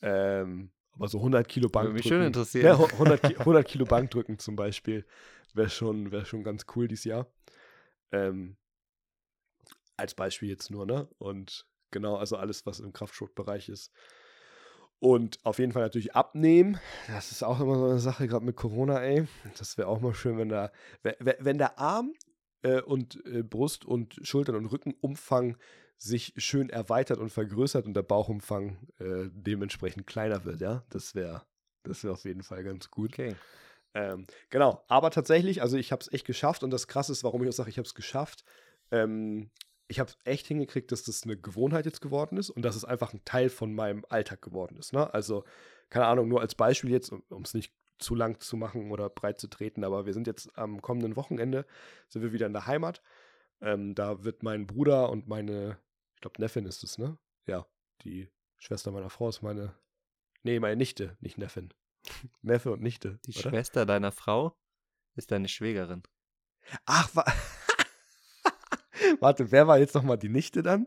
Ähm, 0.00 0.70
aber 0.92 1.08
so 1.08 1.18
100 1.18 1.46
Kilo 1.48 1.68
Bankdrücken. 1.68 1.96
Mich 1.96 2.06
schon 2.06 2.22
interessiert. 2.22 2.64
Ja, 2.64 2.78
100, 2.78 3.40
100 3.40 3.66
Kilo 3.66 3.84
Bankdrücken 3.84 4.38
zum 4.38 4.56
Beispiel 4.56 5.04
wäre 5.52 5.70
schon, 5.70 6.10
wär 6.12 6.24
schon 6.24 6.44
ganz 6.44 6.64
cool 6.74 6.88
dieses 6.88 7.04
Jahr. 7.04 7.26
Ähm, 8.12 8.56
als 9.96 10.14
Beispiel 10.14 10.48
jetzt 10.48 10.70
nur, 10.70 10.86
ne? 10.86 11.08
Und 11.18 11.66
Genau, 11.94 12.16
also 12.16 12.36
alles, 12.36 12.66
was 12.66 12.80
im 12.80 12.92
Kraftsportbereich 12.92 13.68
ist. 13.68 13.92
Und 15.00 15.38
auf 15.44 15.58
jeden 15.58 15.72
Fall 15.72 15.82
natürlich 15.82 16.14
abnehmen. 16.14 16.78
Das 17.08 17.30
ist 17.30 17.42
auch 17.42 17.60
immer 17.60 17.76
so 17.76 17.84
eine 17.86 17.98
Sache, 17.98 18.26
gerade 18.26 18.44
mit 18.44 18.56
Corona, 18.56 19.02
ey. 19.02 19.26
Das 19.58 19.76
wäre 19.76 19.88
auch 19.88 20.00
mal 20.00 20.14
schön, 20.14 20.38
wenn 20.38 20.48
da, 20.48 20.72
wenn 21.02 21.58
der 21.58 21.78
Arm 21.78 22.14
äh, 22.62 22.80
und 22.80 23.24
äh, 23.26 23.42
Brust 23.42 23.84
und 23.84 24.18
Schultern 24.22 24.56
und 24.56 24.66
Rückenumfang 24.66 25.56
sich 25.96 26.32
schön 26.36 26.70
erweitert 26.70 27.18
und 27.18 27.30
vergrößert 27.30 27.86
und 27.86 27.94
der 27.94 28.02
Bauchumfang 28.02 28.78
äh, 28.98 29.28
dementsprechend 29.30 30.06
kleiner 30.06 30.44
wird, 30.44 30.60
ja. 30.60 30.84
Das 30.88 31.14
wäre 31.14 31.42
das 31.84 32.02
wär 32.02 32.12
auf 32.12 32.24
jeden 32.24 32.42
Fall 32.42 32.64
ganz 32.64 32.90
gut. 32.90 33.12
Okay. 33.12 33.36
Ähm, 33.94 34.26
genau, 34.50 34.82
aber 34.88 35.10
tatsächlich, 35.10 35.62
also 35.62 35.76
ich 35.76 35.92
habe 35.92 36.00
es 36.00 36.12
echt 36.12 36.26
geschafft 36.26 36.64
und 36.64 36.70
das 36.70 36.88
Krasse 36.88 37.12
ist, 37.12 37.22
warum 37.22 37.42
ich 37.42 37.48
auch 37.48 37.52
sage, 37.52 37.70
ich 37.70 37.78
habe 37.78 37.86
es 37.86 37.94
geschafft. 37.94 38.44
Ähm, 38.90 39.50
ich 39.88 40.00
habe 40.00 40.12
echt 40.24 40.46
hingekriegt, 40.46 40.92
dass 40.92 41.04
das 41.04 41.24
eine 41.24 41.36
Gewohnheit 41.36 41.86
jetzt 41.86 42.00
geworden 42.00 42.36
ist 42.38 42.50
und 42.50 42.62
dass 42.62 42.76
es 42.76 42.84
einfach 42.84 43.12
ein 43.12 43.24
Teil 43.24 43.48
von 43.48 43.74
meinem 43.74 44.04
Alltag 44.08 44.40
geworden 44.42 44.76
ist. 44.76 44.92
Ne? 44.92 45.12
Also, 45.12 45.44
keine 45.90 46.06
Ahnung, 46.06 46.28
nur 46.28 46.40
als 46.40 46.54
Beispiel 46.54 46.90
jetzt, 46.90 47.12
um 47.12 47.42
es 47.42 47.54
nicht 47.54 47.74
zu 47.98 48.14
lang 48.14 48.40
zu 48.40 48.56
machen 48.56 48.90
oder 48.90 49.08
breit 49.08 49.38
zu 49.38 49.48
treten, 49.48 49.84
aber 49.84 50.06
wir 50.06 50.12
sind 50.12 50.26
jetzt 50.26 50.56
am 50.58 50.82
kommenden 50.82 51.16
Wochenende, 51.16 51.66
sind 52.08 52.22
wir 52.22 52.32
wieder 52.32 52.46
in 52.46 52.52
der 52.52 52.66
Heimat. 52.66 53.02
Ähm, 53.60 53.94
da 53.94 54.24
wird 54.24 54.42
mein 54.42 54.66
Bruder 54.66 55.10
und 55.10 55.28
meine, 55.28 55.78
ich 56.14 56.20
glaube, 56.20 56.40
Neffin 56.40 56.66
ist 56.66 56.82
es, 56.82 56.98
ne? 56.98 57.18
Ja, 57.46 57.66
die 58.02 58.28
Schwester 58.58 58.90
meiner 58.90 59.10
Frau 59.10 59.28
ist 59.28 59.42
meine, 59.42 59.74
nee, 60.42 60.58
meine 60.58 60.76
Nichte, 60.76 61.16
nicht 61.20 61.38
Neffin. 61.38 61.72
Neffe 62.42 62.72
und 62.72 62.82
Nichte. 62.82 63.20
Die 63.26 63.38
oder? 63.38 63.50
Schwester 63.50 63.86
deiner 63.86 64.12
Frau 64.12 64.56
ist 65.14 65.30
deine 65.30 65.48
Schwägerin. 65.48 66.02
Ach, 66.86 67.10
was? 67.14 67.32
Warte, 69.24 69.50
wer 69.50 69.66
war 69.66 69.78
jetzt 69.78 69.94
nochmal 69.94 70.18
die 70.18 70.28
Nichte 70.28 70.62
dann? 70.62 70.86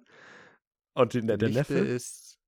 Und 0.94 1.14
die, 1.14 1.22
der, 1.22 1.38
der 1.38 1.50
Nichte 1.50 1.74
Neffe? 1.74 1.88
ist. 1.88 2.40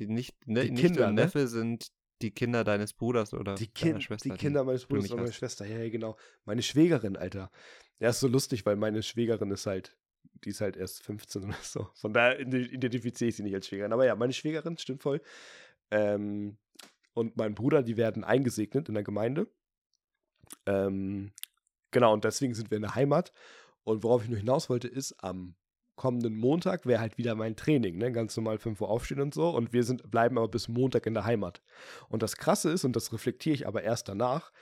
Die, 0.00 0.08
nicht, 0.08 0.34
ne, 0.48 0.64
die 0.64 0.72
Nichte 0.72 0.88
Kinder, 0.88 1.08
und 1.08 1.14
ne? 1.14 1.22
Neffe 1.22 1.46
sind 1.46 1.92
die 2.22 2.32
Kinder 2.32 2.64
deines 2.64 2.92
Bruders 2.92 3.32
oder 3.32 3.54
die 3.54 3.68
kind, 3.68 3.92
deiner 3.92 4.00
Schwester. 4.00 4.30
Die 4.30 4.36
Kinder 4.36 4.64
meines 4.64 4.86
Bruders 4.86 5.12
oder 5.12 5.22
meiner 5.22 5.32
Schwester, 5.32 5.64
ja, 5.64 5.78
ja, 5.78 5.90
genau. 5.90 6.16
Meine 6.44 6.62
Schwägerin, 6.62 7.16
Alter. 7.16 7.52
Ja, 8.00 8.08
ist 8.08 8.18
so 8.18 8.26
lustig, 8.26 8.66
weil 8.66 8.74
meine 8.74 9.00
Schwägerin 9.04 9.52
ist 9.52 9.66
halt, 9.66 9.96
die 10.44 10.48
ist 10.50 10.60
halt 10.60 10.76
erst 10.76 11.04
15 11.04 11.44
oder 11.44 11.56
so. 11.62 11.88
Von 11.94 12.12
daher 12.12 12.40
identifiziere 12.40 13.28
ich 13.28 13.36
sie 13.36 13.44
nicht 13.44 13.54
als 13.54 13.68
Schwägerin. 13.68 13.92
Aber 13.92 14.04
ja, 14.04 14.16
meine 14.16 14.32
Schwägerin, 14.32 14.76
stimmt 14.76 15.04
voll. 15.04 15.20
Ähm, 15.92 16.58
und 17.14 17.36
mein 17.36 17.54
Bruder, 17.54 17.84
die 17.84 17.96
werden 17.96 18.24
eingesegnet 18.24 18.88
in 18.88 18.94
der 18.94 19.04
Gemeinde. 19.04 19.46
Ähm, 20.66 21.32
genau, 21.92 22.12
und 22.12 22.24
deswegen 22.24 22.54
sind 22.54 22.72
wir 22.72 22.76
in 22.76 22.82
der 22.82 22.96
Heimat. 22.96 23.32
Und 23.84 24.02
worauf 24.02 24.22
ich 24.22 24.28
nur 24.28 24.38
hinaus 24.38 24.70
wollte, 24.70 24.88
ist, 24.88 25.14
am 25.22 25.54
kommenden 25.96 26.36
Montag 26.36 26.86
wäre 26.86 27.00
halt 27.00 27.18
wieder 27.18 27.34
mein 27.34 27.56
Training, 27.56 27.98
ne? 27.98 28.12
Ganz 28.12 28.36
normal 28.36 28.58
5 28.58 28.80
Uhr 28.80 28.88
aufstehen 28.88 29.20
und 29.20 29.34
so. 29.34 29.50
Und 29.50 29.72
wir 29.72 29.84
sind, 29.84 30.10
bleiben 30.10 30.38
aber 30.38 30.48
bis 30.48 30.68
Montag 30.68 31.06
in 31.06 31.14
der 31.14 31.24
Heimat. 31.24 31.62
Und 32.08 32.22
das 32.22 32.36
Krasse 32.36 32.70
ist, 32.70 32.84
und 32.84 32.96
das 32.96 33.12
reflektiere 33.12 33.54
ich 33.54 33.66
aber 33.66 33.82
erst 33.82 34.08
danach, 34.08 34.52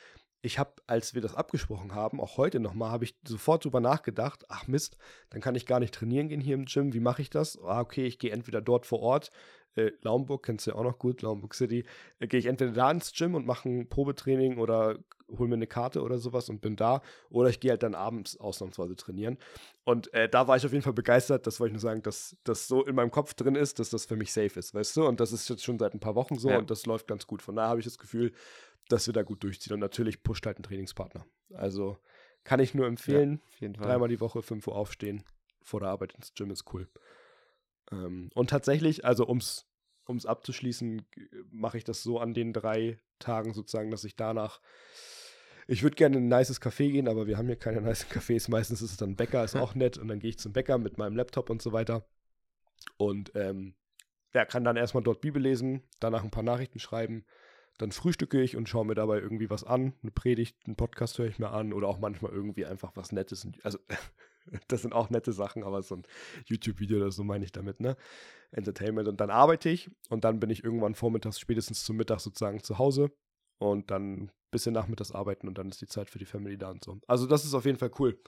ich 0.43 0.59
habe, 0.59 0.73
als 0.87 1.15
wir 1.15 1.21
das 1.21 1.35
abgesprochen 1.35 1.95
haben, 1.95 2.21
auch 2.21 2.39
heute 2.39 2.61
nochmal, 2.61 2.91
habe 2.91 3.05
ich 3.05 3.15
sofort 3.27 3.65
drüber 3.65 3.81
nachgedacht, 3.81 4.45
ach 4.49 4.67
Mist, 4.67 4.97
dann 5.29 5.41
kann 5.41 5.55
ich 5.55 5.67
gar 5.67 5.81
nicht 5.81 5.95
trainieren 5.95 6.29
gehen 6.29 6.41
hier 6.41 6.55
im 6.55 6.65
Gym, 6.65 6.95
wie 6.95 7.01
mache 7.01 7.21
ich 7.21 7.31
das? 7.31 7.59
Ah, 7.63 7.81
okay, 7.81 8.07
ich 8.07 8.19
gehe 8.19 8.31
entweder 8.31 8.63
dort 8.63 8.87
vor 8.87 9.01
Ort, 9.01 9.31
äh, 9.77 9.93
Laumburg, 10.03 10.45
kennst 10.45 10.67
du 10.67 10.73
ja 10.73 10.77
auch 10.77 10.85
noch 10.85 10.99
gut, 10.99 11.23
Laumburg 11.23 11.55
City, 11.55 11.85
äh, 12.19 12.27
gehe 12.27 12.41
ich 12.41 12.47
entweder 12.47 12.73
da 12.73 12.91
ins 12.91 13.13
Gym 13.13 13.35
und 13.35 13.47
mache 13.47 13.69
ein 13.69 13.89
Probetraining 13.89 14.59
oder 14.59 14.99
hole 15.39 15.49
mir 15.49 15.55
eine 15.55 15.67
Karte 15.67 16.03
oder 16.03 16.19
sowas 16.19 16.49
und 16.49 16.61
bin 16.61 16.77
da. 16.77 17.03
Oder 17.31 17.51
ich 17.51 17.61
gehe 17.61 17.71
halt 17.71 17.83
dann 17.83 17.95
abends 17.95 18.39
ausnahmsweise 18.39 18.97
trainieren. 18.97 19.39
Und 19.85 20.13
äh, 20.13 20.29
da 20.29 20.49
war 20.49 20.57
ich 20.57 20.67
auf 20.67 20.73
jeden 20.73 20.83
Fall 20.83 20.93
begeistert. 20.93 21.47
Das 21.47 21.61
wollte 21.61 21.71
ich 21.71 21.75
nur 21.75 21.91
sagen, 21.91 22.03
dass 22.03 22.37
das 22.45 22.67
so 22.67 22.85
in 22.85 22.95
meinem 22.95 23.11
Kopf 23.11 23.35
drin 23.35 23.55
ist, 23.55 23.79
dass 23.79 23.91
das 23.91 24.07
für 24.07 24.17
mich 24.17 24.33
safe 24.33 24.59
ist, 24.59 24.75
weißt 24.75 24.97
du? 24.97 25.07
Und 25.07 25.21
das 25.21 25.33
ist 25.33 25.49
jetzt 25.49 25.65
schon 25.65 25.79
seit 25.79 25.95
ein 25.95 26.01
paar 26.01 26.15
Wochen 26.15 26.39
so 26.39 26.51
ja. 26.51 26.59
und 26.59 26.71
das 26.71 26.87
läuft 26.87 27.07
ganz 27.07 27.27
gut. 27.27 27.43
Von 27.43 27.57
daher 27.57 27.71
habe 27.71 27.81
ich 27.81 27.87
das 27.87 27.99
Gefühl, 27.99 28.33
dass 28.89 29.07
wir 29.07 29.15
da 29.15 29.23
gut 29.23 29.43
durchziehen. 29.43 29.75
Und 29.75 29.81
natürlich 29.81 30.23
pusht 30.23 30.47
halt 30.47 30.59
ein 30.59 30.63
Trainingspartner. 30.63 31.25
Also 31.55 31.97
kann 32.45 32.61
ich 32.61 32.75
nur 32.75 32.87
empfehlen. 32.87 33.41
Ja, 33.61 33.69
dreimal 33.69 34.09
die 34.09 34.21
Woche, 34.21 34.43
5 34.43 34.67
Uhr 34.67 34.77
aufstehen, 34.77 35.23
vor 35.63 35.81
der 35.81 35.91
Arbeit 35.91 36.15
ins 36.15 36.35
Gym 36.35 36.51
ist 36.51 36.73
cool. 36.73 36.89
Ähm, 37.93 38.31
und 38.35 38.51
tatsächlich, 38.51 39.05
also 39.05 39.27
ums 39.27 39.67
um 40.07 40.17
es 40.17 40.27
abzuschließen, 40.27 41.07
mache 41.53 41.79
ich 41.79 41.85
das 41.85 42.03
so 42.03 42.19
an 42.19 42.35
den 42.35 42.53
drei 42.53 42.99
Tagen 43.21 43.55
sozusagen, 43.55 43.93
dass 43.93 44.03
ich 44.03 44.17
danach 44.17 44.61
ich 45.71 45.85
würde 45.85 45.95
gerne 45.95 46.17
in 46.17 46.25
ein 46.25 46.39
nices 46.39 46.61
Café 46.61 46.91
gehen, 46.91 47.07
aber 47.07 47.29
wir 47.29 47.39
haben 47.39 47.47
hier 47.47 47.55
keine 47.55 47.81
nice 47.81 48.05
Cafés. 48.11 48.51
Meistens 48.51 48.83
ist 48.83 48.91
es 48.91 48.97
dann 48.97 49.11
ein 49.11 49.17
Bäcker, 49.17 49.45
ist 49.45 49.55
auch 49.55 49.75
nett. 49.77 49.99
Und 49.99 50.09
dann 50.09 50.19
gehe 50.19 50.31
ich 50.31 50.39
zum 50.39 50.53
Bäcker 50.53 50.79
mit 50.79 50.99
meinem 50.99 51.15
Laptop 51.15 51.49
und 51.49 51.63
so 51.63 51.73
weiter. 51.73 52.05
Und 52.97 53.31
ähm, 53.37 53.77
ja, 54.35 54.45
kann 54.45 54.65
dann 54.65 54.77
erstmal 54.77 55.05
dort 55.05 55.21
Bibel 55.21 55.41
lesen, 55.41 55.85
danach 56.01 56.25
ein 56.25 56.33
paar 56.33 56.43
Nachrichten 56.43 56.81
schreiben. 56.81 57.25
Dann 57.79 57.93
frühstücke 57.93 58.43
ich 58.43 58.57
und 58.57 58.69
schaue 58.69 58.85
mir 58.85 58.97
dabei 58.97 59.21
irgendwie 59.21 59.49
was 59.49 59.63
an. 59.63 59.95
Eine 60.03 60.11
Predigt, 60.11 60.57
einen 60.67 60.75
Podcast 60.75 61.19
höre 61.19 61.27
ich 61.27 61.39
mir 61.39 61.51
an 61.51 61.73
oder 61.73 61.87
auch 61.87 62.01
manchmal 62.01 62.33
irgendwie 62.33 62.67
einfach 62.67 62.97
was 62.97 63.13
Nettes. 63.13 63.47
Also, 63.63 63.79
das 64.69 64.83
sind 64.83 64.93
auch 64.93 65.11
nette 65.11 65.33
Sachen, 65.33 65.65
aber 65.65 65.83
so 65.83 65.97
ein 65.97 66.03
YouTube-Video 66.47 66.99
oder 66.99 67.11
so 67.11 67.25
meine 67.25 67.45
ich 67.45 67.53
damit, 67.53 67.81
ne? 67.81 67.97
Entertainment. 68.53 69.09
Und 69.09 69.21
dann 69.21 69.31
arbeite 69.31 69.69
ich 69.69 69.91
und 70.09 70.25
dann 70.25 70.41
bin 70.41 70.51
ich 70.51 70.65
irgendwann 70.65 70.95
vormittags, 70.95 71.39
spätestens 71.39 71.85
zum 71.85 71.97
Mittag 71.97 72.21
sozusagen 72.21 72.63
zu 72.63 72.79
Hause 72.79 73.13
und 73.59 73.91
dann 73.91 74.25
ein 74.25 74.33
bisschen 74.51 74.75
nachmittags 74.75 75.13
arbeiten 75.13 75.47
und 75.47 75.57
dann 75.59 75.69
ist 75.69 75.81
die 75.81 75.87
Zeit 75.87 76.11
für 76.11 76.19
die 76.19 76.25
Family 76.25 76.59
da 76.59 76.71
und 76.71 76.83
so. 76.83 77.01
Also 77.07 77.27
das 77.27 77.45
ist 77.45 77.55
auf 77.55 77.65
jeden 77.65 77.79
Fall 77.79 77.93
cool. 77.99 78.21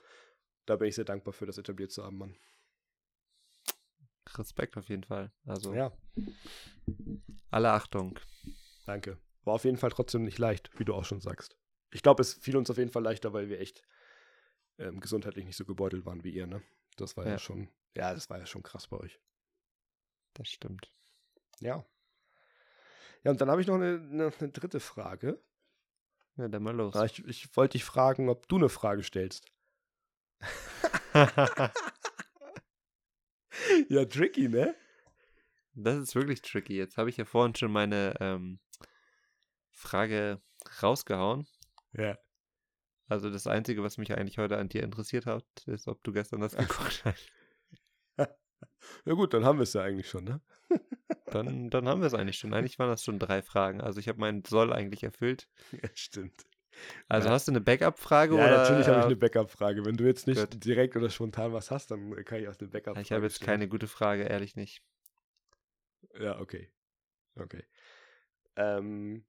Da 0.66 0.76
bin 0.76 0.88
ich 0.88 0.94
sehr 0.94 1.04
dankbar 1.04 1.32
für, 1.32 1.46
das 1.46 1.58
etabliert 1.58 1.90
zu 1.90 2.04
haben, 2.04 2.18
Mann. 2.18 2.37
Respekt 4.38 4.76
auf 4.76 4.88
jeden 4.88 5.04
Fall. 5.04 5.32
Also 5.44 5.74
Ja, 5.74 5.92
alle 7.50 7.72
Achtung. 7.72 8.18
danke. 8.87 9.18
War 9.44 9.54
auf 9.54 9.64
jeden 9.64 9.76
Fall 9.76 9.90
trotzdem 9.90 10.22
nicht 10.24 10.38
leicht, 10.38 10.70
wie 10.78 10.85
du 10.85 10.94
auch 10.94 11.04
schon 11.04 11.20
sagst. 11.20 11.56
Ich 11.90 12.02
glaube, 12.02 12.22
es 12.22 12.35
fiel 12.35 12.56
uns 12.56 12.70
auf 12.70 12.78
jeden 12.78 12.90
Fall 12.90 13.02
leichter, 13.02 13.32
weil 13.32 13.48
wir 13.48 13.61
echt 13.61 13.82
ähm, 14.78 15.00
gesundheitlich 15.00 15.44
nicht 15.44 15.56
so 15.56 15.64
gebeutelt 15.64 16.04
waren 16.04 16.24
wie 16.24 16.30
ihr, 16.30 16.46
ne? 16.46 16.62
Das 16.96 17.16
war 17.16 17.24
ja. 17.24 17.32
Ja. 17.32 17.38
schon, 17.38 17.68
ja, 17.96 18.12
das 18.14 18.28
war 18.30 18.38
ja 18.38 18.46
schon 18.46 18.62
krass 18.62 18.87
bei 18.87 18.98
euch. 18.98 19.20
Das 20.35 20.48
stimmt. 20.48 20.92
Ja. 21.61 21.85
Ja, 23.24 23.30
und 23.30 23.40
dann 23.40 23.50
habe 23.50 23.61
ich 23.61 23.66
noch 23.66 23.76
eine, 23.76 23.94
eine, 24.11 24.32
eine 24.38 24.48
dritte 24.50 24.80
Frage. 24.80 25.40
Ja, 26.37 26.48
dann 26.48 26.62
mal 26.62 26.74
los. 26.74 26.94
Ah, 26.96 27.04
Ich, 27.04 27.24
ich 27.26 27.56
wollte 27.56 27.72
dich 27.72 27.85
fragen, 27.85 28.28
ob 28.28 28.48
du 28.48 28.56
eine 28.56 28.68
Frage 28.68 29.02
stellst. 29.02 29.46
Ja, 33.88 34.04
tricky, 34.06 34.48
ne? 34.48 34.74
das 35.74 35.98
ist 35.98 36.14
wirklich 36.14 36.42
tricky. 36.42 36.74
Jetzt 36.76 36.96
habe 36.96 37.11
ich 37.11 37.16
ja 37.16 37.24
vorhin 37.24 37.54
schon 37.54 37.70
meine 37.72 38.14
ähm, 38.20 38.61
Frage 39.70 40.40
rausgehauen. 40.82 41.46
Ja. 41.92 42.18
Also 43.12 43.29
das 43.31 43.46
Einzige, 43.46 43.83
was 43.83 43.98
mich 43.98 44.16
eigentlich 44.16 44.38
heute 44.38 44.57
an 44.57 44.70
dir 44.70 44.83
interessiert 44.83 45.27
hat, 45.27 45.44
ist, 45.66 45.87
ob 45.87 46.03
du 46.03 46.12
gestern 46.12 46.40
das 46.40 46.57
geguckt 46.57 47.03
hast. 47.05 47.31
Ja 49.05 49.12
gut, 49.14 49.35
dann 49.35 49.44
haben 49.44 49.59
wir 49.59 49.64
es 49.64 49.75
ja 49.75 49.83
eigentlich 49.83 50.09
schon, 50.09 50.25
ne? 50.25 50.40
Dann, 51.27 51.70
dann 51.70 51.88
haben 51.88 52.01
wir 52.01 52.07
es 52.07 52.14
eigentlich 52.14 52.38
schon. 52.38 52.53
Eigentlich 52.53 52.79
waren 52.79 52.88
das 52.90 53.05
schon 53.05 53.18
drei 53.18 53.42
Fragen. 53.42 53.81
Also 53.81 54.01
ich 54.01 54.09
habe 54.09 54.18
meinen 54.20 54.44
Soll 54.44 54.70
eigentlich 54.72 55.03
erfüllt. 55.03 55.48
Ja, 55.72 55.88
stimmt. 55.94 56.44
Also 57.09 57.29
Ja. 57.29 57.35
hast 57.35 57.48
du 57.48 57.53
eine 57.53 57.61
Backup-Frage? 57.62 58.35
Ja, 58.37 58.46
oder, 58.46 58.59
natürlich 58.59 58.87
habe 58.87 58.98
ich 58.98 59.05
eine 59.07 59.16
Backup-Frage. 59.16 59.85
Wenn 59.87 59.96
du 59.96 60.05
jetzt 60.05 60.27
nicht 60.27 60.51
Gut. 60.51 60.64
direkt 60.64 60.94
oder 60.96 61.09
spontan 61.11 61.53
was 61.55 61.70
hast, 61.70 61.90
dann 61.90 62.14
kann 62.25 62.40
ich 62.40 62.48
aus 62.48 62.59
eine 62.61 62.68
Backup-Frage 62.68 63.03
Ich 63.03 63.12
habe 63.12 63.25
jetzt 63.25 63.37
stellen. 63.37 63.46
keine 63.46 63.68
gute 63.68 63.88
Frage, 63.88 64.25
ehrlich 64.25 64.57
nicht. 64.57 64.83
Ja, 66.18 66.38
okay. 66.40 66.70
Okay. 67.37 67.64
Ähm, 68.57 69.25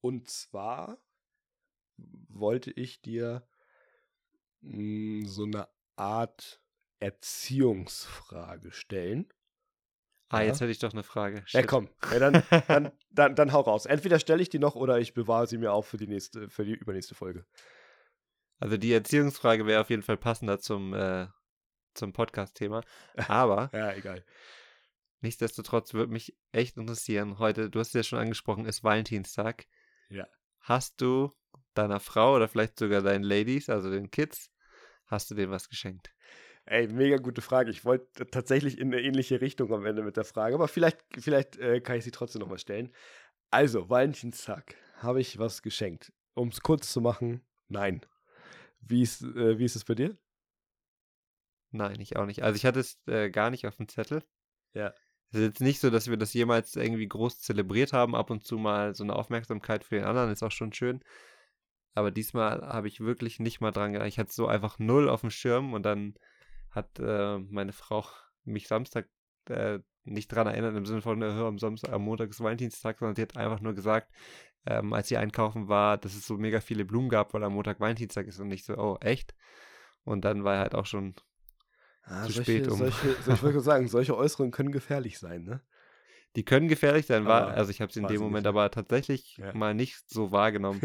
und 0.00 0.28
zwar 0.30 0.98
wollte 2.28 2.70
ich 2.72 3.00
dir 3.02 3.46
mh, 4.60 5.28
so 5.28 5.44
eine 5.44 5.68
Art 5.96 6.60
Erziehungsfrage 7.00 8.70
stellen. 8.72 9.28
Ah, 10.28 10.40
Ja. 10.40 10.46
jetzt 10.48 10.60
hätte 10.60 10.70
ich 10.72 10.78
doch 10.78 10.92
eine 10.92 11.02
Frage. 11.02 11.38
Ja, 11.48 11.60
Shit. 11.60 11.66
komm. 11.68 11.90
Ja, 12.10 12.18
dann, 12.18 12.42
dann, 12.68 12.92
dann, 13.10 13.34
dann 13.34 13.52
hau 13.52 13.60
raus. 13.60 13.84
Entweder 13.86 14.18
stelle 14.18 14.40
ich 14.42 14.48
die 14.48 14.58
noch 14.58 14.74
oder 14.76 14.98
ich 14.98 15.12
bewahre 15.14 15.46
sie 15.46 15.58
mir 15.58 15.72
auf 15.72 15.86
für 15.86 15.98
die 15.98 16.06
nächste, 16.06 16.48
für 16.48 16.64
die 16.64 16.72
übernächste 16.74 17.14
Folge. 17.14 17.44
Also 18.58 18.76
die 18.76 18.92
Erziehungsfrage 18.92 19.66
wäre 19.66 19.80
auf 19.80 19.90
jeden 19.90 20.02
Fall 20.02 20.16
passender 20.16 20.58
zum, 20.58 20.94
äh, 20.94 21.26
zum 21.94 22.12
Podcast-Thema. 22.12 22.82
Aber 23.28 23.70
Ja, 23.74 23.92
egal. 23.92 24.24
nichtsdestotrotz 25.20 25.92
würde 25.92 26.12
mich 26.12 26.34
echt 26.52 26.76
interessieren. 26.78 27.38
Heute, 27.38 27.68
du 27.68 27.80
hast 27.80 27.88
es 27.88 27.94
ja 27.94 28.02
schon 28.02 28.18
angesprochen, 28.20 28.64
ist 28.64 28.82
Valentinstag. 28.84 29.66
Ja. 30.08 30.26
Hast 30.60 31.00
du 31.00 31.32
deiner 31.74 32.00
Frau 32.00 32.36
oder 32.36 32.48
vielleicht 32.48 32.78
sogar 32.78 33.02
deinen 33.02 33.24
Ladies, 33.24 33.68
also 33.68 33.90
den 33.90 34.10
Kids, 34.10 34.50
hast 35.06 35.30
du 35.30 35.34
denen 35.34 35.52
was 35.52 35.68
geschenkt? 35.68 36.10
Ey, 36.64 36.86
mega 36.86 37.16
gute 37.16 37.42
Frage. 37.42 37.70
Ich 37.70 37.84
wollte 37.84 38.30
tatsächlich 38.30 38.78
in 38.78 38.92
eine 38.92 39.02
ähnliche 39.02 39.40
Richtung 39.40 39.72
am 39.72 39.84
Ende 39.84 40.02
mit 40.02 40.16
der 40.16 40.24
Frage, 40.24 40.54
aber 40.54 40.68
vielleicht, 40.68 41.00
vielleicht 41.18 41.56
äh, 41.58 41.80
kann 41.80 41.96
ich 41.96 42.04
sie 42.04 42.12
trotzdem 42.12 42.40
nochmal 42.40 42.58
stellen. 42.58 42.92
Also, 43.50 43.90
Valentinstag 43.90 44.76
habe 44.96 45.20
ich 45.20 45.38
was 45.38 45.62
geschenkt. 45.62 46.12
Um 46.34 46.48
es 46.48 46.60
kurz 46.60 46.92
zu 46.92 47.00
machen, 47.00 47.44
nein. 47.68 48.00
Wie 48.80 49.02
ist, 49.02 49.22
äh, 49.22 49.58
wie 49.58 49.64
ist 49.64 49.76
es 49.76 49.84
bei 49.84 49.94
dir? 49.94 50.16
Nein, 51.70 52.00
ich 52.00 52.16
auch 52.16 52.26
nicht. 52.26 52.42
Also 52.42 52.56
ich 52.56 52.66
hatte 52.66 52.80
es 52.80 52.98
äh, 53.06 53.30
gar 53.30 53.50
nicht 53.50 53.66
auf 53.66 53.76
dem 53.76 53.88
Zettel. 53.88 54.22
Ja. 54.74 54.92
Es 55.30 55.38
ist 55.38 55.42
jetzt 55.42 55.60
nicht 55.60 55.80
so, 55.80 55.88
dass 55.88 56.08
wir 56.08 56.18
das 56.18 56.34
jemals 56.34 56.76
irgendwie 56.76 57.08
groß 57.08 57.40
zelebriert 57.40 57.92
haben. 57.92 58.14
Ab 58.14 58.30
und 58.30 58.44
zu 58.44 58.58
mal 58.58 58.94
so 58.94 59.04
eine 59.04 59.16
Aufmerksamkeit 59.16 59.82
für 59.84 59.96
den 59.96 60.04
anderen 60.04 60.30
ist 60.30 60.42
auch 60.42 60.50
schon 60.50 60.72
schön. 60.72 61.02
Aber 61.94 62.10
diesmal 62.10 62.62
habe 62.62 62.88
ich 62.88 63.00
wirklich 63.00 63.38
nicht 63.38 63.60
mal 63.60 63.70
dran 63.70 63.92
gedacht. 63.92 64.08
Ich 64.08 64.18
hatte 64.18 64.32
so 64.32 64.46
einfach 64.46 64.78
null 64.78 65.08
auf 65.08 65.20
dem 65.20 65.30
Schirm 65.30 65.72
und 65.74 65.82
dann 65.82 66.14
hat 66.70 66.98
äh, 66.98 67.38
meine 67.38 67.72
Frau 67.72 68.04
mich 68.44 68.66
Samstag 68.66 69.08
äh, 69.48 69.80
nicht 70.04 70.28
dran 70.28 70.46
erinnert, 70.46 70.74
im 70.76 70.86
Sinne 70.86 71.02
von, 71.02 71.22
äh, 71.22 71.26
am 71.26 71.58
Samstag, 71.58 71.92
am 71.92 72.02
Montag 72.02 72.30
ist 72.30 72.40
Valentinstag, 72.40 72.98
sondern 72.98 73.14
sie 73.14 73.22
hat 73.22 73.36
einfach 73.36 73.60
nur 73.60 73.74
gesagt, 73.74 74.10
ähm, 74.66 74.92
als 74.92 75.08
sie 75.08 75.16
einkaufen 75.16 75.68
war, 75.68 75.98
dass 75.98 76.14
es 76.14 76.26
so 76.26 76.38
mega 76.38 76.60
viele 76.60 76.84
Blumen 76.84 77.08
gab, 77.08 77.34
weil 77.34 77.44
am 77.44 77.54
Montag 77.54 77.78
Valentinstag 77.78 78.26
ist 78.26 78.40
und 78.40 78.48
nicht 78.48 78.64
so, 78.64 78.76
oh, 78.76 78.96
echt? 79.00 79.34
Und 80.04 80.24
dann 80.24 80.44
war 80.44 80.58
halt 80.58 80.74
auch 80.74 80.86
schon 80.86 81.14
Ah, 82.04 82.26
Zu 82.26 82.32
solche, 82.32 82.42
spät 82.42 82.68
um. 82.68 82.78
Solche, 82.78 83.14
so, 83.24 83.32
ich 83.32 83.42
wollte 83.42 83.42
gerade 83.52 83.60
sagen, 83.60 83.88
solche 83.88 84.16
Äußerungen 84.16 84.50
können 84.50 84.72
gefährlich 84.72 85.18
sein, 85.18 85.44
ne? 85.44 85.60
Die 86.36 86.44
können 86.44 86.66
gefährlich 86.68 87.06
sein, 87.06 87.26
war, 87.26 87.42
Aber 87.48 87.54
also 87.56 87.70
ich 87.70 87.80
habe 87.82 87.92
sie 87.92 88.00
in 88.00 88.06
dem 88.08 88.20
Moment 88.22 88.46
aber 88.46 88.70
tatsächlich 88.70 89.36
Ja. 89.36 89.52
mal 89.54 89.74
nicht 89.74 90.08
so 90.08 90.32
wahrgenommen. 90.32 90.80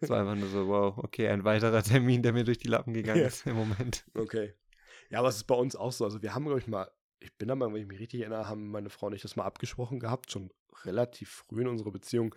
Es 0.00 0.10
war 0.10 0.20
einfach 0.20 0.34
nur 0.36 0.48
so, 0.48 0.68
wow, 0.68 0.98
okay, 0.98 1.28
ein 1.28 1.44
weiterer 1.44 1.82
Termin, 1.82 2.22
der 2.22 2.32
mir 2.34 2.44
durch 2.44 2.58
die 2.58 2.68
Lappen 2.68 2.92
gegangen 2.94 3.22
Ja. 3.22 3.26
ist 3.28 3.46
im 3.46 3.56
Moment. 3.56 4.04
okay. 4.14 4.54
Ja, 5.08 5.20
aber 5.20 5.28
es 5.28 5.36
ist 5.36 5.44
bei 5.44 5.54
uns 5.54 5.74
auch 5.74 5.90
so. 5.92 6.04
Also, 6.04 6.22
wir 6.22 6.34
haben, 6.34 6.44
glaube 6.44 6.60
ich, 6.60 6.66
mal, 6.66 6.90
ich 7.18 7.34
bin 7.36 7.48
da 7.48 7.54
mal, 7.54 7.72
wenn 7.72 7.80
ich 7.80 7.86
mich 7.88 7.98
richtig 7.98 8.20
erinnere, 8.20 8.46
haben 8.48 8.70
meine 8.70 8.90
Frau 8.90 9.06
und 9.08 9.14
ich 9.14 9.22
das 9.22 9.36
mal 9.36 9.44
abgesprochen 9.44 9.98
gehabt, 10.00 10.30
schon 10.30 10.50
relativ 10.84 11.44
früh 11.48 11.62
in 11.62 11.68
unserer 11.68 11.90
Beziehung, 11.90 12.34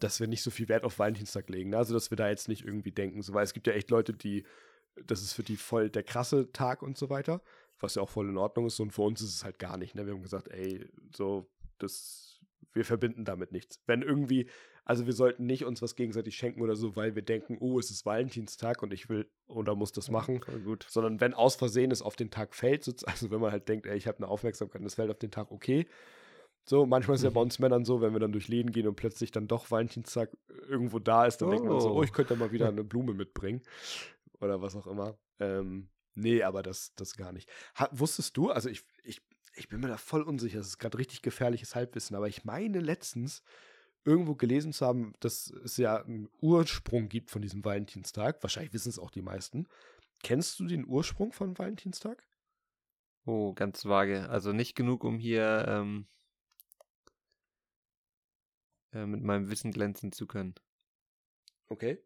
dass 0.00 0.18
wir 0.18 0.26
nicht 0.26 0.42
so 0.42 0.50
viel 0.50 0.68
Wert 0.68 0.84
auf 0.84 0.98
Valentinstag 0.98 1.48
legen. 1.50 1.70
Ne? 1.70 1.76
Also, 1.76 1.94
dass 1.94 2.10
wir 2.10 2.16
da 2.16 2.28
jetzt 2.28 2.48
nicht 2.48 2.64
irgendwie 2.64 2.90
denken, 2.92 3.22
so, 3.22 3.34
weil 3.34 3.44
es 3.44 3.52
gibt 3.52 3.66
ja 3.66 3.74
echt 3.74 3.90
Leute, 3.90 4.14
die, 4.14 4.44
das 5.04 5.22
ist 5.22 5.34
für 5.34 5.42
die 5.44 5.56
voll 5.56 5.90
der 5.90 6.02
krasse 6.02 6.50
Tag 6.52 6.82
und 6.82 6.96
so 6.98 7.08
weiter, 7.10 7.40
was 7.78 7.94
ja 7.94 8.02
auch 8.02 8.08
voll 8.08 8.28
in 8.28 8.36
Ordnung 8.38 8.66
ist. 8.66 8.80
Und 8.80 8.90
für 8.92 9.02
uns 9.02 9.20
ist 9.20 9.34
es 9.34 9.44
halt 9.44 9.58
gar 9.60 9.76
nicht. 9.76 9.94
Ne? 9.94 10.06
Wir 10.06 10.14
haben 10.14 10.22
gesagt, 10.22 10.48
ey, 10.48 10.88
so, 11.14 11.48
das, 11.82 12.40
wir 12.72 12.84
verbinden 12.84 13.24
damit 13.24 13.52
nichts. 13.52 13.80
Wenn 13.86 14.02
irgendwie, 14.02 14.48
also 14.84 15.06
wir 15.06 15.12
sollten 15.12 15.46
nicht 15.46 15.64
uns 15.64 15.82
was 15.82 15.94
gegenseitig 15.96 16.36
schenken 16.36 16.62
oder 16.62 16.74
so, 16.76 16.96
weil 16.96 17.14
wir 17.14 17.22
denken, 17.22 17.56
oh, 17.60 17.78
es 17.78 17.90
ist 17.90 18.04
Valentinstag 18.06 18.82
und 18.82 18.92
ich 18.92 19.08
will 19.08 19.28
oder 19.46 19.74
muss 19.74 19.92
das 19.92 20.10
machen 20.10 20.40
Voll 20.42 20.60
gut. 20.60 20.86
sondern 20.88 21.20
wenn 21.20 21.34
aus 21.34 21.56
Versehen 21.56 21.90
es 21.90 22.02
auf 22.02 22.16
den 22.16 22.30
Tag 22.30 22.54
fällt, 22.54 22.84
so- 22.84 22.94
also 23.06 23.30
wenn 23.30 23.40
man 23.40 23.52
halt 23.52 23.68
denkt, 23.68 23.86
ey, 23.86 23.96
ich 23.96 24.06
habe 24.06 24.18
eine 24.18 24.28
Aufmerksamkeit 24.28 24.80
und 24.80 24.86
es 24.86 24.94
fällt 24.94 25.10
auf 25.10 25.18
den 25.18 25.30
Tag, 25.30 25.50
okay. 25.50 25.86
So, 26.64 26.86
manchmal 26.86 27.16
ist 27.16 27.24
ja 27.24 27.30
bei 27.30 27.40
Mhm. 27.40 27.46
uns 27.46 27.58
Männern 27.58 27.84
so, 27.84 28.00
wenn 28.00 28.12
wir 28.12 28.20
dann 28.20 28.30
durch 28.30 28.46
Läden 28.46 28.70
gehen 28.70 28.86
und 28.86 28.94
plötzlich 28.94 29.32
dann 29.32 29.48
doch 29.48 29.70
Valentinstag 29.72 30.30
irgendwo 30.68 31.00
da 31.00 31.26
ist, 31.26 31.38
dann 31.38 31.50
denkt 31.50 31.66
man 31.66 31.80
so, 31.80 31.90
Oh. 31.90 31.96
oh, 31.98 32.02
ich 32.04 32.12
könnte 32.12 32.36
mal 32.36 32.52
wieder 32.52 32.68
eine 32.68 32.84
Blume 32.84 33.14
mitbringen 33.14 33.62
oder 34.40 34.62
was 34.62 34.76
auch 34.76 34.86
immer. 34.86 35.18
Ähm, 35.40 35.88
nee, 36.14 36.42
aber 36.44 36.62
das, 36.62 36.94
das 36.94 37.16
gar 37.16 37.32
nicht. 37.32 37.48
Ha, 37.76 37.88
wusstest 37.92 38.36
du, 38.36 38.50
also 38.50 38.68
ich, 38.68 38.84
ich, 39.02 39.20
ich 39.54 39.68
bin 39.68 39.80
mir 39.80 39.88
da 39.88 39.96
voll 39.96 40.22
unsicher, 40.22 40.58
das 40.58 40.68
ist 40.68 40.78
gerade 40.78 40.98
richtig 40.98 41.22
gefährliches 41.22 41.74
Halbwissen, 41.74 42.16
aber 42.16 42.28
ich 42.28 42.44
meine 42.44 42.80
letztens 42.80 43.42
irgendwo 44.04 44.34
gelesen 44.34 44.72
zu 44.72 44.86
haben, 44.86 45.12
dass 45.20 45.50
es 45.50 45.76
ja 45.76 46.02
einen 46.02 46.28
Ursprung 46.40 47.08
gibt 47.08 47.30
von 47.30 47.42
diesem 47.42 47.64
Valentinstag. 47.64 48.42
Wahrscheinlich 48.42 48.72
wissen 48.72 48.88
es 48.88 48.98
auch 48.98 49.10
die 49.10 49.22
meisten. 49.22 49.68
Kennst 50.22 50.58
du 50.58 50.66
den 50.66 50.86
Ursprung 50.86 51.32
von 51.32 51.56
Valentinstag? 51.58 52.26
Oh, 53.24 53.52
ganz 53.52 53.84
vage. 53.84 54.28
Also 54.28 54.52
nicht 54.52 54.74
genug, 54.74 55.04
um 55.04 55.18
hier 55.18 55.64
ähm, 55.68 56.06
äh, 58.92 59.06
mit 59.06 59.22
meinem 59.22 59.50
Wissen 59.50 59.70
glänzen 59.70 60.10
zu 60.10 60.26
können. 60.26 60.54
Okay. 61.68 62.02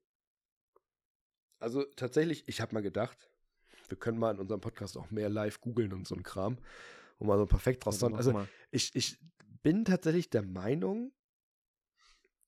Also 1.59 1.85
tatsächlich, 1.85 2.47
ich 2.49 2.61
habe 2.61 2.75
mal 2.75 2.83
gedacht, 2.83 3.31
wir 3.89 3.97
können 3.97 4.19
mal 4.19 4.35
in 4.35 4.41
unserem 4.41 4.61
Podcast 4.61 4.97
auch 4.97 5.11
mehr 5.11 5.31
live 5.31 5.61
googeln 5.61 5.93
und 5.95 6.07
so 6.07 6.15
ein 6.15 6.23
Kram, 6.23 6.59
um 7.19 7.27
mal 7.29 7.39
so 7.39 7.47
perfekt 7.47 7.85
draus 7.85 7.99
zu 7.99 8.07
Also 8.15 8.47
ich, 8.71 8.95
ich 8.95 9.19
bin 9.63 9.85
tatsächlich 9.85 10.31
der 10.31 10.43
Meinung, 10.43 11.13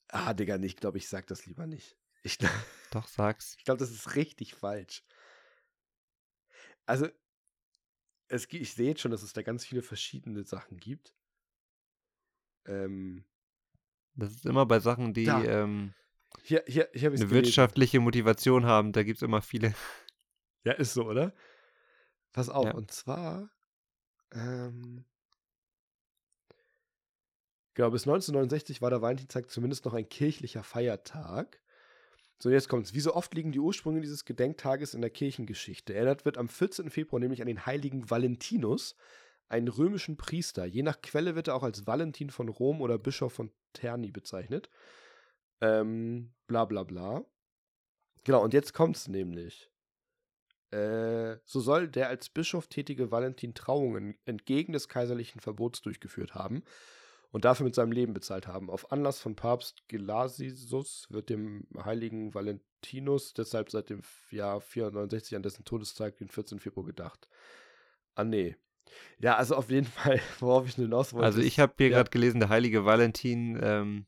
ah, 0.09 0.35
Digga, 0.35 0.57
ich 0.57 0.77
glaube, 0.77 0.99
ich 0.99 1.09
sag 1.09 1.27
das 1.27 1.47
lieber 1.47 1.67
nicht. 1.67 1.97
Ich, 2.23 2.39
Doch, 2.91 3.07
sag's. 3.07 3.55
ich 3.59 3.65
glaube, 3.65 3.79
das 3.79 3.91
ist 3.91 4.15
richtig 4.17 4.55
falsch. 4.55 5.05
Also, 6.87 7.09
es, 8.29 8.47
ich 8.51 8.75
sehe 8.75 8.89
jetzt 8.89 9.01
schon, 9.01 9.11
dass 9.11 9.23
es 9.23 9.33
da 9.33 9.43
ganz 9.43 9.65
viele 9.65 9.83
verschiedene 9.83 10.45
Sachen 10.45 10.79
gibt. 10.79 11.15
Ähm, 12.67 13.25
Das 14.15 14.33
ist 14.33 14.47
immer 14.47 14.67
bei 14.67 14.81
Sachen, 14.81 15.15
die 15.15 15.27
ähm, 15.27 15.95
hier, 16.43 16.65
hier, 16.67 16.89
hier 16.93 17.11
eine 17.11 17.31
wirtschaftliche 17.31 18.01
Motivation 18.01 18.67
haben. 18.67 18.93
Da 18.93 19.03
gibt 19.03 19.17
es 19.19 19.23
immer 19.23 19.43
viele. 19.43 19.75
Ja, 20.65 20.73
ist 20.73 20.95
so, 20.95 21.07
oder? 21.07 21.35
Pass 22.33 22.49
auf, 22.49 22.67
Ja. 22.67 22.75
und 22.75 22.91
zwar, 22.91 23.51
ähm, 24.33 25.05
genau, 27.75 27.91
bis 27.91 28.03
1969 28.03 28.83
war 28.83 28.91
der 28.91 29.03
Valentinstag 29.03 29.51
zumindest 29.51 29.85
noch 29.85 29.95
ein 29.95 30.09
kirchlicher 30.09 30.63
Feiertag. 30.63 31.61
So, 32.41 32.51
jetzt 32.51 32.69
kommt's. 32.69 32.95
Wie 32.95 33.01
so 33.01 33.15
oft 33.15 33.35
liegen 33.35 33.51
die 33.51 33.59
Ursprünge 33.59 34.01
dieses 34.01 34.25
Gedenktages 34.25 34.95
in 34.95 35.01
der 35.01 35.11
Kirchengeschichte. 35.11 35.95
Erinnert 35.95 36.25
wird 36.25 36.39
am 36.39 36.49
14. 36.49 36.89
Februar 36.91 37.19
nämlich 37.19 37.41
an 37.41 37.49
den 37.49 37.67
heiligen 37.67 38.09
Valentinus, 38.09 38.95
einen 39.49 39.69
römischen 39.69 40.17
Priester. 40.17 40.65
Je 40.65 40.83
nach 40.83 41.01
Quelle 41.01 41.35
wird 41.35 41.49
er 41.49 41.57
auch 41.57 41.63
als 41.65 41.87
Valentin 41.87 42.31
von 42.31 42.49
Rom 42.49 42.81
oder 42.81 42.99
Bischof 42.99 43.33
von 43.33 43.51
Terni 43.73 44.13
bezeichnet. 44.13 44.69
Ähm, 45.61 46.33
bla 46.47 46.65
bla 46.65 46.85
bla. 46.85 47.25
Genau, 48.23 48.45
und 48.45 48.55
jetzt 48.55 48.73
kommt's 48.73 49.09
nämlich. 49.09 49.68
Äh, 50.71 51.39
so 51.45 51.61
soll 51.61 51.89
der 51.89 52.09
als 52.09 52.29
Bischof 52.29 52.67
tätige 52.67 53.11
Valentin 53.11 53.55
Trauungen 53.55 54.19
entgegen 54.25 54.73
des 54.73 54.89
kaiserlichen 54.89 55.41
Verbots 55.41 55.81
durchgeführt 55.81 56.35
haben 56.35 56.63
und 57.31 57.45
dafür 57.45 57.65
mit 57.65 57.75
seinem 57.75 57.93
Leben 57.93 58.13
bezahlt 58.13 58.47
haben. 58.47 58.71
Auf 58.71 58.93
Anlass 58.93 59.21
von 59.21 59.35
Papst 59.35 59.89
Gelasius 59.89 61.07
wird 61.11 61.31
dem 61.31 61.67
heiligen 61.83 62.35
Valentinus 62.35 63.35
deshalb 63.35 63.71
seit 63.71 63.91
dem 63.91 64.03
Jahr 64.31 64.61
469 64.61 65.37
an 65.37 65.43
dessen 65.43 65.65
Todestag, 65.65 66.17
den 66.19 66.29
14. 66.29 66.59
Februar, 66.59 66.87
gedacht. 66.87 67.29
Ah, 68.15 68.25
nee. 68.25 68.57
Ja, 69.19 69.37
also 69.37 69.57
auf 69.57 69.71
jeden 69.71 69.87
Fall, 69.87 70.21
worauf 70.41 70.67
ich 70.67 70.75
hinaus 70.75 71.13
wollte. 71.13 71.27
Also 71.27 71.41
ich 71.41 71.61
habe 71.61 71.75
hier 71.77 71.89
ja. 71.89 71.97
gerade 71.97 72.11
gelesen, 72.11 72.41
der 72.41 72.49
heilige 72.49 72.85
Valentin 72.85 73.59
ähm, 73.63 74.07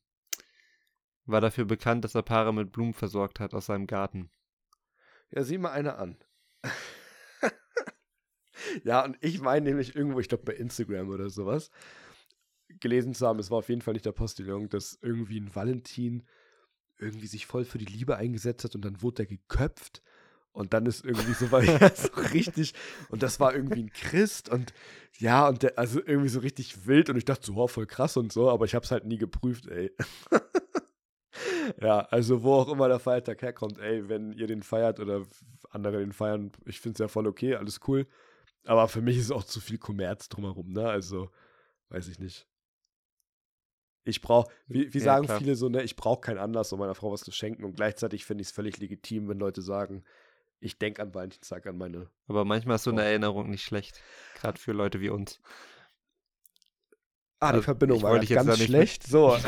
war 1.24 1.40
dafür 1.40 1.64
bekannt, 1.64 2.04
dass 2.04 2.14
er 2.14 2.22
Paare 2.22 2.52
mit 2.52 2.72
Blumen 2.72 2.94
versorgt 2.94 3.40
hat 3.40 3.54
aus 3.54 3.66
seinem 3.66 3.86
Garten. 3.86 4.30
Ja, 5.30 5.44
sieh 5.44 5.58
mal 5.58 5.70
eine 5.70 5.96
an. 5.96 6.18
Ja, 8.84 9.04
und 9.04 9.16
ich 9.20 9.40
meine 9.40 9.68
nämlich 9.68 9.94
irgendwo, 9.94 10.20
ich 10.20 10.28
glaube 10.28 10.44
bei 10.44 10.54
Instagram 10.54 11.08
oder 11.10 11.30
sowas, 11.30 11.70
gelesen 12.80 13.14
zu 13.14 13.26
haben, 13.26 13.38
es 13.38 13.50
war 13.50 13.58
auf 13.58 13.68
jeden 13.68 13.82
Fall 13.82 13.94
nicht 13.94 14.06
der 14.06 14.12
Postillon, 14.12 14.68
dass 14.68 14.98
irgendwie 15.02 15.40
ein 15.40 15.54
Valentin 15.54 16.24
irgendwie 16.98 17.26
sich 17.26 17.46
voll 17.46 17.64
für 17.64 17.78
die 17.78 17.86
Liebe 17.86 18.16
eingesetzt 18.16 18.64
hat 18.64 18.74
und 18.74 18.84
dann 18.84 19.02
wurde 19.02 19.22
er 19.22 19.26
geköpft 19.26 20.02
und 20.52 20.72
dann 20.74 20.86
ist 20.86 21.04
irgendwie 21.04 21.32
so, 21.32 21.50
war 21.50 21.62
ja, 21.64 21.78
so 21.94 22.08
richtig, 22.32 22.74
und 23.08 23.22
das 23.22 23.40
war 23.40 23.54
irgendwie 23.54 23.82
ein 23.82 23.92
Christ 23.92 24.48
und 24.48 24.72
ja, 25.18 25.48
und 25.48 25.62
der, 25.62 25.78
also 25.78 26.00
irgendwie 26.04 26.28
so 26.28 26.40
richtig 26.40 26.86
wild 26.86 27.10
und 27.10 27.16
ich 27.16 27.24
dachte 27.24 27.46
so, 27.46 27.54
oh, 27.56 27.66
voll 27.66 27.86
krass 27.86 28.16
und 28.16 28.32
so, 28.32 28.50
aber 28.50 28.64
ich 28.64 28.74
hab's 28.74 28.90
halt 28.90 29.04
nie 29.04 29.18
geprüft, 29.18 29.66
ey. 29.68 29.92
ja, 31.80 32.00
also 32.00 32.42
wo 32.42 32.54
auch 32.54 32.68
immer 32.68 32.88
der 32.88 32.98
Feiertag 32.98 33.42
herkommt, 33.42 33.78
ey, 33.78 34.08
wenn 34.08 34.32
ihr 34.32 34.46
den 34.46 34.62
feiert 34.62 35.00
oder 35.00 35.24
andere 35.70 35.98
den 35.98 36.12
feiern, 36.12 36.52
ich 36.66 36.80
find's 36.80 37.00
ja 37.00 37.08
voll 37.08 37.26
okay, 37.26 37.54
alles 37.54 37.80
cool. 37.86 38.06
Aber 38.64 38.88
für 38.88 39.00
mich 39.00 39.16
ist 39.16 39.30
auch 39.30 39.44
zu 39.44 39.61
viel 39.61 39.78
Kommerz 39.78 40.28
drumherum, 40.28 40.72
ne? 40.72 40.88
Also, 40.88 41.30
weiß 41.88 42.08
ich 42.08 42.18
nicht. 42.18 42.46
Ich 44.04 44.20
brauche, 44.22 44.50
wie, 44.66 44.92
wie 44.92 44.98
ja, 44.98 45.04
sagen 45.04 45.26
klar. 45.26 45.38
viele 45.38 45.54
so, 45.56 45.68
ne, 45.68 45.82
ich 45.82 45.96
brauche 45.96 46.20
keinen 46.20 46.38
Anlass, 46.38 46.72
um 46.72 46.78
meiner 46.78 46.94
Frau 46.94 47.12
was 47.12 47.20
zu 47.20 47.32
schenken. 47.32 47.64
Und 47.64 47.76
gleichzeitig 47.76 48.24
finde 48.24 48.42
ich 48.42 48.48
es 48.48 48.52
völlig 48.52 48.78
legitim, 48.78 49.28
wenn 49.28 49.38
Leute 49.38 49.62
sagen, 49.62 50.04
ich 50.58 50.78
denke 50.78 51.02
an 51.02 51.14
Valentinstag 51.14 51.66
an 51.66 51.76
meine. 51.76 52.11
Aber 52.26 52.44
manchmal 52.44 52.76
ist 52.76 52.84
so 52.84 52.90
eine 52.90 53.02
Erinnerung 53.02 53.50
nicht 53.50 53.62
schlecht. 53.62 54.00
Gerade 54.34 54.58
für 54.58 54.72
Leute 54.72 55.00
wie 55.00 55.11
uns. 55.11 55.40
Ah, 57.40 57.48
also, 57.48 57.61
die 57.61 57.64
Verbindung 57.64 58.02
war 58.02 58.18
ganz 58.18 58.58
schlecht. 58.58 59.06
So. 59.06 59.34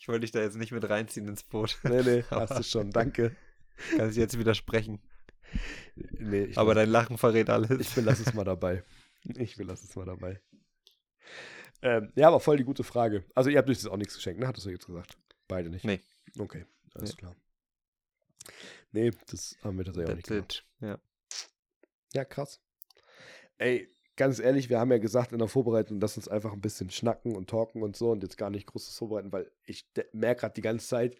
ich 0.00 0.08
wollte 0.08 0.20
dich 0.20 0.32
da 0.32 0.40
jetzt 0.40 0.56
nicht 0.56 0.72
mit 0.72 0.88
reinziehen 0.88 1.28
ins 1.28 1.44
Boot. 1.44 1.78
Nee, 1.84 2.02
nee, 2.02 2.24
hast 2.30 2.58
du 2.58 2.64
schon. 2.64 2.90
Danke. 2.90 3.36
Kann 3.96 4.10
ich 4.10 4.16
jetzt 4.16 4.36
widersprechen. 4.38 5.00
Nee, 6.18 6.52
Aber 6.56 6.74
dein 6.74 6.88
Lachen 6.88 7.18
verrät 7.18 7.50
alles. 7.50 7.70
Ich 7.80 7.94
belasse 7.94 8.22
es 8.24 8.34
mal 8.34 8.44
dabei. 8.44 8.84
Ich 9.36 9.56
belasse 9.56 9.86
es 9.86 9.94
mal 9.94 10.06
dabei. 10.06 10.40
Ähm, 11.82 12.12
ja, 12.14 12.28
aber 12.28 12.40
voll 12.40 12.56
die 12.56 12.64
gute 12.64 12.84
Frage. 12.84 13.24
Also, 13.34 13.50
ihr 13.50 13.58
habt 13.58 13.68
euch 13.68 13.78
das 13.78 13.86
auch 13.86 13.96
nichts 13.96 14.14
geschenkt, 14.14 14.40
ne? 14.40 14.46
Hattest 14.46 14.66
du 14.66 14.70
jetzt 14.70 14.86
gesagt? 14.86 15.18
Beide 15.48 15.68
nicht? 15.68 15.84
Nee. 15.84 16.00
Okay, 16.38 16.64
alles 16.94 17.10
nee. 17.10 17.16
klar. 17.16 17.36
Nee, 18.92 19.10
das 19.26 19.56
haben 19.62 19.78
wir 19.78 19.84
tatsächlich 19.84 20.12
auch 20.12 20.16
nicht 20.16 20.28
gemacht. 20.28 20.66
Ja. 20.80 20.98
ja, 22.14 22.24
krass. 22.24 22.60
Ey, 23.58 23.88
ganz 24.16 24.38
ehrlich, 24.38 24.68
wir 24.70 24.78
haben 24.78 24.90
ja 24.90 24.98
gesagt 24.98 25.32
in 25.32 25.38
der 25.38 25.48
Vorbereitung, 25.48 25.98
dass 25.98 26.16
uns 26.16 26.28
einfach 26.28 26.52
ein 26.52 26.60
bisschen 26.60 26.90
schnacken 26.90 27.34
und 27.34 27.48
talken 27.50 27.82
und 27.82 27.96
so 27.96 28.10
und 28.10 28.22
jetzt 28.22 28.36
gar 28.38 28.50
nicht 28.50 28.66
großes 28.66 28.96
vorbereiten, 28.96 29.32
weil 29.32 29.50
ich 29.64 29.86
merke 30.12 30.40
gerade 30.40 30.54
die 30.54 30.62
ganze 30.62 30.86
Zeit, 30.86 31.16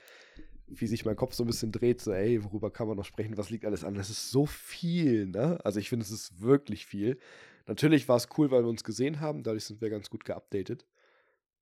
wie 0.75 0.87
sich 0.87 1.05
mein 1.05 1.17
Kopf 1.17 1.35
so 1.35 1.45
ein 1.45 1.47
bisschen 1.47 1.73
dreht, 1.73 2.01
so, 2.01 2.13
ey, 2.13 2.43
worüber 2.45 2.71
kann 2.71 2.89
man 2.89 2.97
noch 2.97 3.05
sprechen, 3.05 3.37
was 3.37 3.51
liegt 3.51 3.65
alles 3.65 3.85
an? 3.85 3.95
Das 3.95 4.11
ist 4.11 4.31
so 4.31 4.47
viel, 4.47 5.27
ne? 5.27 5.59
Also 5.65 5.79
ich 5.81 5.89
finde, 5.89 6.05
es 6.05 6.11
ist 6.11 6.41
wirklich 6.41 6.87
viel. 6.87 7.19
Natürlich 7.67 8.09
war 8.09 8.17
es 8.17 8.29
cool, 8.37 8.51
weil 8.51 8.63
wir 8.63 8.69
uns 8.69 8.85
gesehen 8.85 9.21
haben, 9.21 9.43
dadurch 9.43 9.65
sind 9.65 9.81
wir 9.81 9.91
ganz 9.91 10.11
gut 10.11 10.25
geupdatet. 10.25 10.87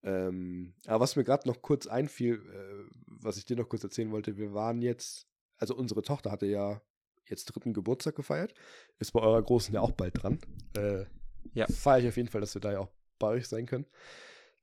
Ähm, 0.02 0.74
aber 0.86 1.00
was 1.00 1.16
mir 1.16 1.24
gerade 1.24 1.46
noch 1.46 1.60
kurz 1.60 1.86
einfiel, 1.86 2.36
äh, 2.36 2.90
was 3.06 3.36
ich 3.36 3.44
dir 3.44 3.56
noch 3.56 3.68
kurz 3.68 3.84
erzählen 3.84 4.10
wollte, 4.10 4.38
wir 4.38 4.54
waren 4.54 4.80
jetzt, 4.80 5.26
also 5.58 5.74
unsere 5.74 6.02
Tochter 6.02 6.30
hatte 6.30 6.46
ja 6.46 6.80
jetzt 7.28 7.46
dritten 7.46 7.74
Geburtstag 7.74 8.16
gefeiert, 8.16 8.54
ist 8.98 9.12
bei 9.12 9.20
eurer 9.20 9.42
Großen 9.42 9.74
ja 9.74 9.80
auch 9.80 9.92
bald 9.92 10.22
dran. 10.22 10.38
Äh, 10.74 11.04
ja. 11.52 11.66
Feiere 11.66 12.00
ich 12.00 12.08
auf 12.08 12.16
jeden 12.16 12.28
Fall, 12.28 12.40
dass 12.40 12.54
wir 12.54 12.60
da 12.60 12.72
ja 12.72 12.80
auch 12.80 12.90
bei 13.18 13.28
euch 13.28 13.46
sein 13.46 13.66
können. 13.66 13.86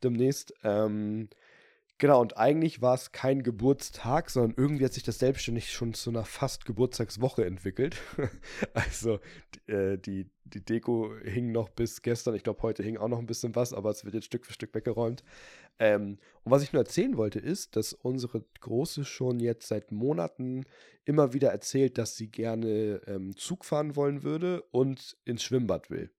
Demnächst. 0.04 0.54
Ähm, 0.64 1.30
Genau, 2.00 2.22
und 2.22 2.38
eigentlich 2.38 2.82
war 2.84 2.94
es 2.94 3.12
kein 3.12 3.42
Geburtstag, 3.42 4.30
sondern 4.30 4.54
irgendwie 4.56 4.86
hat 4.86 4.94
sich 4.94 5.02
das 5.02 5.18
selbstständig 5.18 5.72
schon 5.72 5.96
zu 5.96 6.12
einer 6.12 6.26
fast 6.26 6.66
Geburtstagswoche 6.66 7.44
entwickelt. 7.44 7.98
also 8.74 9.20
äh, 9.66 9.98
die, 9.98 10.30
die 10.44 10.64
Deko 10.64 11.12
hing 11.24 11.52
noch 11.52 11.70
bis 11.70 12.04
gestern, 12.04 12.36
ich 12.36 12.44
glaube, 12.44 12.62
heute 12.62 12.84
hing 12.84 12.98
auch 12.98 13.08
noch 13.08 13.18
ein 13.18 13.26
bisschen 13.26 13.56
was, 13.56 13.74
aber 13.74 13.90
es 13.90 14.06
wird 14.06 14.14
jetzt 14.14 14.26
Stück 14.26 14.46
für 14.46 14.54
Stück 14.54 14.76
weggeräumt. 14.76 15.24
Ähm, 15.80 16.20
und 16.44 16.52
was 16.52 16.62
ich 16.62 16.72
nur 16.72 16.84
erzählen 16.84 17.18
wollte, 17.18 17.40
ist, 17.40 17.76
dass 17.76 17.94
unsere 17.94 18.46
Große 18.60 19.04
schon 19.04 19.40
jetzt 19.40 19.68
seit 19.68 19.92
Monaten 19.92 20.66
immer 21.04 21.34
wieder 21.34 21.50
erzählt, 21.50 21.98
dass 21.98 22.16
sie 22.16 22.30
gerne 22.30 23.02
ähm, 23.08 23.36
Zug 23.36 23.66
fahren 23.66 23.96
wollen 23.96 24.22
würde 24.22 24.62
und 24.70 25.18
ins 25.26 25.42
Schwimmbad 25.42 25.90
will. 25.90 26.12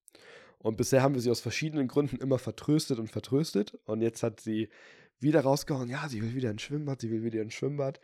Und 0.58 0.76
bisher 0.76 1.02
haben 1.02 1.14
wir 1.14 1.22
sie 1.22 1.30
aus 1.30 1.40
verschiedenen 1.40 1.86
Gründen 1.86 2.16
immer 2.16 2.38
vertröstet 2.38 2.98
und 2.98 3.12
vertröstet. 3.12 3.78
Und 3.84 4.02
jetzt 4.02 4.24
hat 4.24 4.40
sie 4.40 4.70
wieder 5.20 5.40
rausgehauen, 5.40 5.88
ja, 5.88 6.08
sie 6.08 6.22
will 6.22 6.34
wieder 6.34 6.50
ein 6.50 6.58
Schwimmbad, 6.58 7.00
sie 7.00 7.10
will 7.10 7.22
wieder 7.22 7.40
ein 7.40 7.50
Schwimmbad. 7.50 8.00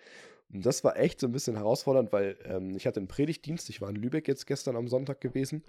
Und 0.53 0.65
das 0.65 0.85
war 0.85 0.97
echt 0.97 1.21
so 1.21 1.27
ein 1.27 1.33
bisschen 1.33 1.57
herausfordernd, 1.57 2.13
weil 2.13 2.37
ähm, 2.45 2.77
ich 2.77 2.87
hatte 2.87 3.01
einen 3.01 3.09
Predigtdienst, 3.09 3.69
ich 3.71 3.81
war 3.81 3.91
in 3.91 3.97
Lübeck 3.97 4.29
jetzt 4.29 4.47
gestern 4.47 4.77
am 4.77 4.89
Sonntag 4.89 5.21
gewesen. 5.21 5.65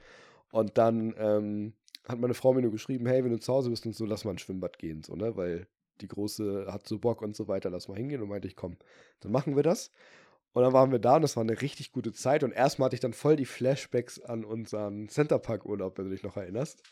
Und 0.52 0.78
dann 0.78 1.16
ähm, 1.18 1.74
hat 2.08 2.20
meine 2.20 2.34
Frau 2.34 2.54
mir 2.54 2.62
nur 2.62 2.72
geschrieben, 2.72 3.08
hey, 3.08 3.24
wenn 3.24 3.32
du 3.32 3.40
zu 3.40 3.52
Hause 3.54 3.70
bist 3.70 3.86
und 3.86 3.96
so, 3.96 4.06
lass 4.06 4.26
mal 4.26 4.32
ein 4.32 4.38
Schwimmbad 4.38 4.78
gehen, 4.78 5.04
so, 5.04 5.16
ne? 5.16 5.36
Weil 5.36 5.68
die 6.02 6.08
Große 6.08 6.68
hat 6.70 6.88
so 6.88 7.00
Bock 7.00 7.22
und 7.22 7.36
so 7.36 7.48
weiter, 7.48 7.70
lass 7.70 7.88
mal 7.88 7.98
hingehen. 7.98 8.22
Und 8.22 8.30
meinte 8.30 8.48
ich, 8.48 8.56
komm, 8.56 8.78
dann 9.22 9.32
machen 9.32 9.56
wir 9.56 9.64
das. 9.64 9.92
Und 10.54 10.64
dann 10.64 10.74
waren 10.74 10.92
wir 10.92 11.00
da 11.00 11.18
und 11.18 11.22
das 11.22 11.36
war 11.36 11.44
eine 11.44 11.62
richtig 11.62 11.92
gute 11.92 12.14
Zeit. 12.14 12.44
Und 12.44 12.52
erstmal 12.52 12.86
hatte 12.86 12.96
ich 12.96 13.02
dann 13.02 13.14
voll 13.14 13.36
die 13.36 13.46
Flashbacks 13.46 14.22
an 14.22 14.46
unseren 14.46 15.10
Centerpark-Urlaub, 15.10 15.98
wenn 15.98 16.06
du 16.06 16.12
dich 16.12 16.24
noch 16.24 16.38
erinnerst. 16.38 16.84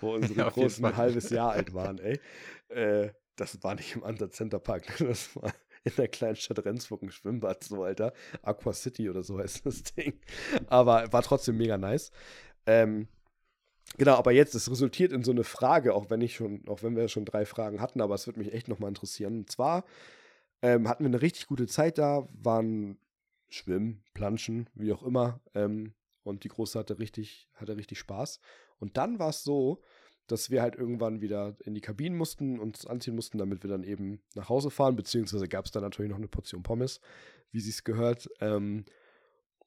Wo 0.00 0.14
unsere 0.14 0.38
ja, 0.38 0.48
Großen 0.48 0.84
ein 0.84 0.96
halbes 0.96 1.30
Jahr 1.30 1.52
alt 1.52 1.74
waren, 1.74 1.98
ey. 1.98 2.20
Äh, 2.68 3.10
das 3.36 3.62
war 3.62 3.74
nicht 3.74 3.96
im 3.96 4.02
Under 4.02 4.30
Center 4.30 4.58
Park, 4.58 4.96
das 4.98 5.34
war 5.36 5.52
in 5.84 5.92
der 5.96 6.08
kleinen 6.08 6.36
Stadt 6.36 6.64
Rendsburg 6.64 7.02
ein 7.02 7.10
Schwimmbad, 7.10 7.62
so 7.62 7.84
Alter. 7.84 8.12
Aqua 8.42 8.72
City 8.72 9.10
oder 9.10 9.22
so 9.22 9.38
heißt 9.40 9.66
das 9.66 9.82
Ding. 9.82 10.18
Aber 10.66 11.12
war 11.12 11.22
trotzdem 11.22 11.58
mega 11.58 11.76
nice. 11.76 12.10
Ähm, 12.66 13.06
genau, 13.98 14.14
aber 14.14 14.32
jetzt, 14.32 14.54
es 14.54 14.70
resultiert 14.70 15.12
in 15.12 15.22
so 15.22 15.30
eine 15.30 15.44
Frage, 15.44 15.94
auch 15.94 16.08
wenn 16.08 16.22
ich 16.22 16.36
schon, 16.36 16.66
auch 16.68 16.82
wenn 16.82 16.96
wir 16.96 17.08
schon 17.08 17.26
drei 17.26 17.44
Fragen 17.44 17.80
hatten, 17.80 18.00
aber 18.00 18.14
es 18.14 18.26
würde 18.26 18.38
mich 18.38 18.52
echt 18.52 18.68
nochmal 18.68 18.88
interessieren. 18.88 19.40
Und 19.40 19.52
zwar 19.52 19.84
ähm, 20.62 20.88
hatten 20.88 21.04
wir 21.04 21.08
eine 21.08 21.22
richtig 21.22 21.46
gute 21.46 21.66
Zeit 21.66 21.98
da, 21.98 22.26
waren 22.32 22.98
Schwimmen, 23.50 24.02
Planschen, 24.14 24.70
wie 24.74 24.92
auch 24.92 25.02
immer. 25.02 25.40
Ähm, 25.54 25.92
und 26.22 26.44
die 26.44 26.48
Große 26.48 26.78
hatte 26.78 26.98
richtig, 26.98 27.50
hatte 27.54 27.76
richtig 27.76 27.98
Spaß. 27.98 28.40
Und 28.78 28.96
dann 28.96 29.18
war 29.18 29.28
es 29.28 29.44
so, 29.44 29.82
dass 30.26 30.50
wir 30.50 30.62
halt 30.62 30.76
irgendwann 30.76 31.20
wieder 31.20 31.56
in 31.64 31.74
die 31.74 31.80
Kabinen 31.80 32.16
mussten, 32.16 32.58
und 32.58 32.76
uns 32.76 32.86
anziehen 32.86 33.14
mussten, 33.14 33.38
damit 33.38 33.62
wir 33.62 33.70
dann 33.70 33.84
eben 33.84 34.22
nach 34.34 34.48
Hause 34.48 34.70
fahren, 34.70 34.96
beziehungsweise 34.96 35.48
gab 35.48 35.66
es 35.66 35.70
dann 35.70 35.82
natürlich 35.82 36.10
noch 36.10 36.18
eine 36.18 36.28
Portion 36.28 36.62
Pommes, 36.62 37.00
wie 37.50 37.60
sie 37.60 37.70
es 37.70 37.84
gehört. 37.84 38.28
Ähm, 38.40 38.84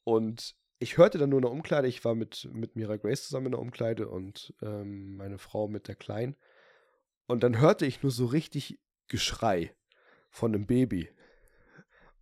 und 0.03 0.55
ich 0.79 0.97
hörte 0.97 1.17
dann 1.17 1.29
nur 1.29 1.39
eine 1.39 1.49
Umkleide, 1.49 1.87
ich 1.87 2.03
war 2.05 2.15
mit, 2.15 2.49
mit 2.51 2.75
Mira 2.75 2.97
Grace 2.97 3.23
zusammen 3.23 3.47
in 3.47 3.51
der 3.53 3.61
Umkleide 3.61 4.07
und 4.07 4.53
ähm, 4.61 5.17
meine 5.17 5.37
Frau 5.37 5.67
mit 5.67 5.87
der 5.87 5.95
Kleinen. 5.95 6.35
Und 7.27 7.43
dann 7.43 7.59
hörte 7.59 7.85
ich 7.85 8.03
nur 8.03 8.11
so 8.11 8.25
richtig 8.25 8.79
Geschrei 9.07 9.75
von 10.29 10.53
einem 10.53 10.65
Baby. 10.65 11.09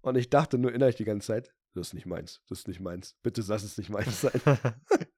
Und 0.02 0.16
ich 0.18 0.30
dachte 0.30 0.58
nur 0.58 0.74
innerlich 0.74 0.96
die 0.96 1.06
ganze 1.06 1.28
Zeit, 1.28 1.54
das 1.74 1.88
ist 1.88 1.94
nicht 1.94 2.06
meins, 2.06 2.42
das 2.48 2.60
ist 2.60 2.68
nicht 2.68 2.80
meins. 2.80 3.18
Bitte 3.22 3.44
lass 3.48 3.64
es 3.64 3.78
nicht 3.78 3.90
meins 3.90 4.22
sein. 4.22 4.42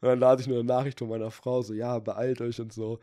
Und 0.00 0.08
dann 0.08 0.18
lade 0.18 0.40
ich 0.40 0.48
nur 0.48 0.58
eine 0.58 0.66
Nachricht 0.66 0.98
von 0.98 1.08
meiner 1.08 1.30
Frau, 1.30 1.62
so, 1.62 1.74
ja, 1.74 1.98
beeilt 1.98 2.40
euch 2.40 2.60
und 2.60 2.72
so. 2.72 3.00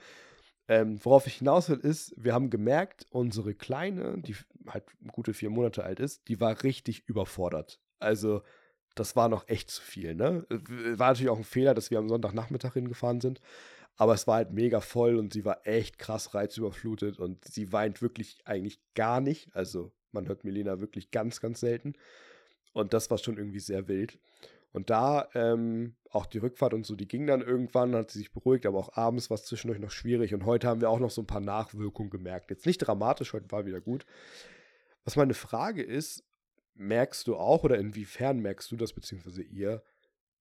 Ähm, 0.70 1.00
worauf 1.04 1.28
ich 1.28 1.36
hinaus 1.36 1.70
will, 1.70 1.80
ist, 1.80 2.14
wir 2.18 2.34
haben 2.34 2.50
gemerkt, 2.50 3.06
unsere 3.12 3.54
Kleine, 3.54 4.18
die 4.18 4.36
halt 4.68 4.84
gute 5.12 5.34
vier 5.34 5.50
Monate 5.50 5.84
alt 5.84 6.00
ist, 6.00 6.28
die 6.28 6.42
war 6.42 6.64
richtig 6.64 7.08
überfordert. 7.08 7.80
Also, 8.00 8.42
das 8.96 9.16
war 9.16 9.30
noch 9.30 9.48
echt 9.48 9.72
zu 9.72 9.82
viel, 9.82 10.16
ne? 10.16 10.46
War 10.50 11.10
natürlich 11.10 11.30
auch 11.30 11.38
ein 11.38 11.44
Fehler, 11.44 11.74
dass 11.74 11.92
wir 11.92 12.00
am 12.00 12.10
Sonntagnachmittag 12.10 12.74
hingefahren 12.74 13.22
sind. 13.22 13.40
Aber 13.96 14.14
es 14.14 14.28
war 14.28 14.36
halt 14.36 14.52
mega 14.52 14.82
voll 14.82 15.16
und 15.16 15.34
sie 15.34 15.46
war 15.46 15.66
echt 15.66 15.98
krass 15.98 16.34
reizüberflutet 16.34 17.18
und 17.18 17.46
sie 17.46 17.72
weint 17.72 18.02
wirklich 18.02 18.40
eigentlich 18.46 18.80
gar 18.94 19.22
nicht. 19.22 19.50
Also, 19.56 19.92
man 20.12 20.28
hört 20.28 20.44
Melina 20.44 20.80
wirklich 20.80 21.12
ganz, 21.12 21.40
ganz 21.40 21.62
selten. 21.62 21.94
Und 22.74 22.94
das 22.94 23.10
war 23.10 23.18
schon 23.18 23.38
irgendwie 23.38 23.60
sehr 23.60 23.88
wild. 23.88 24.20
Und 24.78 24.92
da 24.92 25.28
ähm, 25.34 25.96
auch 26.12 26.28
die 26.28 26.38
Rückfahrt 26.38 26.76
und 26.76 26.86
so, 26.86 26.96
die 26.96 27.08
ging 27.08 27.26
dann 27.26 27.42
irgendwann, 27.42 27.96
hat 27.96 28.12
sie 28.12 28.20
sich 28.20 28.32
beruhigt, 28.32 28.68
aber 28.68 28.78
auch 28.78 28.96
abends 28.96 29.32
war 29.32 29.36
es 29.36 29.46
zwischendurch 29.46 29.80
noch 29.80 29.90
schwierig. 29.90 30.36
Und 30.36 30.46
heute 30.46 30.68
haben 30.68 30.82
wir 30.82 30.92
auch 30.92 31.00
noch 31.00 31.10
so 31.10 31.24
ein 31.24 31.28
paar 31.28 31.42
Nachwirkungen 31.42 32.12
gemerkt. 32.12 32.52
Jetzt 32.52 32.68
nicht 32.68 32.78
dramatisch, 32.78 33.34
heute 33.34 33.52
war 33.52 33.66
wieder 33.66 33.82
gut. 33.82 34.06
Was 35.04 35.16
meine 35.16 35.34
Frage 35.34 35.82
ist, 35.82 36.24
merkst 36.76 37.26
du 37.26 37.38
auch 37.38 37.64
oder 37.64 37.80
inwiefern 37.80 38.40
merkst 38.40 38.72
du 38.72 38.76
das, 38.76 38.94
beziehungsweise 38.94 39.42
ihr, 39.42 39.82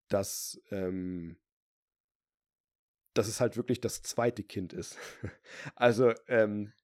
dass, 0.08 0.60
ähm, 0.70 1.38
dass 3.14 3.26
es 3.26 3.40
halt 3.40 3.56
wirklich 3.56 3.80
das 3.80 4.02
zweite 4.02 4.42
Kind 4.42 4.74
ist? 4.74 4.98
also, 5.76 6.12
ähm, 6.28 6.74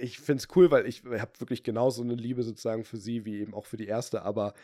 ich 0.00 0.18
finde 0.18 0.40
es 0.40 0.56
cool, 0.56 0.72
weil 0.72 0.86
ich 0.86 1.04
habe 1.04 1.38
wirklich 1.38 1.62
genauso 1.62 2.02
eine 2.02 2.16
Liebe 2.16 2.42
sozusagen 2.42 2.82
für 2.82 2.96
sie 2.96 3.24
wie 3.24 3.38
eben 3.38 3.54
auch 3.54 3.66
für 3.66 3.76
die 3.76 3.86
erste, 3.86 4.22
aber 4.22 4.54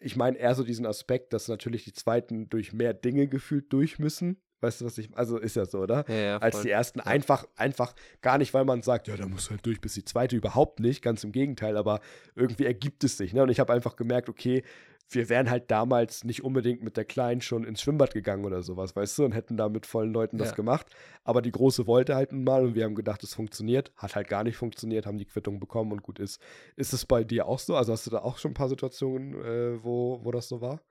ich 0.00 0.16
meine 0.16 0.38
eher 0.38 0.54
so 0.54 0.62
diesen 0.62 0.86
Aspekt, 0.86 1.32
dass 1.32 1.48
natürlich 1.48 1.84
die 1.84 1.92
zweiten 1.92 2.48
durch 2.48 2.72
mehr 2.72 2.94
Dinge 2.94 3.28
gefühlt 3.28 3.72
durch 3.72 3.98
müssen. 3.98 4.40
Weißt 4.60 4.80
du, 4.80 4.86
was 4.86 4.98
ich, 4.98 5.08
also 5.16 5.38
ist 5.38 5.54
ja 5.54 5.66
so, 5.66 5.78
oder? 5.78 6.04
Ja, 6.08 6.14
ja, 6.14 6.38
Als 6.38 6.62
die 6.62 6.70
ersten 6.70 6.98
Ja. 6.98 7.06
einfach, 7.06 7.46
einfach 7.54 7.94
gar 8.22 8.38
nicht, 8.38 8.52
weil 8.54 8.64
man 8.64 8.82
sagt, 8.82 9.06
ja, 9.06 9.16
da 9.16 9.28
muss 9.28 9.50
halt 9.50 9.64
durch 9.64 9.80
bis 9.80 9.94
die 9.94 10.04
zweite 10.04 10.34
überhaupt 10.34 10.80
nicht, 10.80 11.00
ganz 11.00 11.22
im 11.22 11.30
Gegenteil, 11.30 11.76
aber 11.76 12.00
irgendwie 12.34 12.66
ergibt 12.66 13.04
es 13.04 13.16
sich, 13.16 13.32
ne? 13.32 13.44
Und 13.44 13.50
ich 13.50 13.60
habe 13.60 13.72
einfach 13.72 13.94
gemerkt, 13.94 14.28
okay, 14.28 14.64
wir 15.10 15.28
wären 15.28 15.50
halt 15.50 15.70
damals 15.70 16.24
nicht 16.24 16.44
unbedingt 16.44 16.82
mit 16.82 16.96
der 16.96 17.04
Kleinen 17.04 17.40
schon 17.40 17.64
ins 17.64 17.80
Schwimmbad 17.80 18.12
gegangen 18.12 18.44
oder 18.44 18.62
sowas, 18.62 18.94
weißt 18.94 19.18
du, 19.18 19.24
und 19.24 19.32
hätten 19.32 19.56
da 19.56 19.68
mit 19.68 19.86
vollen 19.86 20.12
Leuten 20.12 20.36
das 20.38 20.50
Ja. 20.50 20.54
gemacht. 20.54 20.86
Aber 21.24 21.40
die 21.42 21.50
Große 21.50 21.86
wollte 21.86 22.14
halt 22.14 22.32
nun 22.32 22.44
mal 22.44 22.64
und 22.64 22.74
wir 22.74 22.84
haben 22.84 22.94
gedacht, 22.94 23.22
es 23.24 23.34
funktioniert. 23.34 23.92
Hat 23.96 24.14
halt 24.16 24.28
gar 24.28 24.44
nicht 24.44 24.56
funktioniert, 24.56 25.06
haben 25.06 25.18
die 25.18 25.24
Quittung 25.26 25.60
bekommen 25.60 25.92
und 25.92 26.02
gut 26.02 26.18
ist. 26.18 26.40
Ist 26.76 26.92
es 26.92 27.06
bei 27.06 27.24
dir 27.24 27.46
auch 27.46 27.58
so? 27.58 27.76
Also 27.76 27.92
hast 27.92 28.06
du 28.06 28.10
da 28.10 28.18
auch 28.18 28.38
schon 28.38 28.50
ein 28.50 28.54
paar 28.54 28.68
Situationen, 28.68 29.34
äh, 29.34 29.82
wo, 29.82 30.24
wo 30.24 30.30
das 30.30 30.48
so 30.48 30.60
war? 30.60 30.82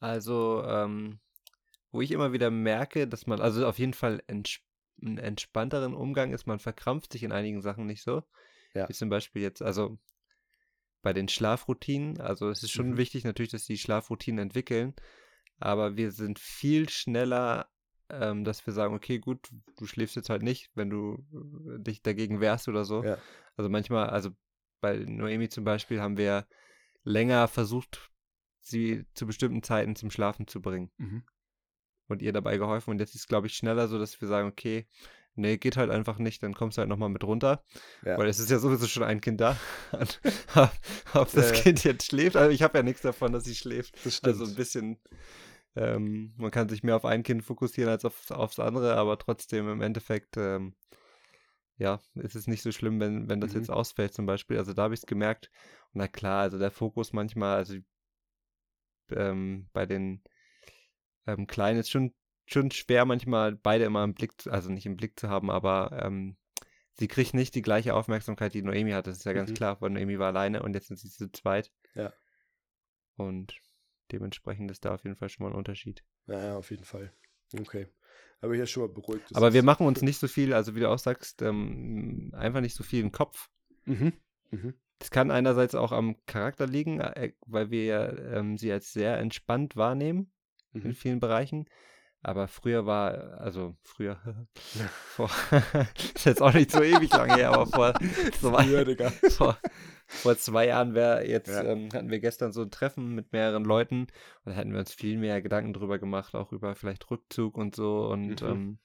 Also, 0.00 0.62
ähm, 0.66 1.20
wo 1.92 2.00
ich 2.00 2.10
immer 2.10 2.32
wieder 2.32 2.50
merke, 2.50 3.06
dass 3.08 3.26
man, 3.26 3.40
also 3.40 3.66
auf 3.66 3.78
jeden 3.78 3.94
Fall 3.94 4.22
ents 4.26 4.60
einen 5.02 5.18
entspannteren 5.18 5.94
Umgang 5.94 6.32
ist, 6.32 6.46
man 6.46 6.58
verkrampft 6.58 7.12
sich 7.12 7.22
in 7.22 7.30
einigen 7.30 7.60
Sachen 7.60 7.86
nicht 7.86 8.02
so. 8.02 8.22
Ja. 8.74 8.88
Wie 8.88 8.94
zum 8.94 9.10
Beispiel 9.10 9.42
jetzt, 9.42 9.60
also 9.60 9.98
bei 11.06 11.12
den 11.12 11.28
Schlafroutinen, 11.28 12.20
also 12.20 12.50
es 12.50 12.64
ist 12.64 12.72
schon 12.72 12.90
Mhm. 12.90 12.96
wichtig 12.96 13.22
natürlich, 13.22 13.52
dass 13.52 13.64
die 13.64 13.78
Schlafroutinen 13.78 14.40
entwickeln, 14.40 14.92
aber 15.60 15.96
wir 15.96 16.10
sind 16.10 16.40
viel 16.40 16.88
schneller, 16.88 17.68
ähm, 18.10 18.42
dass 18.42 18.66
wir 18.66 18.72
sagen, 18.72 18.92
okay, 18.92 19.20
gut, 19.20 19.48
du 19.76 19.86
schläfst 19.86 20.16
jetzt 20.16 20.30
halt 20.30 20.42
nicht, 20.42 20.68
wenn 20.74 20.90
du 20.90 21.24
äh, 21.32 21.80
dich 21.80 22.02
dagegen 22.02 22.40
wehrst 22.40 22.66
oder 22.66 22.84
so. 22.84 23.04
Ja. 23.04 23.18
Also 23.56 23.70
manchmal, 23.70 24.10
also 24.10 24.30
bei 24.80 24.96
Noemi 24.96 25.48
zum 25.48 25.62
Beispiel 25.62 26.00
haben 26.00 26.16
wir 26.16 26.44
länger 27.04 27.46
versucht, 27.46 28.10
sie 28.60 29.04
zu 29.14 29.28
bestimmten 29.28 29.62
Zeiten 29.62 29.94
zum 29.94 30.10
Schlafen 30.10 30.48
zu 30.48 30.60
bringen 30.60 30.90
Mhm. 30.96 31.22
und 32.08 32.20
ihr 32.20 32.32
dabei 32.32 32.56
geholfen. 32.58 32.90
Und 32.90 32.98
jetzt 32.98 33.10
ist 33.14 33.20
es, 33.20 33.28
glaube 33.28 33.46
ich, 33.46 33.54
schneller 33.54 33.86
so, 33.86 33.96
dass 34.00 34.20
wir 34.20 34.26
sagen, 34.26 34.48
okay, 34.48 34.88
nee, 35.36 35.56
geht 35.58 35.76
halt 35.76 35.90
einfach 35.90 36.18
nicht, 36.18 36.42
dann 36.42 36.54
kommst 36.54 36.76
du 36.76 36.80
halt 36.80 36.88
nochmal 36.88 37.08
mit 37.08 37.24
runter. 37.24 37.62
Ja. 38.04 38.18
Weil 38.18 38.28
es 38.28 38.38
ist 38.38 38.50
ja 38.50 38.58
sowieso 38.58 38.86
schon 38.86 39.02
ein 39.02 39.20
Kind 39.20 39.40
da. 39.40 39.56
Ob 41.14 41.32
das 41.32 41.52
Ja. 41.56 41.62
Kind 41.62 41.84
jetzt 41.84 42.06
schläft, 42.06 42.36
also 42.36 42.50
ich 42.50 42.62
habe 42.62 42.78
ja 42.78 42.82
nichts 42.82 43.02
davon, 43.02 43.32
dass 43.32 43.44
sie 43.44 43.54
schläft. 43.54 44.04
Das 44.04 44.22
Also 44.24 44.44
ein 44.44 44.54
bisschen, 44.54 44.98
ähm, 45.76 46.32
man 46.36 46.50
kann 46.50 46.68
sich 46.68 46.82
mehr 46.82 46.96
auf 46.96 47.04
ein 47.04 47.22
Kind 47.22 47.44
fokussieren 47.44 47.90
als 47.90 48.04
auf, 48.04 48.30
aufs 48.30 48.58
andere, 48.58 48.96
aber 48.96 49.18
trotzdem 49.18 49.68
im 49.68 49.82
Endeffekt, 49.82 50.36
ähm, 50.36 50.74
ja, 51.78 52.00
ist 52.14 52.34
es 52.36 52.46
nicht 52.46 52.62
so 52.62 52.72
schlimm, 52.72 53.00
wenn, 53.00 53.28
wenn 53.28 53.40
das 53.40 53.52
Mhm. 53.52 53.58
jetzt 53.60 53.70
ausfällt 53.70 54.14
zum 54.14 54.24
Beispiel. 54.24 54.56
Also 54.58 54.72
da 54.72 54.84
habe 54.84 54.94
ich 54.94 55.00
es 55.00 55.06
gemerkt. 55.06 55.50
Und 55.92 55.98
na 55.98 56.08
klar, 56.08 56.40
also 56.40 56.58
der 56.58 56.70
Fokus 56.70 57.12
manchmal, 57.12 57.56
also 57.56 57.76
ähm, 59.10 59.68
bei 59.72 59.86
den 59.86 60.22
ähm, 61.26 61.46
Kleinen 61.46 61.80
ist 61.80 61.90
schon, 61.90 62.14
schon 62.46 62.70
schwer 62.70 63.04
manchmal 63.04 63.54
beide 63.56 63.84
immer 63.84 64.04
im 64.04 64.14
Blick, 64.14 64.40
zu, 64.40 64.50
also 64.50 64.70
nicht 64.70 64.86
im 64.86 64.96
Blick 64.96 65.18
zu 65.18 65.28
haben, 65.28 65.50
aber 65.50 66.00
ähm, 66.02 66.36
sie 66.94 67.08
kriegt 67.08 67.34
nicht 67.34 67.54
die 67.54 67.62
gleiche 67.62 67.94
Aufmerksamkeit, 67.94 68.54
die 68.54 68.62
Noemi 68.62 68.92
hat. 68.92 69.06
Das 69.06 69.18
ist 69.18 69.24
ja 69.24 69.32
ganz 69.32 69.50
Mhm. 69.50 69.54
klar, 69.54 69.80
weil 69.80 69.90
Noemi 69.90 70.18
war 70.18 70.28
alleine 70.28 70.62
und 70.62 70.74
jetzt 70.74 70.88
sind 70.88 70.98
sie 70.98 71.10
zu 71.10 71.30
zweit. 71.32 71.72
Ja. 71.94 72.12
Und 73.16 73.54
dementsprechend 74.12 74.70
ist 74.70 74.84
da 74.84 74.94
auf 74.94 75.04
jeden 75.04 75.16
Fall 75.16 75.28
schon 75.28 75.44
mal 75.44 75.52
ein 75.52 75.56
Unterschied. 75.58 76.04
Ja, 76.26 76.38
ja, 76.44 76.56
auf 76.56 76.70
jeden 76.70 76.84
Fall. 76.84 77.12
Okay. 77.58 77.86
Aber 78.40 78.54
hier 78.54 78.66
schon 78.66 78.82
mal 78.84 78.92
beruhigt. 78.92 79.34
Aber 79.34 79.52
wir 79.52 79.62
machen 79.62 79.86
uns 79.86 80.02
nicht 80.02 80.18
so 80.18 80.28
viel, 80.28 80.52
also 80.52 80.74
wie 80.74 80.80
du 80.80 80.90
auch 80.90 80.98
sagst, 80.98 81.42
ähm, 81.42 82.30
einfach 82.34 82.60
nicht 82.60 82.74
so 82.74 82.84
viel 82.84 83.00
im 83.00 83.12
Kopf. 83.12 83.48
Mhm. 83.84 84.12
Mhm. 84.50 84.74
Das 84.98 85.10
kann 85.10 85.30
einerseits 85.30 85.74
auch 85.74 85.92
am 85.92 86.16
Charakter 86.26 86.66
liegen, 86.66 87.00
äh, 87.00 87.32
weil 87.46 87.70
wir 87.70 87.84
ja, 87.84 88.12
ähm, 88.34 88.56
sie 88.58 88.72
als 88.72 88.92
sehr 88.92 89.18
entspannt 89.18 89.76
wahrnehmen 89.76 90.32
in 90.72 90.88
Mhm. 90.88 90.94
vielen 90.94 91.20
Bereichen. 91.20 91.66
Aber 92.26 92.48
früher 92.48 92.86
war, 92.86 93.38
also 93.40 93.76
früher, 93.84 94.18
vor, 94.90 95.30
ist 96.16 96.26
jetzt 96.26 96.42
auch 96.42 96.52
nicht 96.52 96.72
so 96.72 96.82
ewig 96.82 97.12
lang 97.12 97.32
her, 97.36 97.52
aber 97.52 97.66
vor 97.66 97.94
zwei, 98.40 98.64
Früher, 98.64 99.10
vor, 99.30 99.56
vor 100.08 100.36
zwei 100.36 100.66
Jahren 100.66 100.94
wäre 100.94 101.24
jetzt, 101.24 101.48
Ja. 101.50 101.62
ähm, 101.62 101.88
hatten 101.92 102.10
wir 102.10 102.18
gestern 102.18 102.52
so 102.52 102.62
ein 102.62 102.72
Treffen 102.72 103.14
mit 103.14 103.32
mehreren 103.32 103.64
Leuten 103.64 104.08
und 104.44 104.46
da 104.46 104.52
hätten 104.52 104.72
wir 104.72 104.80
uns 104.80 104.92
viel 104.92 105.18
mehr 105.18 105.40
Gedanken 105.40 105.72
drüber 105.72 106.00
gemacht, 106.00 106.34
auch 106.34 106.50
über 106.50 106.74
vielleicht 106.74 107.08
Rückzug 107.12 107.56
und 107.56 107.76
so 107.76 108.06
und 108.08 108.42
Mhm. 108.42 108.48
ähm, 108.48 108.78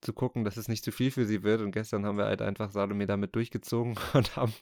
zu 0.00 0.14
gucken, 0.14 0.44
dass 0.44 0.56
es 0.56 0.66
nicht 0.68 0.82
zu 0.82 0.92
viel 0.92 1.10
für 1.10 1.26
sie 1.26 1.42
wird. 1.42 1.60
Und 1.60 1.72
gestern 1.72 2.06
haben 2.06 2.16
wir 2.16 2.24
halt 2.24 2.40
einfach 2.40 2.70
Salome 2.70 3.06
damit 3.06 3.34
durchgezogen 3.36 3.98
und 4.14 4.34
haben 4.36 4.54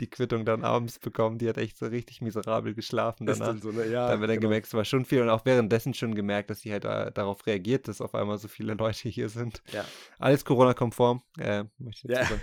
die 0.00 0.08
Quittung 0.08 0.44
dann 0.44 0.64
abends 0.64 0.98
bekommen. 0.98 1.38
Die 1.38 1.48
hat 1.48 1.58
echt 1.58 1.78
so 1.78 1.86
richtig 1.86 2.20
miserabel 2.20 2.74
geschlafen 2.74 3.26
Ist 3.28 3.40
danach. 3.40 3.52
dann 3.54 3.62
so, 3.62 3.70
ne? 3.72 3.86
Ja, 3.90 4.06
Da 4.06 4.12
haben 4.12 4.20
wir 4.20 4.26
dann 4.28 4.36
genau. 4.36 4.48
gemerkt, 4.48 4.66
es 4.66 4.74
war 4.74 4.84
schon 4.84 5.04
viel 5.04 5.20
und 5.22 5.28
auch 5.30 5.44
währenddessen 5.44 5.94
schon 5.94 6.14
gemerkt, 6.14 6.50
dass 6.50 6.60
sie 6.60 6.72
halt 6.72 6.84
äh, 6.84 7.10
darauf 7.12 7.46
reagiert, 7.46 7.88
dass 7.88 8.00
auf 8.00 8.14
einmal 8.14 8.38
so 8.38 8.48
viele 8.48 8.74
Leute 8.74 9.08
hier 9.08 9.28
sind. 9.28 9.62
Ja. 9.72 9.84
Alles 10.18 10.44
Corona-konform, 10.44 11.22
äh, 11.38 11.64
möchte 11.78 12.08
ich 12.08 12.14
Ja. 12.16 12.24
sagen. 12.24 12.40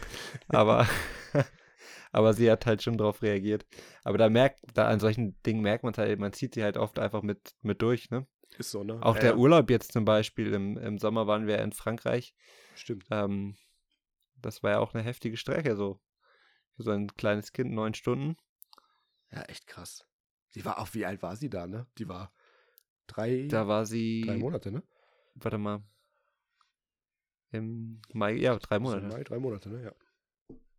Aber, 0.49 0.87
aber 2.11 2.33
sie 2.33 2.49
hat 2.49 2.65
halt 2.65 2.81
schon 2.83 2.97
darauf 2.97 3.21
reagiert. 3.21 3.65
Aber 4.03 4.17
da 4.17 4.29
merkt, 4.29 4.61
da 4.73 4.87
an 4.87 4.99
solchen 4.99 5.41
Dingen 5.43 5.61
merkt 5.61 5.83
man 5.83 5.93
halt, 5.95 6.19
man 6.19 6.33
zieht 6.33 6.53
sie 6.55 6.63
halt 6.63 6.77
oft 6.77 6.99
einfach 6.99 7.21
mit, 7.21 7.55
mit 7.61 7.81
durch, 7.81 8.09
ne? 8.09 8.25
Ist 8.57 8.71
so, 8.71 8.83
ne? 8.83 8.97
Auch 9.01 9.15
ja, 9.15 9.21
der. 9.21 9.37
Urlaub 9.37 9.69
jetzt 9.69 9.91
zum 9.91 10.05
Beispiel, 10.05 10.53
im, 10.53 10.77
im 10.77 10.97
Sommer 10.97 11.27
waren 11.27 11.47
wir 11.47 11.59
in 11.59 11.73
Frankreich. 11.73 12.33
Stimmt. 12.75 13.05
Ähm, 13.11 13.55
das 14.41 14.63
war 14.63 14.71
ja 14.71 14.79
auch 14.79 14.93
eine 14.93 15.03
heftige 15.03 15.35
Strecke, 15.37 15.75
so. 15.75 15.99
Für 16.77 16.83
so 16.83 16.91
ein 16.91 17.07
kleines 17.15 17.51
Kind, 17.51 17.73
neun 17.73 17.95
Stunden. 17.95 18.37
Ja, 19.31 19.41
echt 19.43 19.65
krass. 19.65 20.05
Die 20.53 20.63
war 20.63 20.79
auch, 20.79 20.93
wie 20.93 21.05
alt 21.05 21.21
war 21.23 21.35
sie 21.35 21.49
da, 21.49 21.67
ne? 21.67 21.87
Die 21.97 22.07
war 22.07 22.31
drei, 23.07 23.47
Da 23.49 23.67
war 23.67 23.85
sie, 23.85 24.21
drei 24.25 24.37
Monate, 24.37 24.71
ne? 24.71 24.83
warte 25.35 25.57
mal, 25.57 25.81
im 27.51 28.01
Mai, 28.13 28.33
ja, 28.33 28.57
drei 28.57 28.79
Monate. 28.79 29.07
Mai, 29.07 29.23
drei 29.23 29.39
Monate, 29.39 29.69
ne? 29.69 29.83
Ja. 29.85 29.91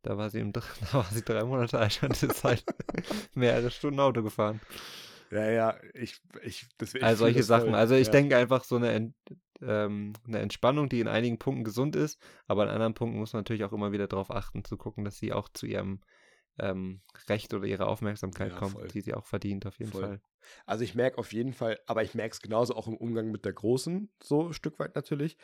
Da 0.03 0.17
war 0.17 0.31
sie 0.31 0.39
im, 0.39 0.53
da 0.53 0.63
war 0.93 1.05
sie 1.11 1.23
drei 1.23 1.45
Monate 1.45 1.79
alt 1.79 2.03
und 2.03 2.23
ist 2.23 2.45
halt 2.45 2.65
mehrere 3.35 3.71
Stunden 3.71 4.01
Auto 4.01 4.23
gefahren. 4.23 4.61
Ja, 5.31 5.51
ja, 5.51 5.77
ich, 5.95 6.21
ich, 6.43 6.67
deswegen. 6.81 7.05
Also 7.05 7.25
solche 7.25 7.43
Sachen. 7.43 7.71
voll. 7.71 7.75
Also 7.75 7.95
ich 7.95 8.07
ja. 8.07 8.13
denke 8.13 8.37
einfach 8.37 8.65
so 8.65 8.77
eine, 8.77 9.13
ähm, 9.63 10.13
eine 10.27 10.39
Entspannung, 10.39 10.89
die 10.89 11.01
in 11.01 11.09
einigen 11.09 11.39
Punkten 11.39 11.65
gesund 11.65 11.97
ist, 11.97 12.21
aber 12.47 12.65
in 12.65 12.71
anderen 12.71 12.95
Punkten 12.95 13.19
muss 13.19 13.33
man 13.33 13.41
natürlich 13.41 13.65
auch 13.65 13.73
immer 13.73 13.93
wieder 13.93 14.07
darauf 14.07 14.31
achten, 14.31 14.65
zu 14.65 14.77
gucken, 14.77 15.05
dass 15.05 15.19
sie 15.19 15.33
auch 15.33 15.49
zu 15.49 15.67
ihrem 15.67 16.01
ähm, 16.59 17.01
Recht 17.29 17.55
oder 17.55 17.67
ihrer 17.67 17.89
Aufmerksamkeit 17.89 18.53
Ja, 18.53 18.59
kommt, 18.59 18.73
voll. 18.73 18.89
die 18.89 19.01
sie 19.01 19.15
auch 19.15 19.27
verdient, 19.27 19.67
auf 19.67 19.79
jeden 19.79 19.93
Voll. 19.93 20.03
Fall. 20.03 20.21
Also 20.67 20.85
ich 20.85 20.95
merke 20.95 21.19
auf 21.19 21.33
jeden 21.33 21.53
Fall, 21.53 21.79
aber 21.87 22.03
ich 22.03 22.15
merke 22.15 22.33
es 22.33 22.41
genauso 22.41 22.75
auch 22.75 22.89
im 22.89 22.97
Umgang 22.97 23.31
mit 23.31 23.45
der 23.45 23.53
Großen, 23.53 24.11
so 24.23 24.49
ein 24.49 24.55
Stück 24.55 24.79
weit 24.79 24.95
natürlich, 24.95 25.37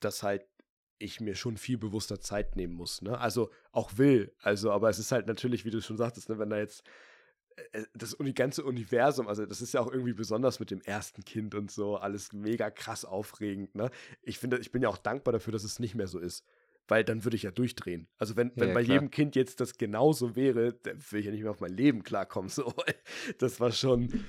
dass 0.00 0.22
halt 0.22 0.46
ich 0.98 1.20
mir 1.20 1.34
schon 1.34 1.56
viel 1.58 1.76
bewusster 1.76 2.20
Zeit 2.20 2.56
nehmen 2.56 2.72
muss, 2.72 3.02
ne? 3.02 3.18
Also 3.18 3.50
auch 3.70 3.98
will. 3.98 4.34
Also, 4.40 4.72
aber 4.72 4.88
es 4.88 4.98
ist 4.98 5.12
halt 5.12 5.26
natürlich, 5.26 5.64
wie 5.66 5.70
du 5.70 5.82
schon 5.82 5.98
sagtest, 5.98 6.30
ne, 6.30 6.38
wenn 6.38 6.48
da 6.48 6.56
jetzt 6.56 6.84
das 7.94 8.14
Uni 8.14 8.32
ganze 8.32 8.64
Universum, 8.64 9.28
also 9.28 9.46
das 9.46 9.62
ist 9.62 9.72
ja 9.72 9.80
auch 9.80 9.90
irgendwie 9.90 10.12
besonders 10.12 10.60
mit 10.60 10.70
dem 10.70 10.80
ersten 10.82 11.24
Kind 11.24 11.54
und 11.54 11.70
so, 11.70 11.96
alles 11.96 12.32
mega 12.32 12.70
krass 12.70 13.04
aufregend, 13.04 13.74
ne? 13.74 13.90
Ich 14.22 14.38
finde, 14.38 14.58
ich 14.58 14.72
bin 14.72 14.82
ja 14.82 14.88
auch 14.88 14.98
dankbar 14.98 15.32
dafür, 15.32 15.52
dass 15.52 15.64
es 15.64 15.78
nicht 15.78 15.94
mehr 15.94 16.06
so 16.06 16.18
ist. 16.18 16.44
Weil 16.88 17.02
dann 17.02 17.24
würde 17.24 17.36
ich 17.36 17.42
ja 17.42 17.50
durchdrehen. 17.50 18.06
Also 18.16 18.36
wenn, 18.36 18.52
wenn 18.54 18.68
ja, 18.68 18.74
bei 18.74 18.84
klar. 18.84 18.94
jedem 18.94 19.10
Kind 19.10 19.34
jetzt 19.34 19.60
das 19.60 19.76
genauso 19.76 20.36
wäre, 20.36 20.72
dann 20.72 21.02
würde 21.10 21.18
ich 21.18 21.26
ja 21.26 21.32
nicht 21.32 21.42
mehr 21.42 21.50
auf 21.50 21.60
mein 21.60 21.72
Leben 21.72 22.04
klarkommen. 22.04 22.48
So. 22.54 22.72
Das 23.38 23.58
war 23.58 23.72
schon, 23.72 24.24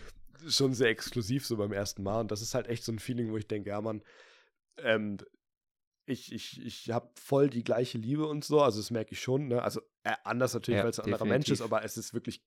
schon 0.47 0.73
sehr 0.73 0.89
exklusiv 0.89 1.45
so 1.45 1.57
beim 1.57 1.71
ersten 1.71 2.01
Mal. 2.01 2.21
Und 2.21 2.32
das 2.32 2.41
ist 2.41 2.55
halt 2.55 2.67
echt 2.67 2.84
so 2.84 2.91
ein 2.91 2.97
Feeling, 2.97 3.32
wo 3.32 3.38
ich 3.38 3.47
denke, 3.47 3.69
ja, 3.69 3.80
Mann, 3.80 4.01
ähm, 4.80 5.17
ich, 6.07 6.32
ich, 6.32 6.65
ich 6.65 6.89
habe 6.89 7.11
voll 7.13 7.47
die 7.47 7.63
gleiche 7.63 7.99
Liebe 7.99 8.25
und 8.25 8.43
so. 8.43 8.59
Also 8.59 8.80
das 8.80 8.89
merke 8.89 9.11
ich 9.11 9.21
schon. 9.21 9.49
Ne? 9.49 9.61
Also 9.61 9.82
äh, 10.03 10.13
anders 10.23 10.55
natürlich, 10.55 10.80
Ja, 10.80 10.84
weil 10.84 10.89
es 10.89 10.99
ein 10.99 11.05
anderer 11.05 11.25
Mensch 11.25 11.49
ist, 11.51 11.59
definitiv. 11.59 11.73
aber 11.73 11.86
es 11.86 11.95
ist 11.97 12.15
wirklich 12.15 12.41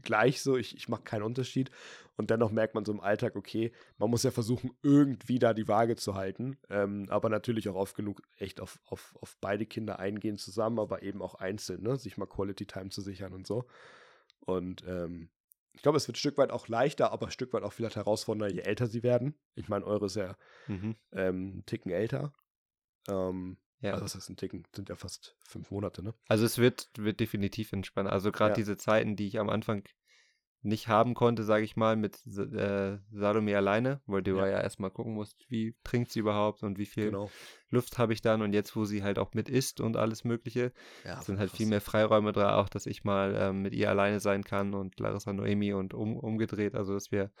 gleich 0.00 0.40
so. 0.42 0.56
Ich, 0.56 0.76
ich 0.76 0.88
mache 0.88 1.02
keinen 1.02 1.22
Unterschied. 1.22 1.70
Und 2.16 2.30
dennoch 2.30 2.50
merkt 2.50 2.74
man 2.74 2.84
so 2.84 2.92
im 2.92 3.00
Alltag, 3.00 3.36
okay, 3.36 3.72
man 3.98 4.10
muss 4.10 4.22
ja 4.22 4.30
versuchen, 4.30 4.70
irgendwie 4.82 5.38
da 5.38 5.54
die 5.54 5.68
Waage 5.68 5.96
zu 5.96 6.14
halten. 6.14 6.58
Ähm, 6.70 7.06
aber 7.08 7.28
natürlich 7.28 7.68
auch 7.68 7.74
oft 7.74 7.96
genug 7.96 8.22
echt 8.38 8.60
auf, 8.60 8.78
auf, 8.84 9.14
auf 9.20 9.36
beide 9.40 9.66
Kinder 9.66 9.98
eingehen 9.98 10.36
zusammen, 10.36 10.78
aber 10.78 11.02
eben 11.02 11.22
auch 11.22 11.34
einzeln, 11.36 11.82
ne? 11.82 11.96
sich 11.96 12.16
mal 12.18 12.26
Quality 12.26 12.66
Time 12.66 12.90
zu 12.90 13.00
sichern 13.00 13.32
und 13.32 13.46
so. 13.46 13.64
Und 14.40 14.84
ähm, 14.86 15.30
ich 15.74 15.80
glaube, 15.82 15.96
es 15.96 16.06
wird 16.06 16.16
ein 16.16 16.20
Stück 16.20 16.36
weit 16.36 16.50
auch 16.50 16.68
leichter, 16.68 17.12
aber 17.12 17.26
ein 17.26 17.32
Stück 17.32 17.52
weit 17.54 17.62
auch 17.62 17.72
vielleicht 17.72 17.96
herausfordernder, 17.96 18.54
je 18.54 18.60
älter 18.60 18.86
sie 18.86 19.02
werden. 19.02 19.34
Ich 19.54 19.68
meine, 19.68 19.86
eure 19.86 20.06
ist 20.06 20.16
ja 20.16 20.36
Mhm. 20.68 20.96
ähm, 21.12 21.36
einen 21.52 21.66
Ticken 21.66 21.90
älter. 21.90 22.34
Ähm, 23.08 23.56
Ja. 23.82 23.92
Also, 23.92 24.04
das 24.04 24.14
heißt, 24.14 24.30
ein 24.30 24.36
Ticken 24.36 24.64
sind 24.74 24.88
ja 24.88 24.94
fast 24.96 25.36
fünf 25.44 25.70
Monate, 25.70 26.02
ne? 26.02 26.14
Also 26.28 26.44
es 26.46 26.56
wird, 26.58 26.88
wird 26.96 27.20
definitiv 27.20 27.72
entspannter. 27.72 28.12
Also 28.12 28.32
gerade 28.32 28.52
Ja. 28.52 28.56
diese 28.56 28.76
Zeiten, 28.76 29.16
die 29.16 29.26
ich 29.26 29.38
am 29.38 29.50
Anfang 29.50 29.84
nicht 30.64 30.86
haben 30.86 31.14
konnte, 31.14 31.42
sage 31.42 31.64
ich 31.64 31.74
mal, 31.74 31.96
mit 31.96 32.24
äh, 32.24 32.98
Salome 33.10 33.56
alleine, 33.56 34.00
weil 34.06 34.22
du 34.22 34.36
Ja. 34.36 34.46
ja 34.46 34.60
erstmal 34.60 34.92
gucken 34.92 35.12
musst, 35.14 35.44
wie 35.50 35.74
trinkt 35.82 36.12
sie 36.12 36.20
überhaupt 36.20 36.62
und 36.62 36.78
wie 36.78 36.86
viel 36.86 37.06
Genau. 37.06 37.28
Luft 37.70 37.98
habe 37.98 38.12
ich 38.12 38.20
dann 38.22 38.42
und 38.42 38.52
jetzt, 38.52 38.76
wo 38.76 38.84
sie 38.84 39.02
halt 39.02 39.18
auch 39.18 39.34
mit 39.34 39.48
isst 39.48 39.80
und 39.80 39.96
alles 39.96 40.22
Mögliche, 40.22 40.72
Ja, 41.04 41.20
sind 41.20 41.40
halt 41.40 41.50
krass. 41.50 41.56
viel 41.56 41.66
mehr 41.66 41.80
Freiräume 41.80 42.30
drin, 42.30 42.44
auch 42.46 42.68
dass 42.68 42.86
ich 42.86 43.02
mal 43.02 43.34
ähm, 43.36 43.62
mit 43.62 43.74
ihr 43.74 43.90
alleine 43.90 44.20
sein 44.20 44.44
kann 44.44 44.74
und 44.74 45.00
Larissa 45.00 45.32
Noemi 45.32 45.72
und 45.72 45.92
um, 45.94 46.16
umgedreht, 46.16 46.76
also 46.76 46.94
dass 46.94 47.10
wir 47.10 47.32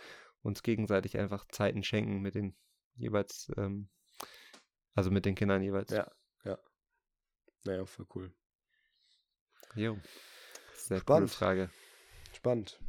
uns 0.42 0.64
gegenseitig 0.64 1.16
einfach 1.16 1.46
Zeiten 1.46 1.84
schenken 1.84 2.18
mit 2.20 2.34
den 2.34 2.56
jeweils, 2.96 3.52
ähm, 3.56 3.88
also 4.94 5.12
mit 5.12 5.24
den 5.26 5.36
Kindern 5.36 5.62
jeweils. 5.62 5.92
Ja. 5.92 6.10
Naja, 7.64 7.84
voll 7.86 8.06
cool. 8.14 8.32
Jo. 9.74 9.98
Sehr 10.76 10.98
coole 11.00 11.00
Spannend. 11.00 11.30
Frage. 11.30 11.70
Spannend. 12.34 12.80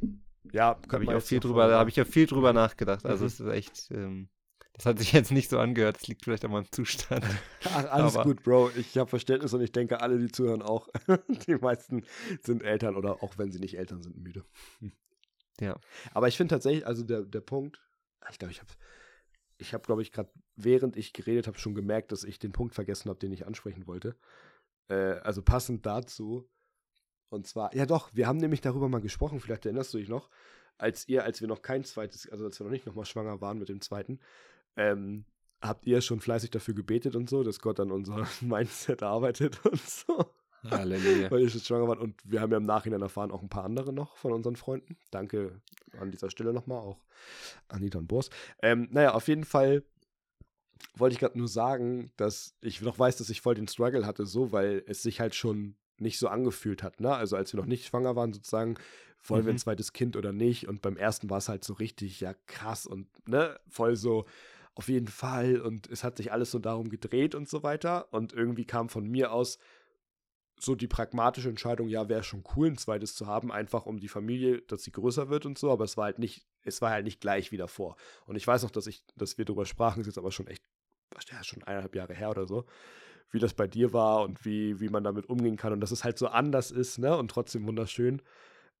Ja, 0.52 0.64
Habe 0.66 0.88
könnte 0.88 1.04
ich 1.04 1.06
man 1.08 1.16
auch 1.16 1.22
viel 1.22 1.40
drüber, 1.40 1.68
da 1.68 1.78
habe 1.78 1.88
ich 1.90 1.96
ja 1.96 2.04
viel 2.04 2.26
drüber 2.26 2.52
nachgedacht. 2.52 3.06
Also 3.06 3.24
Mhm. 3.24 3.26
es 3.28 3.40
ist 3.40 3.46
echt, 3.48 3.90
ähm, 3.92 4.28
das 4.74 4.84
hat 4.86 4.98
sich 4.98 5.12
jetzt 5.12 5.30
nicht 5.30 5.48
so 5.48 5.58
angehört, 5.58 5.96
das 5.96 6.08
liegt 6.08 6.24
vielleicht 6.24 6.44
an 6.44 6.50
meinem 6.50 6.70
Zustand. 6.70 7.24
Ach, 7.64 7.84
alles 7.86 8.14
aber- 8.16 8.24
gut, 8.24 8.42
Bro. 8.42 8.70
Ich 8.76 8.98
habe 8.98 9.08
Verständnis 9.08 9.54
und 9.54 9.60
ich 9.62 9.72
denke, 9.72 10.00
alle, 10.00 10.18
die 10.18 10.30
zuhören, 10.30 10.60
auch. 10.62 10.88
die 11.48 11.54
meisten 11.56 12.04
sind 12.42 12.62
Eltern 12.62 12.96
oder 12.96 13.22
auch 13.22 13.38
wenn 13.38 13.52
sie 13.52 13.60
nicht 13.60 13.78
Eltern 13.78 14.02
sind, 14.02 14.16
müde. 14.16 14.44
Ja. 15.60 15.78
Aber 16.12 16.26
ich 16.26 16.36
finde 16.36 16.52
tatsächlich, 16.52 16.84
also 16.84 17.04
der, 17.04 17.22
der 17.22 17.40
Punkt, 17.40 17.80
ich 18.28 18.40
glaube, 18.40 18.50
ich 18.50 18.58
habe, 18.60 18.72
ich 19.58 19.72
habe, 19.72 19.84
glaube 19.84 20.02
ich, 20.02 20.10
gerade 20.10 20.28
während 20.56 20.96
ich 20.96 21.12
geredet 21.12 21.46
habe, 21.46 21.60
schon 21.60 21.76
gemerkt, 21.76 22.10
dass 22.10 22.24
ich 22.24 22.40
den 22.40 22.50
Punkt 22.50 22.74
vergessen 22.74 23.08
habe, 23.08 23.20
den 23.20 23.30
ich 23.30 23.46
ansprechen 23.46 23.86
wollte. 23.86 24.16
Äh, 24.88 24.94
also 25.22 25.42
passend 25.42 25.86
dazu. 25.86 26.48
Und 27.28 27.46
zwar, 27.46 27.74
ja 27.74 27.86
doch, 27.86 28.10
wir 28.14 28.26
haben 28.26 28.38
nämlich 28.38 28.60
darüber 28.60 28.88
mal 28.88 29.00
gesprochen, 29.00 29.40
vielleicht 29.40 29.66
erinnerst 29.66 29.92
du 29.92 29.98
dich 29.98 30.08
noch, 30.08 30.30
als 30.78 31.08
ihr, 31.08 31.24
als 31.24 31.40
wir 31.40 31.48
noch 31.48 31.62
kein 31.62 31.84
zweites, 31.84 32.28
also 32.28 32.44
als 32.44 32.58
wir 32.60 32.64
noch 32.64 32.70
nicht 32.70 32.86
nochmal 32.86 33.04
schwanger 33.04 33.40
waren 33.40 33.58
mit 33.58 33.68
dem 33.68 33.80
zweiten, 33.80 34.20
ähm, 34.76 35.24
habt 35.60 35.86
ihr 35.86 36.00
schon 36.00 36.20
fleißig 36.20 36.50
dafür 36.50 36.74
gebetet 36.74 37.16
und 37.16 37.28
so, 37.28 37.42
dass 37.42 37.58
Gott 37.58 37.80
an 37.80 37.90
unserem 37.90 38.26
Mindset 38.40 39.02
arbeitet 39.02 39.64
und 39.64 39.80
so, 39.80 40.26
Halleluja. 40.70 41.30
weil 41.30 41.40
ihr 41.40 41.50
schon 41.50 41.60
schwanger 41.60 41.88
wart. 41.88 42.00
Und 42.00 42.20
wir 42.24 42.40
haben 42.40 42.52
ja 42.52 42.58
im 42.58 42.66
Nachhinein 42.66 43.02
erfahren, 43.02 43.30
auch 43.30 43.42
ein 43.42 43.48
paar 43.48 43.64
andere 43.64 43.92
noch 43.92 44.16
von 44.16 44.32
unseren 44.32 44.56
Freunden. 44.56 44.96
Danke 45.10 45.60
an 45.98 46.10
dieser 46.10 46.30
Stelle 46.30 46.52
nochmal, 46.52 46.78
auch 46.78 47.04
Anita 47.68 47.98
und 47.98 48.06
Boris. 48.06 48.30
Ähm, 48.62 48.88
naja, 48.90 49.14
auf 49.14 49.28
jeden 49.28 49.44
Fall 49.44 49.82
wollte 50.94 51.14
ich 51.14 51.20
gerade 51.20 51.38
nur 51.38 51.48
sagen, 51.48 52.12
dass 52.16 52.54
ich 52.60 52.80
noch 52.82 52.98
weiß, 52.98 53.16
dass 53.16 53.30
ich 53.30 53.40
voll 53.40 53.54
den 53.54 53.68
Struggle 53.68 54.06
hatte, 54.06 54.26
so, 54.26 54.52
weil 54.52 54.82
es 54.86 55.02
sich 55.02 55.20
halt 55.20 55.34
schon 55.34 55.76
nicht 55.98 56.18
so 56.18 56.28
angefühlt 56.28 56.82
hat, 56.82 57.00
ne? 57.00 57.14
Also 57.14 57.36
als 57.36 57.52
wir 57.52 57.60
noch 57.60 57.66
nicht 57.66 57.86
schwanger 57.86 58.16
waren, 58.16 58.32
sozusagen, 58.32 58.74
wollen 59.26 59.44
wir 59.46 59.52
ein 59.52 59.56
Mhm. 59.56 59.60
zweites 59.60 59.92
Kind 59.92 60.16
oder 60.16 60.32
nicht? 60.32 60.68
Und 60.68 60.82
beim 60.82 60.96
ersten 60.96 61.30
war 61.30 61.38
es 61.38 61.48
halt 61.48 61.64
so 61.64 61.72
richtig, 61.74 62.20
ja, 62.20 62.34
krass 62.46 62.84
und 62.86 63.08
ne, 63.28 63.58
voll 63.68 63.96
so, 63.96 64.26
auf 64.74 64.88
jeden 64.88 65.08
Fall. 65.08 65.60
Und 65.60 65.88
es 65.88 66.04
hat 66.04 66.16
sich 66.16 66.32
alles 66.32 66.50
so 66.50 66.58
darum 66.58 66.88
gedreht 66.90 67.34
und 67.34 67.48
so 67.48 67.62
weiter. 67.62 68.12
Und 68.12 68.32
irgendwie 68.32 68.64
kam 68.66 68.88
von 68.88 69.06
mir 69.08 69.32
aus 69.32 69.58
so 70.60 70.74
die 70.74 70.88
pragmatische 70.88 71.48
Entscheidung, 71.48 71.88
ja, 71.88 72.08
wäre 72.08 72.22
schon 72.22 72.44
cool, 72.56 72.68
ein 72.68 72.78
zweites 72.78 73.14
zu 73.14 73.26
haben, 73.26 73.50
einfach 73.50 73.86
um 73.86 73.98
die 73.98 74.08
Familie, 74.08 74.62
dass 74.62 74.82
sie 74.84 74.92
größer 74.92 75.28
wird 75.28 75.46
und 75.46 75.58
so, 75.58 75.70
aber 75.70 75.84
es 75.84 75.96
war 75.96 76.04
halt 76.04 76.18
nicht, 76.18 76.46
es 76.62 76.80
war 76.80 76.90
halt 76.90 77.04
nicht 77.04 77.20
gleich 77.20 77.50
wie 77.52 77.56
davor. 77.56 77.96
Und 78.26 78.36
ich 78.36 78.46
weiß 78.46 78.62
noch, 78.62 78.70
dass 78.70 78.86
ich, 78.86 79.04
dass 79.16 79.36
wir 79.36 79.44
darüber 79.44 79.66
sprachen, 79.66 80.00
ist 80.00 80.06
jetzt 80.06 80.18
aber 80.18 80.32
schon 80.32 80.46
echt, 80.46 80.62
was, 81.14 81.24
ja, 81.30 81.42
schon 81.44 81.62
eineinhalb 81.64 81.94
Jahre 81.94 82.14
her 82.14 82.30
oder 82.30 82.46
so, 82.46 82.64
wie 83.30 83.38
das 83.38 83.54
bei 83.54 83.66
dir 83.66 83.92
war 83.92 84.22
und 84.22 84.44
wie, 84.44 84.80
wie 84.80 84.88
man 84.88 85.04
damit 85.04 85.28
umgehen 85.28 85.56
kann 85.56 85.72
und 85.72 85.80
dass 85.80 85.90
es 85.90 86.04
halt 86.04 86.18
so 86.18 86.28
anders 86.28 86.70
ist, 86.70 86.98
ne, 86.98 87.16
und 87.16 87.30
trotzdem 87.30 87.66
wunderschön. 87.66 88.22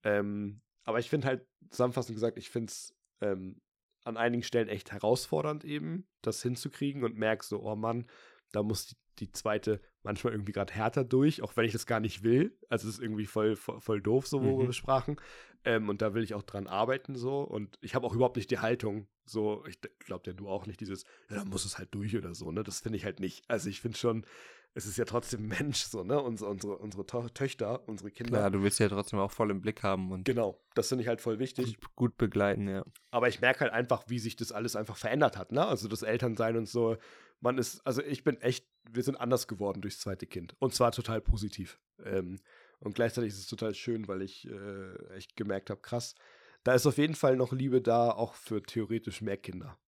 Ähm, 0.02 0.60
aber 0.84 0.98
ich 0.98 1.08
finde 1.08 1.26
halt, 1.26 1.46
zusammenfassend 1.70 2.14
gesagt, 2.14 2.36
ich 2.38 2.50
finde 2.50 2.70
es 2.70 2.94
ähm, 3.20 3.60
an 4.04 4.16
einigen 4.16 4.42
Stellen 4.42 4.68
echt 4.68 4.92
herausfordernd 4.92 5.64
eben, 5.64 6.06
das 6.22 6.42
hinzukriegen 6.42 7.04
und 7.04 7.16
merke 7.16 7.44
so, 7.44 7.62
oh 7.62 7.74
Mann, 7.74 8.06
da 8.52 8.62
muss 8.62 8.86
die, 8.86 8.96
die 9.18 9.32
zweite 9.32 9.80
manchmal 10.02 10.34
irgendwie 10.34 10.52
gerade 10.52 10.72
härter 10.74 11.04
durch, 11.04 11.42
auch 11.42 11.56
wenn 11.56 11.64
ich 11.64 11.72
das 11.72 11.86
gar 11.86 12.00
nicht 12.00 12.22
will. 12.22 12.56
Also 12.68 12.86
es 12.88 12.96
ist 12.96 13.02
irgendwie 13.02 13.26
voll, 13.26 13.56
voll, 13.56 13.80
voll 13.80 14.02
doof, 14.02 14.26
so 14.26 14.42
wo 14.42 14.62
Mhm. 14.62 14.66
wir 14.66 14.72
sprachen. 14.72 15.16
Ähm, 15.64 15.88
und 15.88 16.02
da 16.02 16.14
will 16.14 16.22
ich 16.22 16.34
auch 16.34 16.42
dran 16.42 16.66
arbeiten 16.66 17.14
so. 17.16 17.40
Und 17.40 17.78
ich 17.80 17.94
habe 17.94 18.06
auch 18.06 18.14
überhaupt 18.14 18.36
nicht 18.36 18.50
die 18.50 18.58
Haltung, 18.58 19.06
so, 19.24 19.64
ich 19.66 19.78
glaube 20.00 20.24
ja 20.26 20.32
du 20.34 20.48
auch 20.48 20.66
nicht, 20.66 20.80
dieses, 20.80 21.04
ja, 21.30 21.36
da 21.36 21.44
muss 21.44 21.64
es 21.64 21.78
halt 21.78 21.94
durch 21.94 22.16
oder 22.16 22.34
so, 22.34 22.52
ne? 22.52 22.62
Das 22.62 22.80
finde 22.80 22.98
ich 22.98 23.04
halt 23.04 23.20
nicht. 23.20 23.44
Also 23.48 23.70
ich 23.70 23.80
finde 23.80 23.96
schon, 23.96 24.26
es 24.74 24.86
ist 24.86 24.98
ja 24.98 25.04
trotzdem 25.04 25.46
Mensch, 25.48 25.84
so, 25.84 26.04
ne? 26.04 26.20
Unsere, 26.20 26.50
unsere, 26.50 26.76
unsere 26.76 27.06
To 27.06 27.28
Töchter, 27.28 27.88
unsere 27.88 28.10
Kinder. 28.10 28.38
Klar, 28.38 28.50
du 28.50 28.62
willst 28.62 28.80
ja 28.80 28.88
trotzdem 28.88 29.18
auch 29.20 29.30
voll 29.30 29.50
im 29.50 29.60
Blick 29.60 29.82
haben 29.82 30.12
und 30.12 30.24
Genau, 30.24 30.60
das 30.74 30.88
finde 30.88 31.02
ich 31.02 31.08
halt 31.08 31.20
voll 31.20 31.38
wichtig. 31.38 31.80
gut, 31.80 31.96
gut 31.96 32.16
begleiten, 32.18 32.68
ja. 32.68 32.84
Aber 33.10 33.28
ich 33.28 33.40
merke 33.40 33.60
halt 33.60 33.72
einfach, 33.72 34.04
wie 34.08 34.18
sich 34.18 34.36
das 34.36 34.52
alles 34.52 34.76
einfach 34.76 34.96
verändert 34.96 35.38
hat, 35.38 35.52
ne? 35.52 35.64
Also 35.66 35.88
das 35.88 36.02
Elternsein 36.02 36.56
und 36.56 36.68
so. 36.68 36.96
Man 37.40 37.56
ist, 37.58 37.80
also 37.86 38.02
ich 38.02 38.24
bin 38.24 38.40
echt, 38.40 38.66
wir 38.90 39.02
sind 39.02 39.16
anders 39.16 39.48
geworden 39.48 39.80
durchs 39.80 40.00
zweite 40.00 40.26
Kind. 40.26 40.54
Und 40.58 40.74
zwar 40.74 40.92
total 40.92 41.20
positiv. 41.20 41.78
Ähm, 42.04 42.38
und 42.84 42.94
gleichzeitig 42.94 43.30
ist 43.30 43.38
es 43.38 43.46
total 43.46 43.74
schön, 43.74 44.06
weil 44.08 44.22
ich 44.22 44.48
äh, 44.48 45.14
echt 45.14 45.36
gemerkt 45.36 45.70
habe, 45.70 45.80
krass, 45.80 46.14
da 46.62 46.74
ist 46.74 46.86
auf 46.86 46.98
jeden 46.98 47.14
Fall 47.14 47.36
noch 47.36 47.52
Liebe 47.52 47.80
da, 47.80 48.10
auch 48.10 48.34
für 48.34 48.62
theoretisch 48.62 49.20
mehr 49.22 49.36
Kinder. 49.36 49.78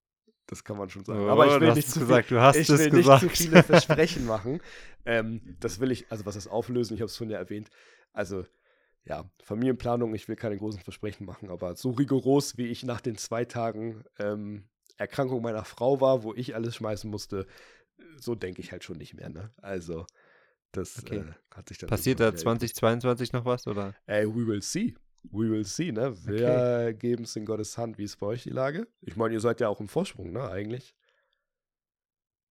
Das 0.46 0.62
kann 0.62 0.78
man 0.78 0.88
schon 0.88 1.04
sagen. 1.04 1.20
Oh, 1.20 1.28
Aber 1.28 1.46
ich 1.46 1.60
will 1.60 1.72
nicht 1.72 1.90
zu 1.90 2.00
gesagt, 2.00 2.30
es 2.30 2.68
will 2.68 2.90
nicht 2.90 3.20
zu 3.20 3.28
viele 3.28 3.62
Versprechen 3.64 4.26
machen. 4.26 4.60
Ähm, 5.04 5.56
das 5.60 5.80
will 5.80 5.90
ich, 5.90 6.06
also 6.10 6.24
was 6.24 6.36
das 6.36 6.46
auflösen, 6.46 6.94
ich 6.94 7.00
habe 7.00 7.06
es 7.06 7.16
vorhin 7.16 7.32
ja 7.32 7.38
erwähnt. 7.38 7.68
Also, 8.12 8.44
ja, 9.04 9.28
Familienplanung, 9.42 10.14
ich 10.14 10.28
will 10.28 10.36
keine 10.36 10.56
großen 10.56 10.80
Versprechen 10.80 11.26
machen, 11.26 11.50
aber 11.50 11.76
so 11.76 11.90
rigoros, 11.90 12.56
wie 12.56 12.66
ich 12.66 12.84
nach 12.84 13.00
den 13.00 13.16
zwei 13.16 13.44
Tagen 13.44 14.04
ähm, 14.18 14.68
Erkrankung 14.96 15.42
meiner 15.42 15.64
Frau 15.64 16.00
war, 16.00 16.22
wo 16.22 16.32
ich 16.34 16.54
alles 16.54 16.76
schmeißen 16.76 17.10
musste, 17.10 17.46
so 18.18 18.34
denke 18.34 18.62
ich 18.62 18.72
halt 18.72 18.84
schon 18.84 18.98
nicht 18.98 19.14
mehr, 19.14 19.28
ne? 19.28 19.52
Also, 19.56 20.06
das 20.76 21.02
Okay. 21.02 21.18
äh, 21.18 21.32
hat 21.54 21.68
sich 21.68 21.78
dann. 21.78 21.88
Passiert 21.88 22.20
da 22.20 22.26
irgendwann 22.26 22.56
wieder 22.60 22.66
2022 22.74 23.32
noch 23.32 23.44
was, 23.44 23.66
oder? 23.66 23.94
Ey, 24.06 24.26
we 24.26 24.46
will 24.46 24.62
see. 24.62 24.94
We 25.24 25.50
will 25.50 25.64
see, 25.64 25.90
ne? 25.90 26.14
Wir 26.24 26.92
geben 26.94 27.24
es 27.24 27.34
in 27.34 27.44
Gottes 27.46 27.76
Hand. 27.78 27.98
Wie 27.98 28.04
ist 28.04 28.16
bei 28.18 28.26
euch 28.26 28.44
die 28.44 28.50
Lage? 28.50 28.86
Ich 29.00 29.16
meine, 29.16 29.34
ihr 29.34 29.40
seid 29.40 29.60
ja 29.60 29.68
auch 29.68 29.80
im 29.80 29.88
Vorsprung, 29.88 30.32
ne? 30.32 30.48
Eigentlich. 30.48 30.94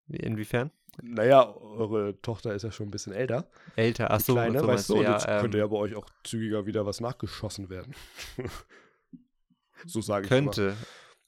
Wie- 0.06 0.16
Inwiefern? 0.18 0.70
Naja, 1.02 1.52
eure 1.56 2.20
Tochter 2.20 2.54
ist 2.54 2.62
ja 2.62 2.70
schon 2.70 2.88
ein 2.88 2.90
bisschen 2.90 3.12
älter. 3.12 3.48
Älter, 3.74 4.10
ach 4.12 4.20
so, 4.20 4.34
Kleine, 4.34 4.60
so 4.60 4.66
weißt 4.68 4.88
du, 4.90 4.94
und 4.98 5.02
ja, 5.02 5.12
jetzt 5.14 5.26
könnte 5.26 5.58
ähm, 5.58 5.62
ja 5.62 5.66
bei 5.66 5.76
euch 5.76 5.94
auch 5.96 6.08
zügiger 6.22 6.66
wieder 6.66 6.86
was 6.86 7.00
nachgeschossen 7.00 7.68
werden. 7.68 7.94
so 9.86 10.00
sage 10.00 10.24
ich 10.24 10.28
Könnte, 10.28 10.76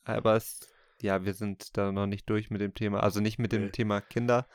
aber 0.05 0.37
es, 0.37 0.61
ja, 1.01 1.25
wir 1.25 1.35
sind 1.35 1.77
da 1.77 1.91
noch 1.91 2.07
nicht 2.07 2.31
durch 2.31 2.51
mit 2.51 2.61
dem 2.61 2.75
Thema, 2.75 3.01
also 3.03 3.21
nicht 3.21 3.39
mit 3.41 3.51
dem 3.53 3.65
Nee. 3.67 3.71
Thema 3.71 4.01
Kinder, 4.01 4.47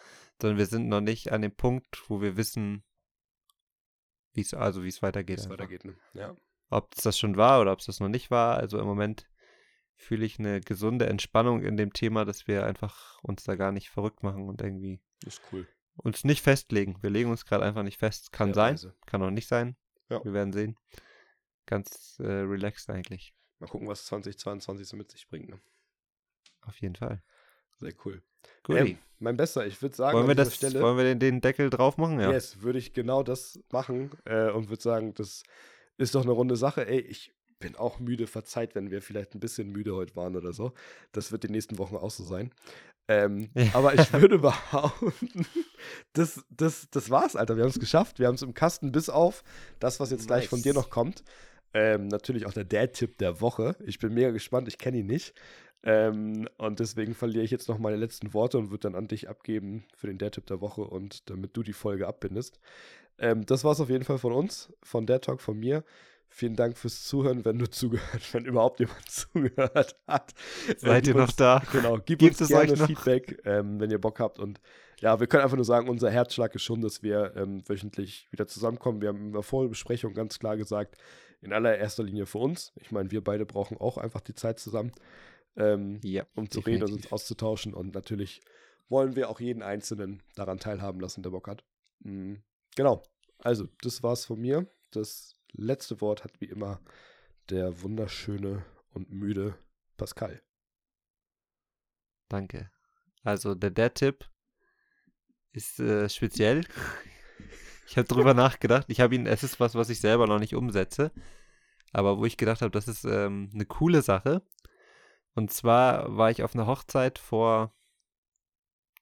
sondern 0.42 0.58
wir 0.58 0.66
sind 0.66 0.88
noch 0.88 1.02
nicht 1.02 1.32
an 1.32 1.42
dem 1.42 1.56
Punkt, 1.56 2.10
wo 2.10 2.22
wir 2.22 2.36
wissen, 2.36 2.84
wie 4.34 4.42
es 4.42 4.54
also 4.54 4.84
wie 4.84 4.88
es 4.88 5.02
wie 5.02 5.04
weitergeht. 5.04 5.40
es 5.40 5.46
einfach. 5.46 5.60
weitergeht. 5.60 5.86
Ne? 5.86 5.96
Ja. 6.14 6.36
Ob 6.70 6.94
es 6.96 7.04
das 7.04 7.18
schon 7.20 7.38
war 7.38 7.62
oder 7.62 7.74
ob 7.74 7.80
es 7.80 7.86
das 7.86 8.00
noch 8.00 8.10
nicht 8.10 8.32
war. 8.32 8.58
Also 8.58 8.80
im 8.80 8.86
Moment 8.86 9.30
fühle 9.96 10.26
ich 10.26 10.40
eine 10.40 10.62
gesunde 10.62 11.08
Entspannung 11.08 11.62
in 11.62 11.78
dem 11.78 11.94
Thema, 11.94 12.26
dass 12.26 12.48
wir 12.48 12.66
einfach 12.66 13.22
uns 13.24 13.44
da 13.44 13.56
gar 13.56 13.72
nicht 13.72 13.90
verrückt 13.90 14.24
machen 14.24 14.48
und 14.50 14.62
irgendwie 14.62 15.00
cool. 15.52 15.68
uns 15.98 16.24
nicht 16.24 16.42
festlegen. 16.42 16.98
Wir 17.02 17.10
legen 17.10 17.30
uns 17.30 17.46
gerade 17.46 17.64
einfach 17.64 17.84
nicht 17.84 18.00
fest. 18.00 18.32
Kann 18.32 18.54
sein, 18.54 18.78
Fairerweise. 18.78 18.96
kann 19.06 19.22
auch 19.22 19.30
nicht 19.30 19.48
sein. 19.48 19.76
Ja. 20.10 20.24
Wir 20.24 20.34
werden 20.34 20.54
sehen. 20.54 20.78
Ganz 21.68 22.18
äh, 22.20 22.24
relaxed 22.26 22.90
eigentlich. 22.90 23.36
Mal 23.60 23.68
gucken, 23.68 23.88
was 23.88 24.06
2022 24.06 24.88
so 24.88 24.98
mit 24.98 25.12
sich 25.12 25.28
bringt. 25.28 25.50
Ne? 25.50 25.62
Auf 26.62 26.82
jeden 26.82 26.96
Fall. 26.96 27.22
Sehr 27.82 27.94
cool. 28.06 28.22
Gut. 28.64 28.78
Ähm, 28.78 28.98
mein 29.20 29.38
Bester, 29.38 29.66
ich 29.66 29.82
würde 29.82 29.96
sagen, 29.96 30.18
wollen 30.18 30.28
wir 30.28 30.32
an 30.32 30.38
dieser 30.38 30.46
das, 30.46 30.56
Stelle, 30.56 30.82
wollen 30.82 30.98
wir 30.98 31.04
den, 31.04 31.20
den 31.20 31.42
Deckel 31.42 31.70
drauf 31.70 31.98
machen? 31.98 32.20
Ja. 32.20 32.32
yes, 32.32 32.62
würde 32.62 32.80
ich 32.80 32.94
genau 32.94 33.24
das 33.24 33.60
machen 33.72 34.12
äh, 34.26 34.50
und 34.50 34.70
würde 34.70 34.82
sagen, 34.82 35.14
das 35.14 35.44
ist 35.98 36.16
doch 36.16 36.24
eine 36.24 36.32
runde 36.32 36.56
Sache. 36.56 36.88
Ey, 36.88 37.00
ich 37.00 37.34
bin 37.60 37.76
auch 37.76 38.00
müde, 38.00 38.26
verzeiht, 38.28 38.74
wenn 38.76 38.90
wir 38.90 39.02
vielleicht 39.02 39.36
ein 39.36 39.40
bisschen 39.40 39.72
müde 39.72 39.96
heute 39.96 40.16
waren 40.16 40.36
oder 40.36 40.54
so. 40.54 40.74
Das 41.12 41.32
wird 41.32 41.44
die 41.44 41.50
nächsten 41.50 41.78
Wochen 41.78 41.96
auch 41.96 42.10
so 42.12 42.24
sein. 42.24 42.52
Ähm, 43.08 43.50
Ja. 43.54 43.68
Aber 43.74 43.94
ich 43.94 44.12
würde 44.14 44.40
behaupten, 44.40 45.46
das, 46.14 46.44
das, 46.50 46.88
das 46.90 47.10
war's, 47.10 47.36
Alter. 47.36 47.58
Wir 47.58 47.64
haben 47.64 47.70
es 47.72 47.80
geschafft. 47.80 48.20
Wir 48.20 48.28
haben 48.28 48.36
es 48.36 48.42
im 48.42 48.54
Kasten, 48.54 48.92
bis 48.92 49.10
auf 49.10 49.44
das, 49.80 50.00
was 50.00 50.12
jetzt 50.12 50.28
gleich 50.28 50.48
von 50.48 50.62
dir 50.62 50.74
Nice. 50.74 50.84
noch 50.84 50.90
kommt. 50.90 51.24
Ähm, 51.74 52.08
natürlich 52.08 52.46
auch 52.46 52.54
der 52.54 52.66
Dad-Tipp 52.66 53.18
der 53.18 53.42
Woche. 53.42 53.76
Ich 53.86 54.00
bin 54.00 54.14
mega 54.14 54.32
gespannt, 54.32 54.68
ich 54.68 54.78
kenne 54.78 54.98
ihn 54.98 55.08
nicht. 55.08 55.34
Ähm, 55.84 56.48
und 56.58 56.80
deswegen 56.80 57.16
verliere 57.16 57.44
ich 57.44 57.52
jetzt 57.52 57.68
noch 57.68 57.80
meine 57.80 57.96
letzten 57.98 58.34
Worte 58.34 58.58
und 58.60 58.70
würde 58.70 58.82
dann 58.90 58.96
an 58.96 59.08
dich 59.08 59.30
abgeben 59.30 59.84
für 59.96 60.08
den 60.08 60.18
Dad-Tipp 60.18 60.46
der 60.46 60.62
Woche 60.62 60.82
und 60.82 61.30
damit 61.30 61.56
du 61.58 61.64
die 61.64 61.74
Folge 61.74 62.08
abbindest. 62.08 62.60
Ähm, 63.18 63.46
das 63.46 63.64
war 63.64 63.72
es 63.72 63.80
auf 63.80 63.90
jeden 63.90 64.04
Fall 64.04 64.18
von 64.20 64.34
uns, 64.34 64.72
von 64.84 65.06
Dad 65.06 65.24
Talk, 65.24 65.42
von 65.42 65.58
mir. 65.60 65.84
Vielen 66.34 66.56
Dank 66.56 66.78
fürs 66.78 67.04
Zuhören, 67.04 67.44
wenn 67.46 67.58
du 67.60 67.66
zugehört, 67.70 68.34
wenn 68.34 68.46
überhaupt 68.46 68.80
jemand 68.80 69.02
zugehört 69.10 69.96
hat. 70.08 70.34
Seid 70.78 71.08
ihr 71.08 71.16
noch 71.16 71.24
uns- 71.24 71.36
da? 71.36 71.62
Genau, 71.72 71.98
gib 71.98 72.20
Gibt 72.20 72.40
uns 72.40 72.50
gerne? 72.50 72.78
Feedback, 72.78 73.42
ähm, 73.46 73.80
wenn 73.80 73.92
ihr 73.92 74.00
Bock 74.00 74.20
habt. 74.20 74.40
Und 74.40 74.62
ja, 75.02 75.20
wir 75.20 75.28
können 75.28 75.44
einfach 75.44 75.58
nur 75.58 75.66
sagen, 75.66 75.90
unser 75.90 76.10
Herzschlag 76.12 76.54
ist 76.56 76.62
schon, 76.64 76.82
dass 76.82 77.02
wir 77.04 77.34
ähm, 77.36 77.64
wöchentlich 77.68 78.28
wieder 78.32 78.48
zusammenkommen. 78.48 79.02
Wir 79.02 79.10
haben 79.10 79.26
in 79.28 79.34
der 79.34 79.42
Vorbesprechung 79.42 80.14
ganz 80.14 80.38
klar 80.40 80.58
gesagt, 80.58 80.96
in 81.42 81.54
allererster 81.54 82.04
Linie 82.04 82.26
für 82.26 82.38
uns. 82.38 82.72
Ich 82.76 82.92
meine, 82.92 83.12
wir 83.12 83.24
beide 83.24 83.46
brauchen 83.46 83.78
auch 83.78 83.98
einfach 83.98 84.22
die 84.22 84.36
Zeit 84.36 84.60
zusammen, 84.60 84.92
ähm, 85.56 86.00
Ja. 86.04 86.26
um 86.36 86.50
zu 86.50 86.60
reden 86.60 86.82
und 86.84 86.90
definitiv. 86.90 87.12
uns 87.12 87.12
auszutauschen. 87.12 87.74
Und 87.74 87.94
natürlich 87.94 88.42
wollen 88.90 89.16
wir 89.16 89.30
auch 89.30 89.40
jeden 89.40 89.64
Einzelnen 89.64 90.22
daran 90.36 90.60
teilhaben 90.60 91.00
lassen, 91.00 91.24
der 91.24 91.32
Bock 91.32 91.48
hat. 91.48 91.64
Mhm. 92.00 92.44
Genau. 92.76 93.04
Also, 93.40 93.68
das 93.82 94.04
war's 94.04 94.26
von 94.26 94.40
mir. 94.40 94.68
Das 94.92 95.36
letzte 95.54 96.00
Wort 96.02 96.24
hat 96.24 96.40
wie 96.42 96.46
immer 96.46 96.80
der 97.50 97.82
wunderschöne 97.82 98.64
und 98.94 99.12
müde 99.12 99.56
Pascal. 99.98 100.42
Danke. 102.30 102.72
Also 103.24 103.56
der 103.56 103.72
Dad-Tipp 103.72 104.26
ist 105.52 105.80
äh, 105.80 106.08
speziell. 106.10 106.64
Ich 107.92 107.98
habe 107.98 108.08
drüber 108.08 108.34
nachgedacht. 108.34 108.86
Ich 108.88 109.02
habe 109.02 109.16
ihn, 109.16 109.28
es 109.28 109.44
ist 109.44 109.60
was, 109.60 109.76
was 109.76 109.90
ich 109.90 110.00
selber 110.00 110.26
noch 110.26 110.40
nicht 110.40 110.56
umsetze, 110.56 111.12
aber 111.92 112.20
wo 112.20 112.26
ich 112.26 112.38
gedacht 112.38 112.62
habe, 112.62 112.72
das 112.72 112.88
ist 112.88 113.04
ähm, 113.04 113.52
eine 113.54 113.66
coole 113.66 114.02
Sache. 114.02 114.44
Und 115.34 115.52
zwar 115.52 116.16
war 116.16 116.32
ich 116.32 116.42
auf 116.42 116.56
einer 116.56 116.68
Hochzeit 116.68 117.20
vor, 117.20 117.76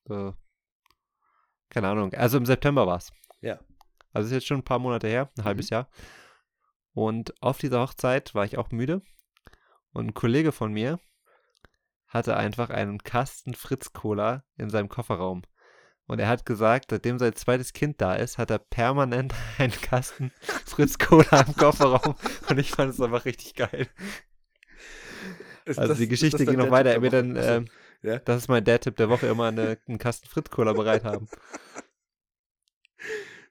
äh, 0.08 0.32
keine 1.68 1.86
Ahnung, 1.86 2.12
also 2.14 2.36
im 2.36 2.46
September 2.46 2.88
war 2.88 2.96
es. 2.96 3.12
Ja. 3.40 3.60
Also 4.12 4.26
ist 4.26 4.32
jetzt 4.32 4.48
schon 4.48 4.58
ein 4.58 4.64
paar 4.64 4.80
Monate 4.80 5.06
her, 5.06 5.30
ein 5.38 5.44
halbes 5.44 5.70
Jahr. 5.70 5.88
Und 6.92 7.40
auf 7.40 7.58
dieser 7.58 7.82
Hochzeit 7.82 8.34
war 8.34 8.44
ich 8.44 8.58
auch 8.58 8.72
müde. 8.72 9.02
Und 9.92 10.08
ein 10.08 10.14
Kollege 10.14 10.50
von 10.50 10.72
mir 10.72 10.98
hatte 12.08 12.36
einfach 12.36 12.70
einen 12.70 12.98
Kasten 12.98 13.54
Fritz 13.54 13.92
Cola 13.92 14.42
in 14.56 14.68
seinem 14.68 14.88
Kofferraum. 14.88 15.42
Und 16.10 16.18
er 16.18 16.26
hat 16.26 16.44
gesagt, 16.44 16.86
seitdem 16.90 17.20
sein 17.20 17.36
zweites 17.36 17.72
Kind 17.72 18.00
da 18.00 18.16
ist, 18.16 18.36
hat 18.36 18.50
er 18.50 18.58
permanent 18.58 19.32
einen 19.58 19.70
Kasten 19.70 20.32
Fritz 20.66 20.98
Cola 20.98 21.42
im 21.46 21.54
Kofferraum. 21.54 22.16
Und 22.48 22.58
ich 22.58 22.72
fand 22.72 22.92
es 22.92 23.00
einfach 23.00 23.24
richtig 23.26 23.54
geil. 23.54 23.86
Ist 25.64 25.78
Also 25.78 25.90
das- 25.90 25.98
die 25.98 26.08
Geschichte 26.08 26.38
ging 26.38 26.56
dann 26.56 26.66
noch 26.66 26.72
weiter. 26.72 26.90
Er 26.94 26.98
der 26.98 27.10
dann, 27.10 27.36
ähm, 27.36 27.68
ja? 28.02 28.18
das 28.18 28.38
ist 28.38 28.48
mein 28.48 28.64
Dad-Tipp 28.64 28.96
der 28.96 29.08
Woche, 29.08 29.28
immer 29.28 29.46
eine, 29.46 29.78
einen 29.86 29.98
Kasten 29.98 30.26
Fritz 30.26 30.50
Cola 30.50 30.72
bereit 30.72 31.04
haben. 31.04 31.28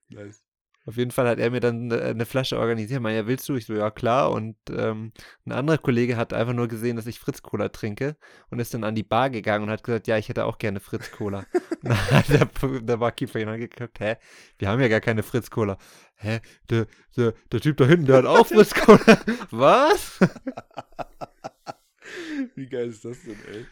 Nice. 0.10 0.44
Auf 0.90 0.98
jeden 0.98 1.12
Fall 1.12 1.28
hat 1.28 1.38
er 1.38 1.52
mir 1.52 1.60
dann 1.60 1.92
äh, 1.92 2.02
eine 2.02 2.26
Flasche 2.26 2.58
organisiert. 2.58 3.00
Meinte, 3.00 3.22
ja, 3.22 3.28
willst 3.28 3.48
du? 3.48 3.54
Ich 3.54 3.68
so, 3.68 3.76
ja 3.76 3.92
klar. 3.92 4.32
Und 4.32 4.56
ähm, 4.72 5.14
ein 5.46 5.52
anderer 5.52 5.78
Kollege 5.78 6.18
hat 6.18 6.34
einfach 6.34 6.54
nur 6.54 6.68
gesehen, 6.68 6.96
dass 6.96 7.06
ich 7.06 7.20
Fritz 7.20 7.44
Cola 7.44 7.70
trinke 7.70 8.18
und 8.50 8.58
ist 8.58 8.74
dann 8.74 8.84
an 8.84 8.96
die 8.96 9.04
Bar 9.04 9.30
gegangen 9.30 9.66
und 9.66 9.70
hat 9.70 9.84
gesagt, 9.84 10.08
ja, 10.08 10.18
ich 10.18 10.30
hätte 10.30 10.46
auch 10.46 10.58
gerne 10.58 10.80
Fritz 10.80 11.12
Cola. 11.12 11.46
und 11.84 11.90
dann 11.90 12.12
hat 12.12 12.30
der, 12.30 12.50
der 12.82 12.98
Barkeeper 12.98 13.40
ihn 13.40 13.50
angeguckt, 13.50 14.00
hä, 14.00 14.16
wir 14.58 14.68
haben 14.68 14.82
ja 14.82 14.88
gar 14.88 15.00
keine 15.00 15.22
Fritz 15.22 15.52
Cola. 15.52 15.78
Hä, 16.16 16.40
der, 16.72 16.88
der, 17.16 17.36
der 17.52 17.62
Typ 17.62 17.78
da 17.78 17.86
hinten, 17.86 18.08
der 18.08 18.18
hat 18.18 18.26
auch 18.26 18.48
Fritz 18.48 18.74
Cola. 18.74 19.20
Was? 19.52 20.20
Wie 22.56 22.68
geil 22.68 22.88
ist 22.88 23.06
das 23.06 23.22
denn, 23.22 23.38
ey? 23.54 23.68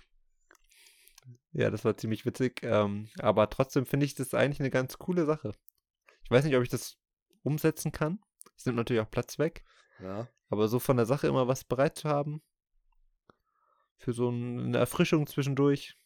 Ja, 1.54 1.72
das 1.72 1.84
war 1.84 1.98
ziemlich 1.98 2.28
witzig. 2.28 2.62
Ähm, 2.62 3.08
aber 3.18 3.50
trotzdem 3.50 3.88
finde 3.88 4.06
ich 4.06 4.14
das 4.14 4.36
eigentlich 4.36 4.60
eine 4.60 4.70
ganz 4.70 5.00
coole 5.00 5.26
Sache. 5.26 5.54
Ich 6.24 6.30
weiß 6.30 6.46
nicht, 6.46 6.56
ob 6.56 6.62
ich 6.62 6.70
das 6.70 7.00
umsetzen 7.48 7.92
kann. 7.92 8.20
Es 8.56 8.66
nimmt 8.66 8.78
natürlich 8.78 9.02
auch 9.02 9.10
Platz 9.12 9.40
weg. 9.40 9.64
Ja. 10.02 10.28
Aber 10.50 10.68
so 10.68 10.80
von 10.80 10.98
der 10.98 11.06
Sache 11.06 11.28
immer 11.28 11.48
was 11.48 11.64
bereit 11.64 11.98
zu 11.98 12.08
haben. 12.10 12.42
Für 13.98 14.14
so 14.14 14.30
ein- 14.30 14.60
eine 14.68 14.78
Erfrischung 14.78 15.26
zwischendurch. 15.28 15.98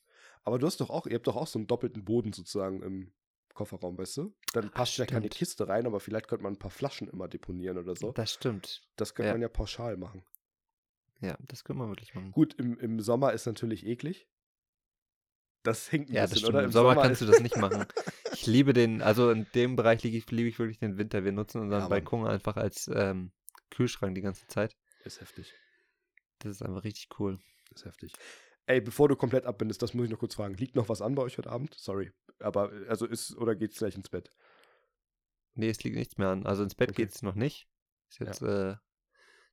Aber 0.43 0.57
du 0.57 0.65
hast 0.65 0.79
doch 0.81 0.89
auch, 0.89 1.05
ihr 1.07 1.15
habt 1.15 1.27
doch 1.27 1.35
auch 1.35 1.47
so 1.47 1.59
einen 1.59 1.67
doppelten 1.67 2.03
Boden 2.05 2.33
sozusagen 2.33 2.81
im 2.81 3.11
Kofferraum, 3.53 3.97
weißt 3.97 4.17
du? 4.17 4.33
Dann 4.53 4.71
passt 4.71 4.97
ja 4.97 5.05
keine. 5.05 5.27
Kiste 5.29 5.67
rein, 5.67 5.85
aber 5.85 5.99
vielleicht 5.99 6.27
könnte 6.27 6.43
man 6.43 6.53
ein 6.53 6.59
paar 6.59 6.71
Flaschen 6.71 7.09
immer 7.09 7.27
deponieren 7.27 7.77
oder 7.77 7.95
so. 7.95 8.11
Das 8.13 8.31
stimmt. 8.33 8.81
Das 8.95 9.13
könnte 9.13 9.27
ja. 9.27 9.33
man 9.33 9.41
ja 9.41 9.49
pauschal 9.49 9.97
machen. 9.97 10.23
Ja, 11.19 11.37
das 11.41 11.63
können 11.63 11.77
wir 11.79 11.87
wirklich 11.89 12.15
machen. 12.15 12.31
Gut, 12.31 12.53
im, 12.55 12.79
im 12.79 12.99
Sommer 13.01 13.33
ist 13.33 13.45
natürlich 13.45 13.85
eklig. 13.85 14.27
Das 15.63 15.87
hinkt 15.87 16.09
ein 16.09 16.15
Ja, 16.15 16.21
das 16.23 16.31
bisschen, 16.31 16.49
oder? 16.49 16.63
Im 16.63 16.71
Sommer 16.71 16.95
kannst 16.95 17.21
ist- 17.21 17.27
du 17.27 17.31
das 17.31 17.41
nicht 17.41 17.57
machen. 17.57 17.85
Ich 18.33 18.47
liebe 18.47 18.73
den, 18.73 19.03
also 19.03 19.29
in 19.29 19.45
dem 19.53 19.75
Bereich 19.75 20.01
liebe 20.01 20.17
ich, 20.17 20.31
liebe 20.31 20.47
ich 20.49 20.57
wirklich 20.57 20.79
den 20.79 20.97
Winter. 20.97 21.23
Wir 21.23 21.31
nutzen 21.31 21.61
unseren 21.61 21.81
Ja. 21.81 21.87
Balkon 21.89 22.25
einfach 22.25 22.55
als 22.55 22.89
ähm, 22.91 23.31
Kühlschrank 23.69 24.15
die 24.15 24.21
ganze 24.21 24.47
Zeit. 24.47 24.75
ist 25.03 25.21
heftig. 25.21 25.53
Das 26.39 26.53
ist 26.55 26.63
einfach 26.63 26.83
richtig 26.83 27.09
cool. 27.19 27.37
Ist 27.75 27.85
heftig. 27.85 28.13
Ey, 28.65 28.81
bevor 28.81 29.09
du 29.09 29.15
komplett 29.15 29.45
abbindest, 29.45 29.83
das 29.83 29.93
muss 29.93 30.05
ich 30.05 30.11
noch 30.11 30.17
kurz 30.17 30.33
fragen. 30.33 30.55
Liegt 30.55 30.75
noch 30.75 30.89
was 30.89 31.03
an 31.03 31.13
bei 31.13 31.21
euch 31.21 31.37
heute 31.37 31.51
Abend? 31.51 31.75
Sorry. 31.77 32.11
Aber, 32.39 32.71
also 32.87 33.05
ist, 33.05 33.35
oder 33.37 33.53
geht's 33.55 33.77
gleich 33.77 33.95
ins 33.95 34.09
Bett? 34.09 34.31
Nee, 35.53 35.69
es 35.69 35.83
liegt 35.83 35.97
nichts 35.97 36.17
mehr 36.17 36.29
an. 36.29 36.47
Also 36.47 36.63
ins 36.63 36.73
Bett 36.73 36.89
Okay. 36.91 37.03
geht's 37.03 37.21
noch 37.21 37.35
nicht. 37.35 37.67
Ist 38.09 38.21
jetzt 38.21 38.41
äh, 38.41 38.75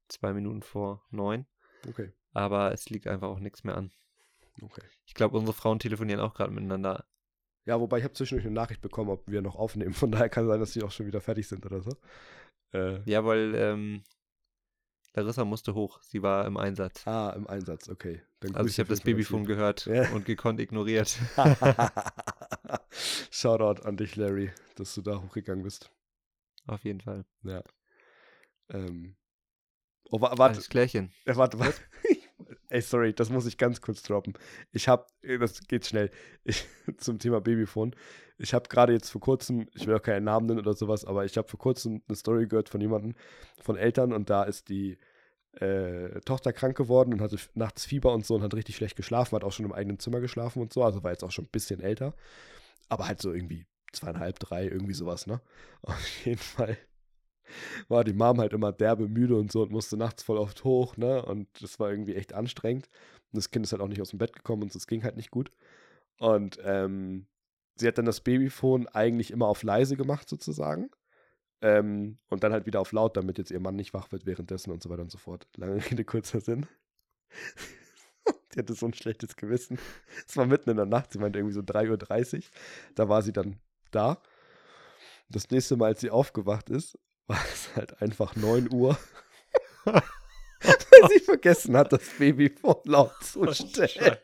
zwei 0.09 0.33
Minuten 0.33 0.63
vor 0.63 1.05
neun. 1.11 1.47
Okay, 1.87 2.13
Aber 2.33 2.73
es 2.73 2.89
liegt 2.89 3.07
einfach 3.07 3.29
auch 3.29 3.41
nichts 3.41 3.65
mehr 3.65 3.77
an. 3.77 3.93
Okay. 4.63 4.83
Ich 5.07 5.15
glaube, 5.15 5.37
unsere 5.37 5.55
Frauen 5.57 5.79
telefonieren 5.79 6.21
auch 6.21 6.35
gerade 6.35 6.53
miteinander. 6.53 7.05
Ja, 7.65 7.79
wobei 7.81 7.99
ich 7.99 8.05
habe 8.05 8.15
zwischendurch 8.15 8.47
eine 8.47 8.55
Nachricht 8.55 8.81
bekommen, 8.81 9.11
ob 9.11 9.27
wir 9.31 9.43
noch 9.43 9.57
aufnehmen. 9.57 9.93
Von 9.95 10.11
daher 10.11 10.29
kann 10.29 10.47
sein, 10.47 10.61
dass 10.61 10.73
die 10.73 10.83
auch 10.83 10.91
schon 10.91 11.07
wieder 11.07 11.21
fertig 11.21 11.47
sind 11.49 11.67
oder 11.67 11.81
so. 11.83 11.91
Äh, 12.73 13.01
Ja, 13.11 13.25
weil 13.25 13.55
ähm, 13.55 14.03
Larissa 15.15 15.45
musste 15.45 15.75
hoch. 15.75 16.01
Sie 16.03 16.23
war 16.23 16.47
im 16.47 16.57
Einsatz. 16.57 17.07
ah, 17.07 17.31
im 17.37 17.47
Einsatz, 17.47 17.89
okay. 17.89 18.23
Dann 18.41 18.55
Also 18.55 18.69
ich 18.71 18.79
habe 18.79 18.89
das 18.89 19.01
Fall 19.01 19.45
gehört 19.45 19.87
Ja. 19.87 20.09
und 20.13 20.25
gekonnt 20.27 20.61
ignoriert. 20.61 21.19
Shoutout 23.31 23.83
an 23.87 23.97
dich, 23.97 24.17
Larry, 24.17 24.51
dass 24.77 24.95
du 24.95 25.03
da 25.03 25.21
hochgegangen 25.21 25.63
bist. 25.65 25.91
Auf 26.67 26.85
jeden 26.85 27.01
Fall. 27.01 27.25
Ja. 27.43 27.63
Ähm. 28.71 29.17
Oh, 30.11 30.21
wa 30.21 30.31
warte, 30.39 30.55
Alles 30.57 30.69
Klärchen. 30.69 31.13
Äh, 31.25 31.37
warte, 31.37 31.59
warte. 31.59 31.81
Ey, 32.71 32.83
sorry, 32.83 33.15
das 33.15 33.31
muss 33.31 33.47
ich 33.47 33.57
ganz 33.57 33.81
kurz 33.81 34.03
droppen. 34.03 34.35
Ich 34.73 34.89
habe, 34.89 35.07
das 35.23 35.67
geht 35.69 35.87
schnell, 35.87 36.11
ich, 36.45 36.67
zum 36.99 37.19
Thema 37.19 37.41
Babyphone. 37.41 37.95
Ich 38.37 38.53
habe 38.53 38.69
gerade 38.69 38.93
jetzt 38.93 39.11
vor 39.11 39.23
kurzem, 39.23 39.69
ich 39.75 39.87
will 39.87 39.95
auch 39.97 40.03
keinen 40.03 40.25
Namen 40.25 40.47
nennen 40.47 40.59
oder 40.61 40.75
sowas, 40.75 41.05
aber 41.07 41.25
ich 41.25 41.37
habe 41.39 41.49
vor 41.49 41.59
kurzem 41.59 42.03
eine 42.09 42.17
Story 42.17 42.47
gehört 42.47 42.69
von 42.69 42.81
jemandem, 42.81 43.15
von 43.63 43.77
Eltern 43.77 44.13
und 44.13 44.29
da 44.29 44.43
ist 44.45 44.69
die 44.69 44.99
äh, 45.61 46.21
Tochter 46.23 46.53
krank 46.53 46.77
geworden 46.77 47.15
und 47.15 47.21
hatte 47.23 47.39
nachts 47.55 47.87
Fieber 47.87 48.13
und 48.15 48.27
so 48.27 48.37
und 48.37 48.43
hat 48.43 48.55
richtig 48.55 48.77
schlecht 48.77 48.97
geschlafen, 48.97 49.37
hat 49.37 49.45
auch 49.45 49.53
schon 49.53 49.67
im 49.67 49.73
eigenen 49.73 49.99
Zimmer 50.01 50.21
geschlafen 50.21 50.61
und 50.63 50.73
so, 50.73 50.85
also 50.85 51.03
war 51.05 51.13
jetzt 51.13 51.25
auch 51.25 51.33
schon 51.33 51.47
ein 51.47 51.51
bisschen 51.53 51.81
älter, 51.81 52.15
aber 52.89 53.09
halt 53.09 53.23
so 53.23 53.33
irgendwie 53.33 53.67
zweieinhalb, 53.93 54.39
drei, 54.41 54.67
irgendwie 54.69 54.95
sowas, 54.95 55.27
ne? 55.27 55.41
Auf 55.83 56.27
jeden 56.27 56.39
Fall 56.39 56.79
war 57.89 58.05
die 58.05 58.13
Mom 58.13 58.39
halt 58.39 58.53
immer 58.53 58.73
derbe 58.73 59.09
müde 59.09 59.37
und 59.37 59.53
so 59.53 59.63
und 59.63 59.71
musste 59.71 59.97
nachts 59.97 60.23
voll 60.23 60.39
oft 60.39 60.65
hoch, 60.65 60.97
ne? 60.97 61.25
Und 61.25 61.49
das 61.63 61.79
war 61.81 61.91
irgendwie 61.91 62.15
echt 62.15 62.33
anstrengend. 62.33 62.89
Und 63.33 63.37
das 63.37 63.51
Kind 63.51 63.65
ist 63.65 63.73
halt 63.73 63.83
auch 63.83 63.89
nicht 63.89 64.01
aus 64.01 64.11
dem 64.11 64.19
Bett 64.19 64.33
gekommen 64.35 64.63
und 64.63 64.75
es 64.75 64.87
ging 64.87 65.03
halt 65.05 65.17
nicht 65.17 65.31
gut. 65.31 65.51
Und 66.19 66.59
ähm, 66.65 67.27
sie 67.77 67.87
hat 67.87 67.99
dann 67.99 68.07
das 68.07 68.21
Babyphone 68.21 68.89
eigentlich 68.89 69.31
immer 69.31 69.47
auf 69.47 69.63
leise 69.63 69.97
gemacht, 69.97 70.29
sozusagen. 70.29 70.91
Ähm, 71.61 72.19
und 72.29 72.45
dann 72.45 72.53
halt 72.53 72.67
wieder 72.67 72.81
auf 72.81 72.93
laut, 72.93 73.17
damit 73.17 73.39
jetzt 73.39 73.51
ihr 73.51 73.61
Mann 73.61 73.77
nicht 73.77 73.93
wach 73.93 74.13
wird 74.13 74.27
währenddessen 74.27 74.71
und 74.71 74.83
so 74.83 74.91
weiter 74.91 75.03
und 75.03 75.11
so 75.11 75.19
fort. 75.19 75.47
Lange 75.57 75.77
Rede, 75.91 76.05
kurzer 76.05 76.41
Sinn. 76.41 76.67
die 78.55 78.61
hatte 78.61 78.75
so 78.75 78.87
ein 78.87 78.95
schlechtes 78.95 79.37
Gewissen. 79.37 79.79
Es 80.27 80.37
war 80.37 80.47
mitten 80.47 80.71
in 80.71 80.77
der 80.77 80.87
Nacht, 80.87 81.13
sie 81.13 81.19
meinte 81.19 81.39
irgendwie 81.39 81.55
so 81.55 81.61
3.30 81.61 82.37
Uhr. 82.37 82.43
Da 82.95 83.09
war 83.09 83.23
sie 83.23 83.33
dann 83.33 83.59
da. 83.91 84.21
Das 85.29 85.51
nächste 85.51 85.77
Mal, 85.77 85.87
als 85.87 86.01
sie 86.01 86.11
aufgewacht 86.11 86.71
ist, 86.71 86.99
war 87.29 87.45
es 87.53 87.75
halt 87.77 88.01
einfach 88.03 88.35
9 88.37 88.73
Uhr. 88.73 88.99
Weil 89.85 90.03
sie 91.11 91.21
vergessen 91.21 91.77
hat, 91.77 91.93
das 91.93 92.03
Babyphone 92.19 92.81
laut 92.85 93.13
zu 93.23 93.43
Oh, 93.43 93.53
stellen. 93.53 94.19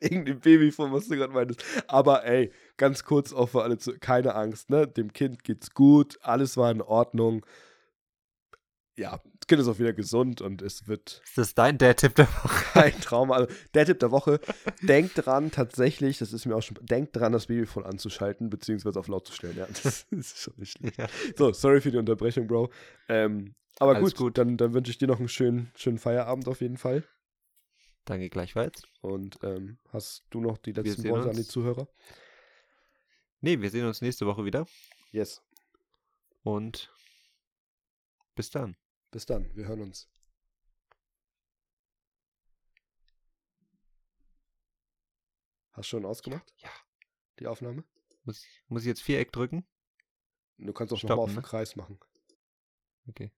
Wegen 0.00 0.24
dem 0.24 0.40
Babyphone, 0.40 0.92
was 0.92 1.08
du 1.08 1.16
gerade 1.16 1.32
meintest. 1.32 1.62
Aber 1.88 2.24
ey, 2.24 2.52
ganz 2.76 3.04
kurz 3.04 3.32
auch 3.32 3.48
für 3.50 3.62
alle 3.62 3.76
zu, 3.76 3.98
keine 3.98 4.34
Angst, 4.34 4.70
ne? 4.70 4.86
Dem 4.86 5.12
Kind 5.12 5.44
geht's 5.44 5.72
gut, 5.72 6.18
alles 6.22 6.56
war 6.56 6.70
in 6.70 6.80
Ordnung. 6.80 7.44
Ja, 8.96 9.20
das 9.44 9.48
Kind 9.48 9.60
ist 9.60 9.68
auch 9.68 9.78
wieder 9.78 9.92
gesund 9.92 10.40
und 10.40 10.62
es 10.62 10.88
wird 10.88 11.20
Ist 11.22 11.36
das 11.36 11.54
dein 11.54 11.76
Dad-Tipp 11.76 12.14
der 12.14 12.26
Woche? 12.26 12.64
kein 12.72 12.98
Trauma. 13.02 13.34
Also, 13.34 13.54
der 13.74 13.84
Tipp 13.84 13.98
der 13.98 14.10
Woche, 14.10 14.40
denkt 14.80 15.12
dran, 15.16 15.50
tatsächlich, 15.50 16.16
das 16.16 16.32
ist 16.32 16.46
mir 16.46 16.56
auch 16.56 16.62
schon, 16.62 16.78
denkt 16.80 17.14
dran, 17.14 17.32
das 17.32 17.46
Babyphone 17.48 17.84
anzuschalten, 17.84 18.48
beziehungsweise 18.48 18.98
auf 18.98 19.06
laut 19.06 19.26
zu 19.26 19.34
stellen. 19.34 19.58
Ja, 19.58 19.66
das 19.82 20.06
ist 20.10 20.38
schon 20.38 20.64
schlecht. 20.64 20.96
Ja. 20.96 21.08
So, 21.36 21.52
sorry 21.52 21.82
für 21.82 21.90
die 21.90 21.98
Unterbrechung, 21.98 22.46
Bro. 22.46 22.70
Ähm, 23.10 23.54
aber 23.78 23.96
Alles 23.96 24.14
gut, 24.14 24.18
gut. 24.18 24.38
dann, 24.38 24.56
dann 24.56 24.72
wünsche 24.72 24.90
ich 24.90 24.96
dir 24.96 25.08
noch 25.08 25.18
einen 25.18 25.28
schönen, 25.28 25.70
schönen 25.74 25.98
Feierabend 25.98 26.48
auf 26.48 26.62
jeden 26.62 26.78
Fall. 26.78 27.04
Danke 28.06 28.30
gleichfalls. 28.30 28.84
Und 29.02 29.38
ähm, 29.42 29.76
hast 29.92 30.24
du 30.30 30.40
noch 30.40 30.56
die 30.56 30.72
letzten 30.72 31.04
Worte 31.10 31.24
an 31.24 31.28
uns. 31.36 31.36
die 31.36 31.48
Zuhörer? 31.48 31.86
Nee, 33.42 33.60
wir 33.60 33.68
sehen 33.68 33.84
uns 33.84 34.00
nächste 34.00 34.24
Woche 34.24 34.46
wieder. 34.46 34.66
Yes. 35.12 35.42
Und 36.44 36.90
bis 38.34 38.48
dann. 38.48 38.74
Bis 39.14 39.26
dann, 39.26 39.48
wir 39.54 39.68
hören 39.68 39.80
uns. 39.80 40.10
Hast 45.70 45.86
du 45.86 45.90
schon 45.90 46.04
ausgemacht? 46.04 46.52
Ja. 46.56 46.70
Die 47.38 47.46
Aufnahme? 47.46 47.84
Muss, 48.24 48.44
muss 48.66 48.82
ich 48.82 48.88
jetzt 48.88 49.02
Viereck 49.02 49.30
drücken? 49.30 49.64
Du 50.58 50.72
kannst 50.72 50.92
auch 50.92 51.00
nochmal 51.00 51.18
auf 51.20 51.30
den 51.30 51.36
ne? 51.36 51.42
Kreis 51.42 51.76
machen. 51.76 52.00
Okay. 53.06 53.30